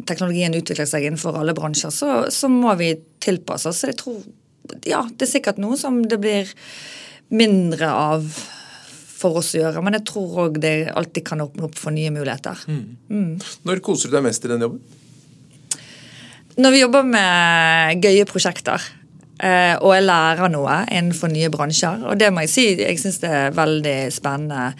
teknologien 0.08 0.56
utvikler 0.58 0.88
seg 0.90 1.08
innenfor 1.08 1.38
alle 1.40 1.56
bransjer, 1.58 1.94
så, 1.94 2.10
så, 2.34 2.50
må 2.52 2.74
vi 2.80 2.94
tilpasse 3.24 3.70
oss. 3.72 3.84
Så 3.84 3.92
jeg 3.92 4.00
tror 4.02 4.20
ja, 4.88 5.04
det 5.10 5.28
er 5.28 5.32
sikkert 5.32 5.62
noe 5.62 5.78
som 5.80 6.02
det 6.08 6.20
blir 6.22 6.52
mindre 7.34 7.90
av 7.92 8.28
for 9.24 9.40
oss 9.40 9.54
å 9.56 9.62
gjøre. 9.62 9.84
Men 9.86 9.98
jeg 9.98 10.08
tror 10.10 10.42
òg 10.48 10.60
det 10.64 10.76
alltid 10.92 11.26
kan 11.28 11.44
åpne 11.44 11.68
opp 11.68 11.78
for 11.80 11.96
nye 11.96 12.12
muligheter. 12.14 12.66
Mm. 12.68 12.84
Mm. 13.10 13.32
Når 13.68 13.84
koser 13.86 14.12
du 14.12 14.18
deg 14.18 14.26
mest 14.28 14.46
i 14.46 14.52
den 14.52 14.66
jobben? 14.66 14.84
Når 16.60 16.76
vi 16.76 16.84
jobber 16.84 17.08
med 17.08 18.04
gøye 18.04 18.28
prosjekter. 18.30 18.84
Eh, 19.42 19.74
og 19.82 19.96
jeg 19.96 20.06
lærer 20.06 20.52
noe 20.54 20.76
innenfor 20.94 21.32
nye 21.34 21.50
bransjer. 21.54 22.04
Og 22.10 22.20
det 22.22 22.30
må 22.34 22.44
jeg 22.44 22.52
si, 22.54 22.66
jeg 22.78 23.00
syns 23.02 23.18
det 23.24 23.32
er 23.34 23.56
veldig 23.58 23.98
spennende. 24.14 24.74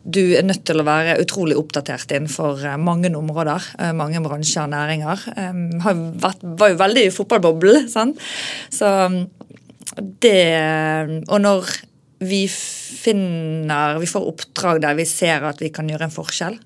Du 0.00 0.22
er 0.38 0.46
nødt 0.46 0.64
til 0.68 0.80
å 0.80 0.86
være 0.86 1.18
utrolig 1.20 1.58
oppdatert 1.60 2.14
innenfor 2.16 2.64
eh, 2.64 2.78
mange 2.80 3.12
områder. 3.12 3.66
Eh, 3.78 3.92
mange 3.96 4.22
bransjer 4.24 4.64
og 4.64 4.72
næringer. 4.72 5.26
Jeg 5.36 6.22
var 6.24 6.72
jo 6.72 6.80
veldig 6.80 7.04
i 7.04 7.12
fotballboblen, 7.12 7.90
sant. 7.92 8.22
Så 8.72 8.88
det 10.22 11.24
Og 11.28 11.38
når 11.40 11.70
vi 12.20 12.42
finner 12.48 13.96
Vi 14.02 14.08
får 14.10 14.26
oppdrag 14.28 14.82
der 14.82 14.96
vi 14.98 15.06
ser 15.08 15.46
at 15.48 15.62
vi 15.62 15.70
kan 15.72 15.88
gjøre 15.88 16.08
en 16.08 16.12
forskjell, 16.12 16.58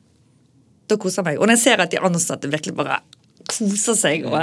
da 0.89 0.97
koser 0.97 1.23
jeg 1.23 1.27
meg. 1.31 1.41
Og 1.41 1.47
når 1.47 1.59
jeg 1.59 1.65
ser 1.65 1.83
at 1.85 1.93
de 1.93 2.01
ansatte 2.03 2.51
virkelig 2.51 2.75
bare 2.77 2.99
koser 3.51 3.99
seg 3.99 4.27
og 4.31 4.39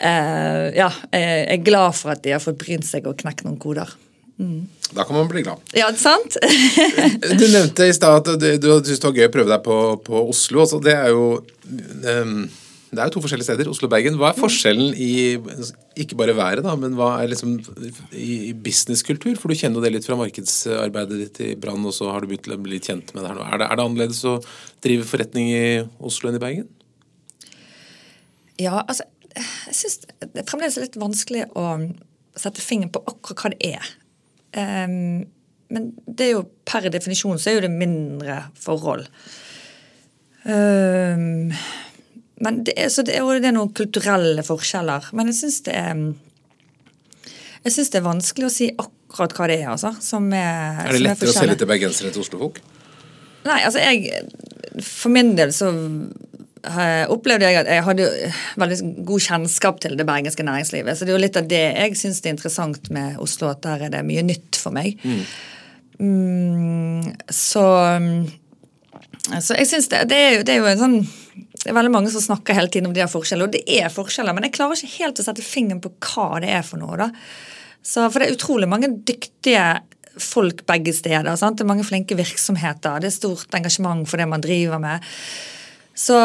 uh, 0.00 0.66
ja, 0.76 0.90
jeg 1.12 1.46
er 1.56 1.62
glad 1.66 1.96
for 1.98 2.14
at 2.14 2.24
de 2.24 2.34
har 2.36 2.42
fått 2.42 2.58
brynt 2.60 2.86
seg 2.88 3.08
og 3.08 3.18
knekt 3.20 3.46
noen 3.46 3.58
koder. 3.62 3.92
Mm. 4.36 4.66
Da 4.92 5.06
kan 5.06 5.16
man 5.16 5.30
bli 5.30 5.42
glad. 5.46 5.62
Ja, 5.74 5.88
sant? 5.96 6.36
du 7.40 7.46
nevnte 7.48 7.88
i 7.88 7.96
stad 7.96 8.20
at 8.20 8.36
du, 8.40 8.46
du 8.60 8.68
syntes 8.76 9.00
det 9.00 9.08
var 9.08 9.18
gøy 9.18 9.30
å 9.30 9.34
prøve 9.38 9.52
deg 9.54 9.64
på, 9.64 9.80
på 10.06 10.22
Oslo. 10.28 10.62
Altså, 10.66 10.80
det 10.84 10.94
er 10.94 11.10
jo 11.14 11.26
um, 11.40 12.38
det 12.96 13.02
er 13.02 13.08
jo 13.08 13.16
to 13.16 13.22
forskjellige 13.24 13.48
steder, 13.48 13.68
Oslo 13.68 13.88
og 13.88 13.92
Bergen. 13.92 14.14
Hva 14.20 14.30
er 14.30 14.38
forskjellen 14.38 14.94
i 14.94 15.10
ikke 15.98 16.16
bare 16.18 16.36
været, 16.38 16.62
da, 16.64 16.76
men 16.78 16.94
hva 16.96 17.16
er 17.18 17.32
liksom 17.32 17.56
i 18.14 18.54
businesskultur? 18.54 19.34
For 19.40 19.50
du 19.50 19.58
kjenner 19.58 19.80
jo 19.80 19.84
det 19.84 19.90
litt 19.96 20.06
fra 20.06 20.18
markedsarbeidet 20.20 21.18
ditt 21.24 21.40
i 21.42 21.50
Brann, 21.60 21.84
og 21.84 21.96
så 21.96 22.12
har 22.12 22.22
du 22.22 22.30
begynt 22.30 22.48
å 22.54 22.60
bli 22.62 22.78
kjent 22.78 23.10
med 23.12 23.24
det 23.24 23.32
her 23.32 23.40
nå. 23.40 23.44
Er 23.48 23.60
det, 23.60 23.68
er 23.68 23.80
det 23.80 23.86
annerledes 23.88 24.22
å 24.28 24.38
drive 24.86 25.08
forretning 25.08 25.50
i 25.50 25.66
Oslo 25.98 26.30
enn 26.30 26.38
i 26.38 26.42
Bergen? 26.46 26.70
Ja, 28.56 28.78
altså 28.86 29.04
Jeg 29.36 29.76
syns 29.76 29.98
det 30.06 30.42
er 30.42 30.48
fremdeles 30.48 30.78
litt 30.80 30.98
vanskelig 31.00 31.46
å 31.58 31.70
sette 32.36 32.64
fingeren 32.64 32.92
på 32.94 33.02
akkurat 33.08 33.42
hva 33.42 33.52
det 33.54 33.72
er. 33.76 33.90
Um, 34.56 35.26
men 35.72 35.90
det 36.06 36.28
er 36.28 36.32
jo 36.36 36.44
per 36.68 36.86
definisjon 36.92 37.40
så 37.40 37.50
er 37.50 37.58
jo 37.58 37.66
det 37.66 37.72
mindre 37.74 38.38
forhold. 38.60 39.08
Um, 40.46 41.52
men 42.36 42.62
det 42.68 42.76
er, 42.76 42.92
det, 43.08 43.16
er, 43.16 43.40
det 43.40 43.50
er, 43.50 43.56
noen 43.56 43.74
kulturelle 43.76 44.44
forskjeller. 44.46 45.10
Men 45.16 45.32
jeg 45.32 45.40
syns 45.40 45.62
det 45.66 45.76
er 45.76 46.06
jeg 47.66 47.74
synes 47.74 47.88
det 47.90 47.98
er 47.98 48.04
vanskelig 48.06 48.46
å 48.46 48.52
si 48.52 48.66
akkurat 48.78 49.32
hva 49.34 49.46
det 49.50 49.56
er. 49.58 49.70
altså. 49.72 49.90
Som 50.04 50.28
er, 50.36 50.84
er 50.84 50.94
det 50.94 51.02
lettere 51.02 51.32
å 51.32 51.34
selge 51.34 51.56
til 51.58 51.70
bergensere 51.70 52.10
enn 52.10 52.14
til 52.14 52.22
oslofolk? 52.22 52.60
Nei, 53.46 53.60
altså 53.66 53.82
jeg 53.82 54.82
For 54.82 55.10
min 55.14 55.32
del 55.38 55.52
så 55.54 55.72
opplevde 57.12 57.48
jeg 57.48 57.60
at 57.60 57.68
jeg 57.70 57.84
hadde 57.86 58.06
veldig 58.60 58.78
god 59.08 59.26
kjennskap 59.26 59.82
til 59.82 59.96
det 59.98 60.06
bergenske 60.08 60.46
næringslivet. 60.46 60.98
Så 60.98 61.06
det 61.06 61.12
er 61.12 61.18
jo 61.18 61.24
litt 61.24 61.38
av 61.38 61.50
det 61.50 61.62
jeg 61.62 61.98
syns 62.00 62.22
er 62.24 62.34
interessant 62.34 62.90
med 62.94 63.20
Oslo, 63.22 63.50
at 63.52 63.62
der 63.66 63.86
er 63.86 63.94
det 63.94 64.06
mye 64.06 64.24
nytt 64.26 64.58
for 64.60 64.74
meg. 64.74 64.98
Mm. 65.06 65.22
Mm, 65.96 67.12
så, 67.32 67.66
så 69.40 69.56
jeg 69.56 69.70
syns 69.70 69.88
det, 69.92 70.02
det, 70.12 70.20
det 70.48 70.56
er 70.56 70.60
jo 70.60 70.72
en 70.72 70.82
sånn 70.82 70.98
det 71.56 71.72
er 71.72 71.78
veldig 71.80 71.90
mange 71.90 72.10
som 72.14 72.22
snakker 72.22 72.54
hele 72.54 72.70
tiden 72.70 72.86
om 72.86 72.94
de 72.94 73.02
har 73.02 73.10
forskjeller, 73.10 73.48
og 73.48 73.54
det 73.56 73.64
er 73.80 73.90
forskjeller, 73.90 74.36
men 74.36 74.44
jeg 74.46 74.54
klarer 74.54 74.78
ikke 74.78 75.00
helt 75.00 75.18
å 75.18 75.24
sette 75.26 75.42
fingeren 75.42 75.80
på 75.82 75.90
hva 76.12 76.36
det 76.44 76.52
er 76.54 76.62
for 76.62 76.78
noe. 76.78 76.94
da. 77.00 77.08
Så, 77.82 78.04
for 78.06 78.22
det 78.22 78.28
er 78.28 78.36
utrolig 78.36 78.68
mange 78.70 78.92
dyktige 79.08 79.64
folk 80.22 80.62
begge 80.68 80.94
steder. 80.96 81.32
Sant? 81.36 81.58
Det 81.58 81.66
er 81.66 81.70
mange 81.72 81.86
flinke 81.86 82.16
virksomheter. 82.18 83.00
Det 83.02 83.10
er 83.10 83.16
stort 83.16 83.56
engasjement 83.58 84.06
for 84.08 84.20
det 84.20 84.28
man 84.30 84.44
driver 84.44 84.80
med. 84.82 85.04
Så, 85.96 86.16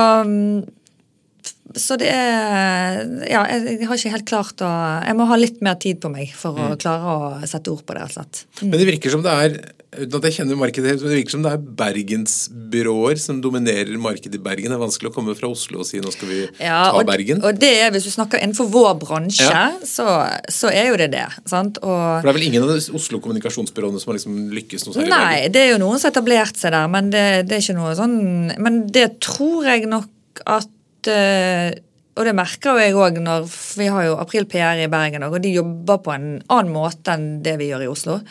så 1.80 1.98
det 2.00 2.10
er 2.12 3.06
Ja, 3.30 3.46
jeg, 3.48 3.86
har 3.88 3.96
ikke 3.96 4.14
helt 4.18 4.28
klart 4.28 4.64
å 4.66 4.72
Jeg 5.06 5.16
må 5.16 5.28
ha 5.30 5.38
litt 5.40 5.62
mer 5.64 5.78
tid 5.80 6.02
på 6.04 6.12
meg 6.12 6.34
for 6.36 6.58
å 6.60 6.74
mm. 6.74 6.80
klare 6.82 7.14
å 7.16 7.48
sette 7.48 7.72
ord 7.72 7.86
på 7.88 7.96
det. 7.96 8.10
rett 8.18 8.44
Mm. 8.62 8.68
Men 8.68 8.78
det 8.78 8.90
virker 8.90 9.14
som 9.14 9.24
det 9.26 9.38
er 9.46 9.56
uten 9.92 10.16
at 10.18 10.26
jeg 10.30 10.36
kjenner 10.38 10.60
markedet 10.60 10.88
helt, 10.94 11.02
men 11.04 11.12
det 11.12 11.18
virker 11.20 11.34
som 11.34 11.44
det 11.44 11.52
er 11.52 11.64
bergensbyråer 11.82 13.20
som 13.20 13.42
dominerer 13.44 13.92
markedet 14.00 14.38
i 14.40 14.42
Bergen. 14.44 14.72
Det 14.72 14.78
er 14.78 14.82
vanskelig 14.82 15.12
å 15.12 15.16
komme 15.16 15.36
fra 15.36 15.50
Oslo 15.52 15.82
og 15.84 15.88
si 15.90 16.00
nå 16.04 16.14
skal 16.16 16.32
vi 16.32 16.40
ja, 16.46 16.78
ta 16.88 16.96
og, 16.96 17.04
Bergen. 17.10 17.44
Og 17.44 17.60
det 17.60 17.74
er, 17.82 17.92
Hvis 17.92 18.08
du 18.08 18.14
snakker 18.14 18.40
innenfor 18.40 18.70
vår 18.72 18.96
bransje, 19.02 19.50
ja. 19.50 19.68
så, 19.84 20.08
så, 20.48 20.72
er 20.72 20.94
jo 20.94 21.02
det 21.02 21.12
det. 21.18 21.28
sant? 21.44 21.82
Og, 21.84 21.92
for 21.92 22.30
Det 22.30 22.34
er 22.34 22.40
vel 22.40 22.48
ingen 22.48 22.68
av 22.68 22.96
Oslo 23.02 23.20
kommunikasjonsbyråene 23.24 24.00
som 24.00 24.14
har 24.14 24.20
liksom 24.22 24.42
lykkes 24.56 24.88
noe 24.88 24.96
særlig? 24.96 25.12
Nei, 25.12 25.52
det 25.52 25.66
er 25.66 25.72
jo 25.74 25.84
noen 25.84 26.00
som 26.00 26.08
har 26.08 26.16
etablert 26.16 26.64
seg 26.64 26.76
der, 26.78 26.90
men 26.96 27.12
det, 27.12 27.28
det, 27.52 27.60
er 27.60 27.66
ikke 27.66 27.80
noe 27.82 27.94
sånn 28.00 28.18
Men 28.64 28.82
det 28.96 29.08
tror 29.24 29.68
jeg 29.68 29.92
nok 29.92 30.46
at 30.48 31.12
uh, 31.12 31.70
og 32.12 32.28
det 32.28 32.34
merker 32.36 32.76
jo 32.76 32.82
jeg 32.82 32.96
òg 33.00 33.22
når 33.24 33.46
Vi 33.80 33.88
har 33.92 34.08
jo 34.08 34.18
April 34.20 34.48
PR 34.48 34.80
i 34.80 34.90
Bergen, 34.92 35.24
og 35.28 35.40
de 35.44 35.56
jobber 35.56 36.00
på 36.04 36.16
en 36.16 36.28
annen 36.48 36.74
måte 36.74 37.16
enn 37.16 37.42
det 37.44 37.60
vi 37.60 37.72
gjør 37.72 37.86
i 37.88 37.92
Oslo. 37.92 38.22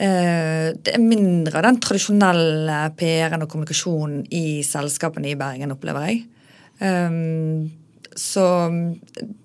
Eh, 0.00 0.70
det 0.80 0.94
er 0.94 1.02
mindre 1.02 1.58
av 1.60 1.66
den 1.66 1.80
tradisjonelle 1.82 2.78
PR-en 2.96 3.44
og 3.44 3.50
kommunikasjonen 3.52 4.22
i 4.32 4.62
selskapene 4.64 5.28
i 5.28 5.36
Bergen, 5.38 5.74
opplever 5.74 6.08
jeg. 6.08 6.22
Um, 6.80 7.68
så 8.16 8.42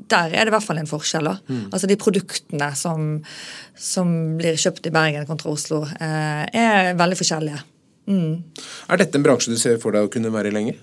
der 0.10 0.32
er 0.32 0.46
det 0.46 0.52
i 0.52 0.54
hvert 0.56 0.64
fall 0.64 0.80
en 0.80 0.90
forskjell. 0.90 1.28
Mm. 1.50 1.66
Altså 1.76 1.90
De 1.92 1.98
produktene 2.00 2.70
som, 2.80 3.18
som, 3.76 4.14
blir 4.40 4.56
kjøpt 4.60 4.88
i 4.88 4.94
Bergen 4.96 5.28
kontra 5.28 5.52
Oslo, 5.52 5.84
eh, 6.00 6.46
er 6.48 6.96
veldig 6.98 7.20
forskjellige. 7.20 7.60
Mm. 8.08 8.32
Er 8.90 9.02
dette 9.02 9.20
en 9.20 9.26
bransje 9.26 9.52
du 9.52 9.60
ser 9.60 9.82
for 9.82 9.96
deg 9.96 10.08
å 10.08 10.12
kunne 10.14 10.32
være 10.34 10.54
i 10.54 10.56
lenge? 10.56 10.78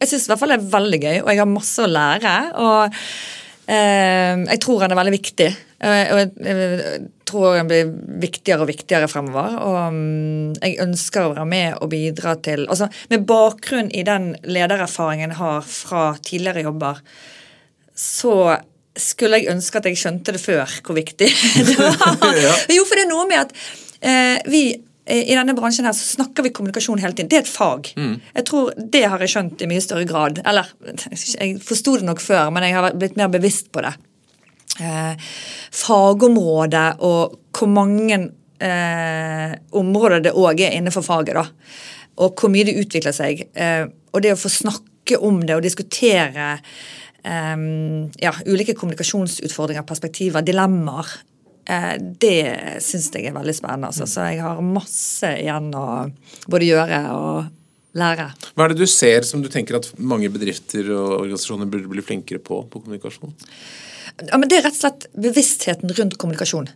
Jeg 0.00 0.12
syns 0.12 0.26
i 0.26 0.32
hvert 0.32 0.42
fall 0.42 0.52
det 0.52 0.60
er 0.60 0.72
veldig 0.72 1.00
gøy, 1.00 1.16
og 1.22 1.32
jeg 1.32 1.40
har 1.40 1.48
masse 1.48 1.84
å 1.84 1.88
lære. 1.88 2.36
og 2.60 3.00
eh, 3.64 4.44
Jeg 4.44 4.62
tror 4.64 4.84
han 4.84 4.92
er 4.92 5.00
veldig 5.00 5.16
viktig. 5.16 5.50
Og 5.80 6.20
jeg 6.20 7.08
tror 7.30 7.56
den 7.56 7.70
blir 7.70 7.92
viktigere 8.22 8.64
og 8.64 8.70
viktigere 8.70 9.08
fremover. 9.10 9.56
Og 9.64 9.94
mm, 9.94 10.58
jeg 10.60 10.78
ønsker 10.84 11.26
å 11.26 11.34
være 11.34 11.46
med 11.48 11.78
og 11.78 11.92
bidra 11.92 12.36
til 12.42 12.66
altså 12.66 12.90
Med 13.12 13.26
bakgrunn 13.28 13.90
i 13.94 14.04
den 14.06 14.32
ledererfaringen 14.44 15.32
jeg 15.32 15.40
har 15.40 15.64
fra 15.66 16.04
tidligere 16.24 16.66
jobber, 16.68 17.00
så 17.96 18.34
skulle 19.00 19.40
jeg 19.40 19.52
ønske 19.52 19.78
at 19.78 19.88
jeg 19.88 19.98
skjønte 20.00 20.34
det 20.34 20.42
før 20.42 20.78
hvor 20.84 20.98
viktig 20.98 21.30
det 21.70 21.78
var. 21.78 22.20
Jo, 22.76 22.84
for 22.86 22.98
det 22.98 23.06
er 23.06 23.10
noe 23.10 23.26
med 23.30 23.44
at 23.46 23.58
eh, 24.00 24.38
vi 24.50 24.64
i 25.10 25.34
denne 25.34 25.56
bransjen 25.56 25.88
her 25.88 25.94
så 25.96 26.04
snakker 26.06 26.44
vi 26.46 26.52
kommunikasjon 26.54 27.00
hele 27.02 27.16
tiden. 27.16 27.30
Det 27.32 27.40
er 27.40 27.42
et 27.42 27.50
fag. 27.50 27.88
Mm. 27.98 28.12
Jeg 28.36 28.44
tror 28.46 28.68
Det 28.78 29.00
har 29.10 29.22
jeg 29.24 29.32
skjønt 29.32 29.64
i 29.64 29.66
mye 29.66 29.82
større 29.82 30.06
grad. 30.06 30.38
Eller 30.46 30.68
jeg 31.16 31.56
forsto 31.66 31.96
det 31.98 32.06
nok 32.06 32.22
før, 32.22 32.52
men 32.54 32.68
jeg 32.68 32.76
har 32.76 32.94
blitt 32.94 33.18
mer 33.18 33.32
bevisst 33.32 33.72
på 33.74 33.82
det 33.82 33.96
eh, 34.78 35.30
fagområde 35.74 36.84
og 37.06 37.38
hvor 37.56 37.70
mange 37.70 38.18
eh, 38.60 39.56
områder 39.76 40.26
det 40.26 40.36
òg 40.36 40.62
er 40.66 40.76
innenfor 40.76 41.04
faget. 41.06 41.34
da, 41.34 41.46
Og 42.22 42.38
hvor 42.38 42.52
mye 42.52 42.68
det 42.68 42.78
utvikler 42.80 43.16
seg. 43.16 43.46
Eh, 43.54 43.86
og 44.12 44.22
det 44.22 44.34
å 44.34 44.40
få 44.40 44.52
snakke 44.52 45.18
om 45.18 45.40
det 45.46 45.56
og 45.56 45.64
diskutere 45.64 46.52
eh, 47.24 47.56
ja, 48.22 48.34
ulike 48.46 48.76
kommunikasjonsutfordringer, 48.78 49.86
perspektiver, 49.88 50.44
dilemmaer. 50.46 51.14
Eh, 51.70 51.94
det 51.98 52.82
syns 52.84 53.10
jeg 53.14 53.30
er 53.30 53.36
veldig 53.36 53.56
spennende. 53.56 53.90
Altså. 53.90 54.08
Så 54.08 54.28
jeg 54.30 54.42
har 54.44 54.62
masse 54.64 55.34
igjen 55.40 55.72
å 55.76 55.86
både 56.50 56.70
gjøre 56.70 57.00
og 57.16 57.48
lære. 57.98 58.30
Hva 58.54 58.66
er 58.66 58.72
det 58.72 58.84
du 58.84 58.90
ser 58.90 59.26
som 59.26 59.42
du 59.42 59.50
tenker 59.50 59.80
at 59.80 59.88
mange 59.98 60.30
bedrifter 60.32 60.92
og 60.94 61.20
organisasjoner 61.24 61.70
burde 61.70 61.90
bli 61.90 62.04
flinkere 62.06 62.42
på 62.42 62.62
på 62.70 62.82
kommunikasjon? 62.82 63.34
Ja, 64.28 64.36
men 64.38 64.48
Det 64.48 64.58
er 64.58 64.66
rett 64.68 64.76
og 64.76 64.82
slett 64.82 65.08
bevisstheten 65.16 65.92
rundt 65.96 66.18
kommunikasjon. 66.20 66.68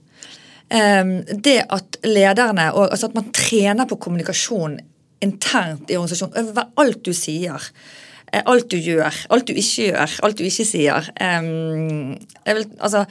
Um, 0.74 1.12
det 1.44 1.61
at 1.68 1.98
lederne, 2.07 2.70
altså 2.72 3.11
at 3.11 3.16
man 3.18 3.28
trener 3.37 3.88
på 3.88 3.98
kommunikasjon 4.00 4.78
internt 5.24 5.90
i 5.90 5.98
organisasjonen 5.98 6.48
over 6.48 6.72
alt 6.80 7.04
du 7.04 7.12
sier. 7.16 7.68
Eh, 8.33 8.42
alt 8.50 8.70
du 8.72 8.78
gjør, 8.80 9.14
alt 9.35 9.46
du 9.48 9.54
ikke 9.54 9.90
gjør, 9.90 10.18
alt 10.26 10.38
du 10.40 10.44
ikke 10.46 10.66
sier. 10.68 11.11
Jeg 11.20 12.57
vil, 12.59 12.66
altså 12.78 13.04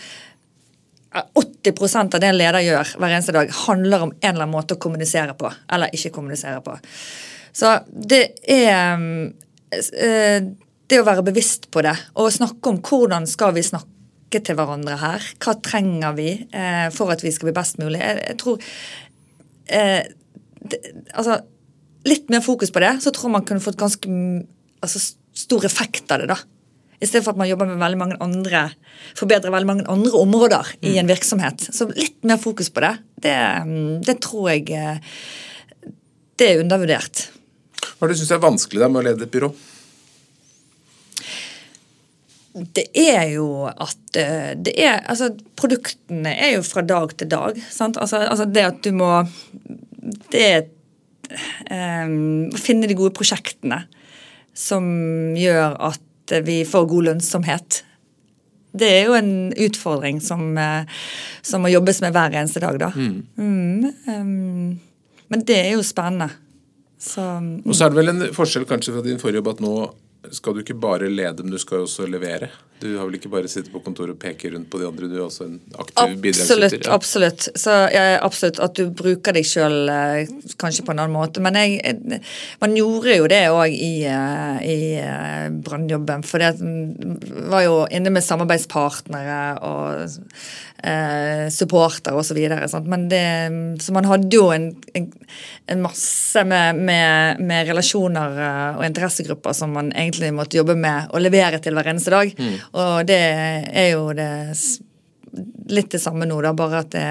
80% 1.13 2.17
av 2.17 2.21
det 2.21 2.31
en 2.31 2.39
leder 2.39 2.65
gjør 2.65 2.95
hver 2.97 3.13
eneste 3.13 3.35
dag, 3.35 3.53
handler 3.67 4.07
om 4.07 4.11
en 4.15 4.29
eller 4.31 4.47
annen 4.47 4.55
måte 4.55 4.77
å 4.77 4.81
kommunisere 4.81 5.37
på. 5.37 5.51
Eller 5.71 5.93
ikke 5.93 6.13
kommunisere 6.17 6.59
på. 6.65 6.75
Så 7.53 7.75
det 7.87 8.23
er 8.49 8.97
um, 8.97 9.33
det 10.89 10.99
å 10.99 11.05
være 11.05 11.25
bevisst 11.25 11.69
på 11.73 11.83
det 11.85 11.93
og 12.17 12.33
snakke 12.33 12.71
om 12.71 12.79
hvordan 12.81 13.27
skal 13.29 13.53
vi 13.55 13.65
snakke 13.65 13.92
snakke 14.33 14.47
til 14.47 14.57
hverandre 14.57 14.97
her. 14.97 15.21
Hva 15.39 15.53
trenger 15.61 16.15
vi 16.17 16.47
eh, 16.51 16.89
for 16.93 17.11
at 17.11 17.23
vi 17.23 17.31
skal 17.31 17.49
bli 17.49 17.55
best 17.55 17.79
mulig? 17.79 17.99
Jeg, 18.01 18.21
jeg 18.29 18.37
tror 18.41 18.57
eh, 19.67 20.03
det, 20.63 20.79
Altså, 21.13 21.41
litt 22.05 22.29
mer 22.29 22.41
fokus 22.41 22.71
på 22.71 22.81
det, 22.81 23.01
så 23.01 23.11
tror 23.11 23.31
man 23.31 23.45
kunne 23.45 23.61
fått 23.61 23.77
ganske 23.77 24.09
altså, 24.81 24.99
stor 25.33 25.65
effekt 25.65 26.11
av 26.11 26.23
det. 26.23 26.31
da. 26.31 26.37
I 26.99 27.07
stedet 27.07 27.25
for 27.25 27.33
at 27.33 27.41
man 27.41 27.49
jobber 27.49 27.67
med 27.67 27.81
veldig 27.81 27.99
mange 27.99 28.17
andre, 28.23 28.71
forbedrer 29.15 29.51
veldig 29.51 29.67
mange 29.67 29.87
andre 29.91 30.17
områder 30.17 30.75
mm. 30.79 30.87
i 30.87 30.97
en 30.99 31.09
virksomhet. 31.09 31.67
Så 31.73 31.89
litt 31.91 32.23
mer 32.23 32.39
fokus 32.39 32.71
på 32.71 32.83
det, 32.83 32.95
det, 33.23 33.37
det 34.07 34.19
tror 34.23 34.53
jeg 34.53 34.71
eh, 34.71 34.97
det 36.39 36.49
er 36.49 36.63
undervurdert. 36.63 37.27
Hva 37.83 38.07
er 38.07 38.11
det 38.11 38.17
du 38.17 38.23
syns 38.23 38.33
er 38.33 38.43
vanskelig 38.43 38.81
da 38.81 38.89
med 38.89 39.03
å 39.03 39.07
lede 39.11 39.27
et 39.27 39.33
byrå? 39.33 39.51
Det 42.53 42.85
er 42.93 43.31
jo 43.33 43.65
at 43.65 44.17
eh, 44.19 44.51
det 44.61 44.75
er, 44.77 44.99
altså 45.09 45.31
Produktene 45.57 46.35
er 46.37 46.55
jo 46.57 46.65
fra 46.65 46.83
dag 46.85 47.15
til 47.17 47.29
dag. 47.31 47.57
sant? 47.69 47.97
Altså, 47.97 48.21
altså 48.29 48.45
det 48.45 48.65
at 48.67 48.83
du 48.85 48.91
må 48.93 49.09
Det 50.29 50.43
er 50.43 50.61
um, 52.05 52.51
Å 52.53 52.61
finne 52.61 52.89
de 52.89 52.97
gode 52.97 53.15
prosjektene 53.17 53.83
som 54.53 54.85
gjør 55.33 55.79
at 55.81 56.33
vi 56.45 56.59
får 56.69 56.83
god 56.91 57.07
lønnsomhet. 57.07 57.79
det 58.77 58.89
er 58.99 59.07
jo 59.07 59.15
en 59.17 59.31
utfordring 59.65 60.19
som, 60.21 60.43
eh, 60.61 60.85
som 61.41 61.65
må 61.65 61.71
jobbes 61.73 62.01
med 62.01 62.13
hver 62.13 62.37
eneste 62.37 62.61
dag, 62.61 62.77
da. 62.77 62.91
Mm, 62.93 63.89
um, 64.05 64.80
men 65.34 65.45
det 65.49 65.57
er 65.57 65.71
jo 65.73 65.82
spennende. 65.82 66.30
Så, 67.01 67.25
Og 67.65 67.73
så 67.73 67.88
er 67.88 67.95
det 67.95 67.97
vel 67.97 68.13
en 68.13 68.28
forskjell 68.34 68.69
kanskje 68.69 68.93
fra 68.93 69.01
din 69.01 69.17
forrige 69.17 69.41
jobb 69.41 69.51
at 69.55 69.65
nå 69.65 69.73
skal 70.32 70.53
du 70.53 70.63
ikke 70.63 70.78
bare 70.80 71.09
lede, 71.09 71.43
men 71.43 71.51
du 71.51 71.57
skal 71.57 71.82
jo 71.82 71.88
også 71.89 72.05
levere. 72.07 72.47
Du 72.84 72.97
har 72.99 73.07
vel 73.07 73.15
ikke 73.15 73.29
bare 73.31 73.47
sittet 73.47 73.71
på 73.71 73.79
kontoret 73.86 74.11
og 74.17 74.19
peker 74.19 74.51
rundt 74.57 74.67
på 74.73 74.81
de 74.81 74.88
andre, 74.89 75.07
du 75.07 75.15
er 75.15 75.23
også 75.23 75.45
en 75.47 75.59
aktiv 75.79 76.17
bidragsyter? 76.25 76.81
Ja. 76.84 76.95
absolutt. 76.97 77.45
Så 77.55 77.75
ja, 77.93 78.03
absolutt 78.25 78.59
at 78.65 78.75
du 78.75 78.89
bruker 78.91 79.36
deg 79.38 79.47
sjøl 79.47 79.77
kanskje 80.59 80.84
på 80.84 80.91
en 80.91 80.99
annen 81.05 81.15
måte. 81.15 81.39
Men 81.43 81.55
jeg, 81.61 81.79
jeg- 81.84 82.19
man 82.59 82.75
gjorde 82.75 83.15
jo 83.21 83.29
det 83.31 83.41
òg 83.53 83.71
i, 83.71 83.93
eh, 84.03 84.57
i 84.67 84.77
eh, 84.99 85.47
brannjobben. 85.63 86.25
For 86.27 86.43
det 86.43 86.51
var 87.49 87.63
jo 87.63 87.79
inne 87.88 88.11
med 88.11 88.23
samarbeidspartnere 88.27 89.39
og 89.63 90.19
eh, 90.84 91.47
supporter 91.53 92.15
osv. 92.19 92.38
så 92.67 92.79
det, 93.09 93.23
så 93.81 93.93
man 93.95 94.05
hadde 94.09 94.36
jo 94.36 94.49
en, 94.51 94.69
en, 94.93 95.07
en 95.71 95.81
masse 95.86 96.43
med, 96.47 96.75
med, 96.84 97.39
med 97.39 97.67
relasjoner 97.69 98.38
eh, 98.43 98.77
og 98.79 98.86
interessegrupper 98.88 99.55
som 99.55 99.73
man 99.75 99.91
egentlig 99.95 100.34
måtte 100.36 100.57
jobbe 100.59 100.75
med 100.75 101.09
og 101.13 101.23
levere 101.23 101.59
til 101.63 101.77
hver 101.77 101.91
eneste 101.93 102.13
dag. 102.13 102.34
Og 102.74 103.05
det 103.07 103.19
er 103.19 103.89
jo 103.93 104.07
det 104.17 104.30
litt 105.74 105.91
det 105.93 106.01
samme 106.01 106.26
nå, 106.30 106.39
da, 106.45 106.53
bare 106.57 106.82
at 106.84 106.91
det, 106.93 107.05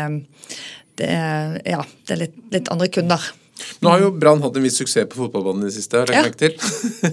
det 1.01 1.11
ja, 1.67 1.81
det 2.07 2.15
er 2.15 2.21
litt, 2.27 2.37
litt 2.55 2.71
andre 2.73 2.89
kunder. 2.93 3.31
Nå 3.83 3.93
har 3.93 4.03
jo 4.03 4.11
Brann 4.15 4.43
hatt 4.43 4.57
en 4.59 4.65
viss 4.67 4.79
suksess 4.81 5.09
på 5.11 5.21
fotballbanen 5.25 5.65
i 5.67 5.71
det 5.71 5.77
siste, 5.77 6.03
har 6.03 6.11
jeg 6.11 6.33
Ja. 6.33 6.33
til. 6.39 6.57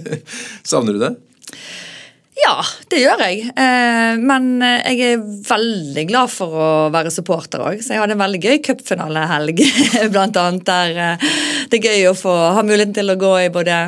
Savner 0.70 0.96
du 0.96 1.02
det? 1.02 1.14
Ja, 2.40 2.54
det 2.88 3.00
gjør 3.02 3.20
jeg. 3.24 3.50
Eh, 3.52 4.18
men 4.20 4.62
eh, 4.64 4.86
jeg 4.94 5.16
er 5.16 5.24
veldig 5.44 6.04
glad 6.08 6.30
for 6.32 6.54
å 6.54 6.68
være 6.92 7.12
supporter 7.12 7.62
òg. 7.66 7.82
Så 7.84 7.94
jeg 7.94 8.02
hadde 8.02 8.16
en 8.16 8.22
veldig 8.22 8.40
gøy 8.40 8.60
cupfinalehelg, 8.64 9.60
blant 10.14 10.38
annet. 10.40 10.64
Der 10.68 11.00
eh, 11.04 11.26
det 11.70 11.80
er 11.80 11.88
gøy 11.90 12.08
å 12.10 12.16
få 12.16 12.34
ha 12.56 12.64
muligheten 12.64 12.96
til 12.96 13.12
å 13.12 13.18
gå 13.20 13.32
i 13.42 13.52
både 13.52 13.78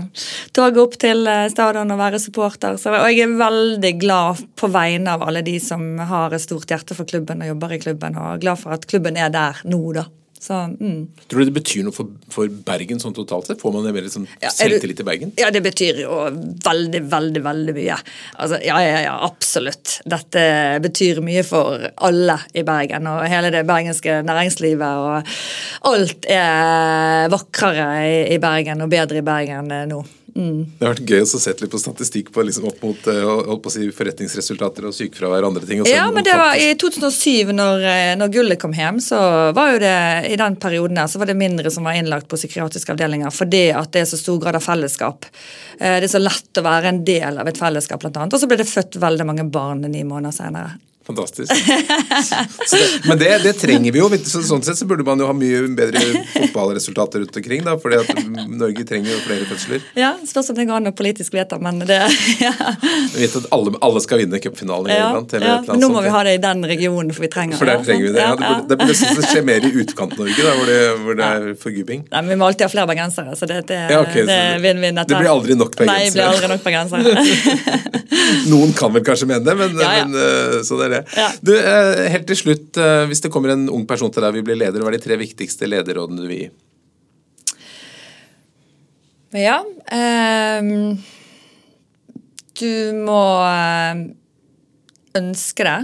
toget 0.54 0.80
opp 0.84 0.98
til 1.00 1.28
stadion 1.52 1.94
og 1.94 2.02
være 2.02 2.20
supporter. 2.22 2.76
Så, 2.80 2.92
og 2.92 3.08
jeg 3.08 3.24
er 3.24 3.36
veldig 3.40 3.94
glad 4.02 4.42
på 4.58 4.70
vegne 4.72 5.16
av 5.16 5.24
alle 5.26 5.44
de 5.46 5.56
som 5.62 5.86
har 6.12 6.34
et 6.34 6.44
stort 6.44 6.70
hjerte 6.70 6.98
for 6.98 7.08
klubben 7.08 7.42
og 7.42 7.54
jobber 7.54 7.76
i 7.76 7.80
klubben, 7.82 8.18
og 8.20 8.42
glad 8.44 8.60
for 8.60 8.76
at 8.76 8.88
klubben 8.90 9.16
er 9.16 9.32
der 9.32 9.64
nå, 9.64 9.84
da. 9.96 10.10
Så, 10.42 10.54
mm. 10.80 11.02
Tror 11.30 11.44
du 11.44 11.46
det 11.46 11.54
betyr 11.54 11.84
noe 11.86 11.94
for, 11.94 12.08
for 12.34 12.50
Bergen 12.66 12.98
sånn 12.98 13.14
totalt 13.14 13.46
sett? 13.46 13.60
Får 13.62 13.74
man 13.76 13.84
en 13.86 13.94
mer 13.94 14.08
sånn 14.10 14.24
Ja, 14.42 14.50
selvtillit 14.50 14.98
i 14.98 15.06
Bergen? 15.06 15.34
Ja, 15.38 15.52
det 15.54 15.60
betyr 15.62 16.00
jo 16.02 16.16
veldig, 16.66 17.02
veldig, 17.12 17.42
veldig 17.44 17.74
mye. 17.76 17.98
Altså, 18.42 18.58
ja, 18.66 18.80
ja, 18.82 18.96
ja, 19.04 19.12
absolutt. 19.22 20.00
Dette 20.02 20.42
betyr 20.82 21.22
mye 21.22 21.44
for 21.46 21.86
alle 21.94 22.40
i 22.58 22.64
Bergen 22.66 23.06
og 23.12 23.22
hele 23.30 23.52
det 23.54 23.62
bergenske 23.70 24.18
næringslivet. 24.26 24.82
Og 24.82 25.92
alt 25.92 26.26
er 26.26 27.30
vakrere 27.30 27.86
i, 28.08 28.18
i 28.34 28.42
Bergen 28.42 28.82
og 28.82 28.90
bedre 28.90 29.22
i 29.22 29.26
Bergen 29.30 29.70
eh, 29.70 29.86
nå. 29.94 30.02
Mm. 30.34 30.64
Det 30.78 30.86
har 30.86 30.94
vært 30.94 31.10
gøy 31.12 31.22
å 31.22 31.28
se 31.28 31.52
litt 31.60 31.72
på 31.72 31.80
statistikk 31.80 32.30
på, 32.32 32.44
liksom, 32.46 32.64
opp 32.70 32.84
mot 32.84 33.08
eh, 33.12 33.50
på 33.64 33.72
si, 33.72 33.88
forretningsresultater 33.92 34.86
og 34.88 34.94
sykefravær 34.96 35.44
og 35.44 35.52
andre 35.52 35.68
ting. 35.68 35.82
og 35.82 35.88
så 35.88 35.92
Ja, 35.92 36.06
men 36.14 36.24
det 36.24 36.36
var 36.40 36.56
i 36.56 36.70
2007, 36.80 37.52
når, 37.56 37.84
eh, 37.90 38.12
når 38.16 38.32
gullet 38.36 38.60
kom 38.62 38.76
hjem, 38.76 39.00
så 39.04 39.20
var 39.56 39.74
jo 39.74 39.82
det 39.82 39.96
i 40.32 40.38
den 40.40 40.56
perioden 40.62 41.00
der, 41.00 41.10
så 41.12 41.20
var 41.20 41.28
det 41.28 41.36
mindre 41.40 41.72
som 41.74 41.84
var 41.88 41.98
innlagt 41.98 42.30
på 42.32 42.40
psykiatriske 42.40 42.94
avdelinger 42.94 43.34
fordi 43.34 43.66
at 43.76 43.92
det 43.92 44.04
er 44.04 44.08
så 44.12 44.20
stor 44.20 44.40
grad 44.40 44.56
av 44.56 44.64
fellesskap. 44.64 45.28
Eh, 45.78 45.98
Det 46.02 46.08
er 46.08 46.14
så 46.16 46.22
lett 46.22 46.58
å 46.58 46.64
være 46.64 46.88
en 46.88 47.04
del 47.04 47.38
av 47.38 47.48
et 47.48 47.58
fellesskap, 47.58 48.00
blant 48.00 48.16
annet. 48.16 48.32
Og 48.34 48.40
så 48.40 48.48
ble 48.48 48.56
det 48.60 48.70
født 48.70 48.96
veldig 49.02 49.28
mange 49.28 49.44
barn 49.50 49.84
ni 49.84 50.02
måneder 50.04 50.32
senere. 50.32 50.78
Fantastisk. 51.06 51.50
Det, 52.70 52.80
men 53.08 53.18
det, 53.18 53.30
det 53.42 53.52
trenger 53.58 53.92
vi 53.92 53.98
jo. 53.98 54.08
så 54.24 54.42
Sånn 54.46 54.62
sett 54.62 54.78
så 54.78 54.86
burde 54.86 55.02
man 55.06 55.18
jo 55.18 55.26
ha 55.26 55.34
mye 55.34 55.64
bedre 55.74 56.00
fotballresultater 56.34 57.22
rundt 57.24 57.36
omkring. 57.40 57.64
da, 57.66 57.74
fordi 57.82 57.98
at 57.98 58.12
Norge 58.48 58.84
trenger 58.86 59.10
jo 59.14 59.18
flere 59.24 59.46
fødsler. 59.50 59.82
Ja, 59.98 60.12
Spørs 60.28 60.52
om 60.52 60.58
det 60.60 60.66
går 60.68 60.78
an 60.78 60.90
å 60.92 60.94
politisk 60.96 61.34
vedta, 61.34 61.58
men 61.62 61.80
det 61.88 61.98
ja. 62.42 62.52
Vi 63.14 63.24
vet 63.24 63.34
at 63.40 63.48
alle, 63.54 63.74
alle 63.82 64.02
skal 64.04 64.22
vinne 64.22 64.38
cupfinalen. 64.42 64.92
i 64.92 64.98
Ja, 64.98 65.08
ja. 65.42 65.56
Men 65.66 65.80
nå 65.82 65.90
må 65.90 65.98
sånt. 65.98 66.06
vi 66.06 66.14
ha 66.14 66.22
det 66.28 66.36
i 66.38 66.42
den 66.46 66.62
regionen, 66.70 67.10
for 67.16 67.26
vi 67.26 67.32
trenger 67.34 67.58
For 67.58 67.70
der 67.70 67.82
trenger 67.84 68.06
vi 68.06 68.12
det. 68.14 68.22
Ja, 68.22 68.36
det 68.38 68.78
burde, 68.78 68.94
det 68.94 69.10
burde 69.16 69.26
skje 69.32 69.42
mer 69.50 69.66
i 69.66 69.72
Utkant-Norge, 69.82 70.38
da, 70.46 70.54
hvor 70.60 70.70
det, 70.70 70.78
hvor 71.02 71.18
det 71.18 71.28
er 71.32 71.48
forgubbing. 71.66 72.06
Nei, 72.12 72.22
men 72.22 72.32
Vi 72.36 72.38
må 72.40 72.48
alltid 72.50 72.68
ha 72.68 72.72
flere 72.76 72.88
bergensere, 72.92 73.34
så 73.38 73.48
det, 73.50 73.60
det, 73.72 73.80
Ja, 73.90 74.00
okay, 74.06 74.22
det 74.28 74.38
er 74.38 74.54
det- 74.54 74.62
vinn-vinn. 74.68 75.02
det 75.02 75.18
blir 75.18 75.32
aldri 75.34 75.58
nok 75.58 75.74
Nei, 75.82 75.98
det 76.06 76.14
blir 76.14 76.30
aldri 76.30 76.48
nok 76.54 76.62
bergensere. 76.62 77.02
Noen 78.52 78.72
kan 78.76 78.92
vel 78.94 79.04
kanskje 79.06 79.26
mene 79.30 79.44
det, 79.46 79.54
men, 79.58 79.74
men 79.76 80.16
så 80.62 80.72
sånn 80.72 80.84
er 80.86 80.91
det. 80.92 81.02
Ja. 81.18 81.28
Du, 81.44 81.52
eh, 81.56 82.02
helt 82.14 82.26
til 82.30 82.38
slutt, 82.38 82.76
eh, 82.80 83.04
hvis 83.10 83.24
det 83.24 83.32
kommer 83.34 83.54
en 83.54 83.68
ung 83.72 83.86
person 83.88 84.12
til 84.12 84.24
deg 84.24 84.32
og 84.32 84.38
vil 84.38 84.46
bli 84.50 84.58
leder, 84.60 84.82
hva 84.82 84.92
er 84.92 84.98
de 84.98 85.04
tre 85.06 85.18
viktigste 85.20 85.68
lederrådene 85.70 86.22
du 86.22 86.28
vil 86.28 86.44
gi? 86.44 86.50
Ja 89.32 89.62
eh, 89.88 90.60
Du 92.60 92.74
må 93.00 93.22
eh, 93.48 94.02
ønske 95.16 95.68
det. 95.68 95.78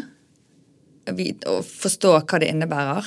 Og 1.48 1.62
forstå 1.64 2.18
hva 2.20 2.40
det 2.42 2.50
innebærer. 2.52 3.06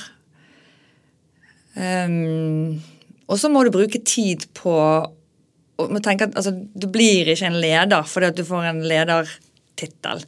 Um, 1.72 2.82
og 3.30 3.38
så 3.40 3.48
må 3.48 3.62
du 3.64 3.70
bruke 3.72 4.02
tid 4.04 4.44
på 4.52 4.72
å 4.76 6.00
tenke 6.04 6.26
at 6.26 6.34
altså, 6.36 6.52
Du 6.52 6.84
blir 6.92 7.30
ikke 7.32 7.48
en 7.48 7.56
leder 7.62 8.04
fordi 8.04 8.28
at 8.28 8.36
du 8.36 8.44
får 8.44 8.66
en 8.68 8.82
ledertittel. 9.72 10.24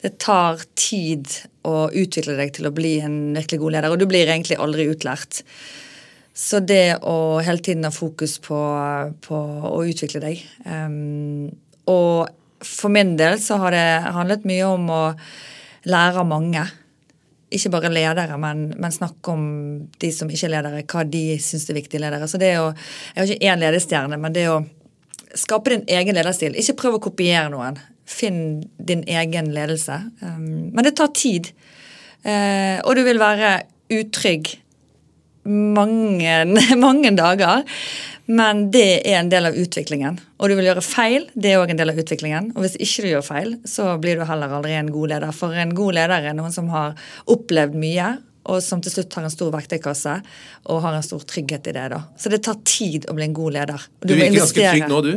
Det 0.00 0.18
tar 0.18 0.60
tid 0.74 1.28
å 1.64 1.90
utvikle 1.90 2.36
deg 2.36 2.52
til 2.54 2.66
å 2.66 2.74
bli 2.74 3.00
en 3.00 3.34
virkelig 3.34 3.60
god 3.60 3.72
leder, 3.72 3.90
og 3.90 3.98
du 3.98 4.06
blir 4.06 4.26
egentlig 4.28 4.56
aldri 4.58 4.88
utlært. 4.88 5.42
Så 6.34 6.60
det 6.60 6.98
å 7.02 7.40
hele 7.40 7.62
tiden 7.62 7.84
ha 7.84 7.90
fokus 7.90 8.38
på, 8.38 8.58
på 9.20 9.36
å 9.70 9.84
utvikle 9.86 10.18
deg 10.18 10.40
um, 10.66 11.46
Og 11.86 12.26
for 12.58 12.90
min 12.90 13.12
del 13.16 13.38
så 13.38 13.60
har 13.60 13.70
det 13.70 14.10
handlet 14.16 14.44
mye 14.44 14.64
om 14.66 14.88
å 14.90 15.02
lære 15.84 16.18
av 16.18 16.26
mange. 16.26 16.64
Ikke 17.54 17.70
bare 17.70 17.92
ledere, 17.92 18.38
men, 18.40 18.72
men 18.80 18.90
snakke 18.90 19.30
om 19.30 19.44
de 20.00 20.10
som 20.10 20.30
ikke 20.30 20.48
er 20.48 20.54
ledere, 20.56 20.82
hva 20.90 21.04
de 21.06 21.36
syns 21.38 21.68
er 21.68 21.78
viktige 21.78 22.02
ledere. 22.02 22.26
Så 22.26 22.40
det 22.40 22.56
å, 22.58 22.72
Jeg 23.14 23.20
har 23.20 23.30
ikke 23.30 23.52
én 23.52 23.62
ledestjerne, 23.62 24.18
men 24.18 24.34
det 24.34 24.48
å 24.50 24.62
skape 25.38 25.70
din 25.70 25.84
egen 25.86 26.16
lederstil. 26.16 26.56
Ikke 26.58 26.80
prøv 26.80 26.98
å 26.98 27.04
kopiere 27.04 27.52
noen. 27.52 27.78
Finn 28.04 28.64
din 28.78 29.04
egen 29.08 29.52
ledelse. 29.54 30.00
Um, 30.20 30.70
men 30.74 30.84
det 30.84 30.96
tar 30.98 31.12
tid. 31.16 31.52
Eh, 32.24 32.80
og 32.84 32.96
du 32.96 33.04
vil 33.04 33.20
være 33.20 33.58
utrygg 33.92 34.54
mange, 35.44 36.36
mange 36.86 37.12
dager. 37.16 37.64
Men 38.24 38.68
det 38.72 39.02
er 39.04 39.18
en 39.18 39.28
del 39.32 39.50
av 39.50 39.56
utviklingen. 39.60 40.16
Og 40.40 40.48
du 40.48 40.56
vil 40.56 40.70
gjøre 40.70 40.84
feil, 40.84 41.26
det 41.36 41.52
er 41.52 41.60
òg 41.60 41.74
en 41.74 41.80
del 41.80 41.92
av 41.92 41.98
utviklingen. 42.00 42.52
Og 42.54 42.64
hvis 42.64 42.78
ikke 42.80 43.04
du 43.04 43.10
gjør 43.10 43.26
feil, 43.26 43.50
så 43.68 43.90
blir 44.00 44.16
du 44.16 44.24
heller 44.28 44.54
aldri 44.56 44.72
en 44.78 44.92
god 44.92 45.12
leder. 45.12 45.34
For 45.36 45.56
en 45.60 45.74
god 45.76 45.98
leder 45.98 46.30
er 46.30 46.38
noen 46.38 46.54
som 46.54 46.70
har 46.72 46.96
opplevd 47.30 47.76
mye, 47.76 48.14
og 48.48 48.60
som 48.64 48.80
til 48.84 48.92
slutt 48.92 49.14
har 49.16 49.24
en 49.24 49.32
stor 49.32 49.52
verktøykasse 49.54 50.14
og 50.72 50.80
har 50.84 50.96
en 50.96 51.04
stor 51.04 51.22
trygghet 51.28 51.68
i 51.70 51.76
det. 51.76 51.84
da. 51.92 52.00
Så 52.20 52.32
det 52.32 52.42
tar 52.44 52.58
tid 52.68 53.06
å 53.08 53.16
bli 53.16 53.28
en 53.28 53.36
god 53.36 53.56
leder. 53.56 53.86
Du, 54.00 54.10
Du 54.12 54.16
virker 54.16 54.40
ganske 54.40 54.66
trygg 54.72 54.88
nå, 54.88 55.00
du. 55.04 55.14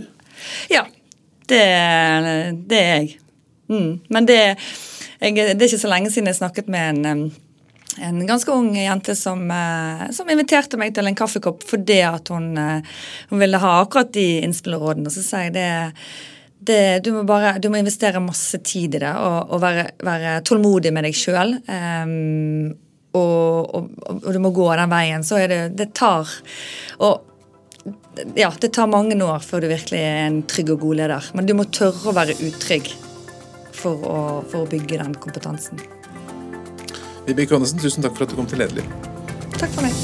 Ja, 0.71 0.85
det, 1.49 1.65
det 2.69 2.83
er 2.83 2.93
jeg. 3.01 3.17
Mm. 3.69 3.99
Men 4.13 4.27
det, 4.29 4.39
jeg, 5.19 5.35
det 5.35 5.57
er 5.57 5.67
ikke 5.67 5.81
så 5.81 5.91
lenge 5.91 6.11
siden 6.13 6.29
jeg 6.31 6.39
snakket 6.39 6.69
med 6.71 7.01
en, 7.07 7.27
en 8.03 8.23
ganske 8.27 8.53
ung 8.53 8.71
jente 8.77 9.15
som, 9.17 9.43
eh, 9.51 10.07
som 10.15 10.29
inviterte 10.31 10.79
meg 10.79 10.95
til 10.95 11.09
en 11.09 11.17
kaffekopp 11.17 11.65
fordi 11.67 11.99
at 12.07 12.31
hun, 12.33 12.53
eh, 12.61 12.97
hun 13.31 13.43
ville 13.43 13.61
ha 13.63 13.75
akkurat 13.81 14.13
de 14.15 14.27
innspillerådene. 14.45 15.09
og 15.09 15.15
så 15.15 15.25
sier 15.25 15.47
jeg 15.49 15.55
det, 15.57 15.69
det 16.71 16.81
du, 17.05 17.13
må 17.17 17.23
bare, 17.27 17.57
du 17.59 17.69
må 17.73 17.81
investere 17.81 18.23
masse 18.23 18.61
tid 18.63 18.99
i 18.99 19.03
det 19.03 19.13
og, 19.15 19.53
og 19.55 19.63
være, 19.63 19.89
være 20.03 20.41
tålmodig 20.47 20.93
med 20.95 21.09
deg 21.09 21.17
sjøl. 21.17 21.57
og, 23.17 23.75
og, 23.75 23.89
og 24.13 24.27
du 24.33 24.39
må 24.39 24.51
gå 24.53 24.67
den 24.77 24.91
veien. 24.91 25.23
Så 25.25 25.39
er 25.41 25.47
det 25.47 25.61
Det 25.77 25.93
tar 25.97 26.29
og 27.01 27.36
ja, 28.35 28.51
det 28.61 28.71
tar 28.75 28.89
mange 28.91 29.17
år 29.23 29.43
før 29.45 29.63
du 29.63 29.69
virkelig 29.71 29.99
er 29.99 30.23
en 30.27 30.41
trygg 30.49 30.73
og 30.75 30.81
god 30.85 30.99
leder. 31.01 31.29
Men 31.37 31.49
du 31.49 31.53
må 31.57 31.67
tørre 31.71 32.09
å 32.09 32.15
være 32.15 32.37
utrygg 32.47 32.89
for 33.77 34.01
å, 34.01 34.17
for 34.49 34.65
å 34.65 34.69
bygge 34.69 34.99
den 35.03 35.15
kompetansen. 35.21 35.81
Vibeke 37.27 37.53
Johannessen, 37.53 37.81
tusen 37.83 38.05
takk 38.05 38.15
for 38.17 38.25
at 38.25 38.33
du 38.33 38.39
kom 38.39 38.47
til 38.49 38.61
Lederliv. 38.63 38.87
Takk 39.57 39.73
for 39.73 39.83
meg. 39.85 39.95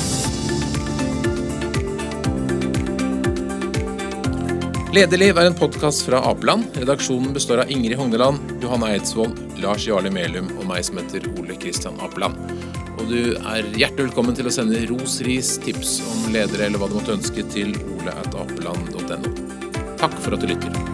Lederliv 4.93 5.39
er 5.41 5.47
en 5.49 5.55
podkast 5.57 6.03
fra 6.05 6.19
Apeland. 6.29 6.67
Redaksjonen 6.77 7.31
består 7.33 7.63
av 7.63 7.71
Ingrid 7.73 7.97
Hogneland, 7.97 8.59
Johanne 8.61 8.91
Eidsvoll, 8.93 9.31
Lars 9.63 9.87
Jarle 9.89 10.11
Melum 10.13 10.51
og 10.59 10.67
meg 10.69 10.85
som 10.85 10.99
heter 11.01 11.25
Ole 11.33 11.57
Kristian 11.57 11.97
Apeland. 12.05 12.37
Og 12.99 13.05
du 13.09 13.33
er 13.35 13.69
hjertelig 13.73 14.09
velkommen 14.09 14.37
til 14.37 14.49
å 14.49 14.53
sende 14.53 14.83
ros, 14.91 15.19
ris, 15.25 15.55
tips 15.63 15.97
om 16.05 16.33
ledere 16.35 16.67
eller 16.69 16.81
hva 16.81 16.91
du 16.91 16.97
måtte 16.99 17.17
ønske 17.17 17.45
til 17.53 17.75
ole.apeland.no. 17.97 19.37
Takk 19.97 20.19
for 20.21 20.35
at 20.37 20.43
du 20.43 20.51
lytter. 20.53 20.92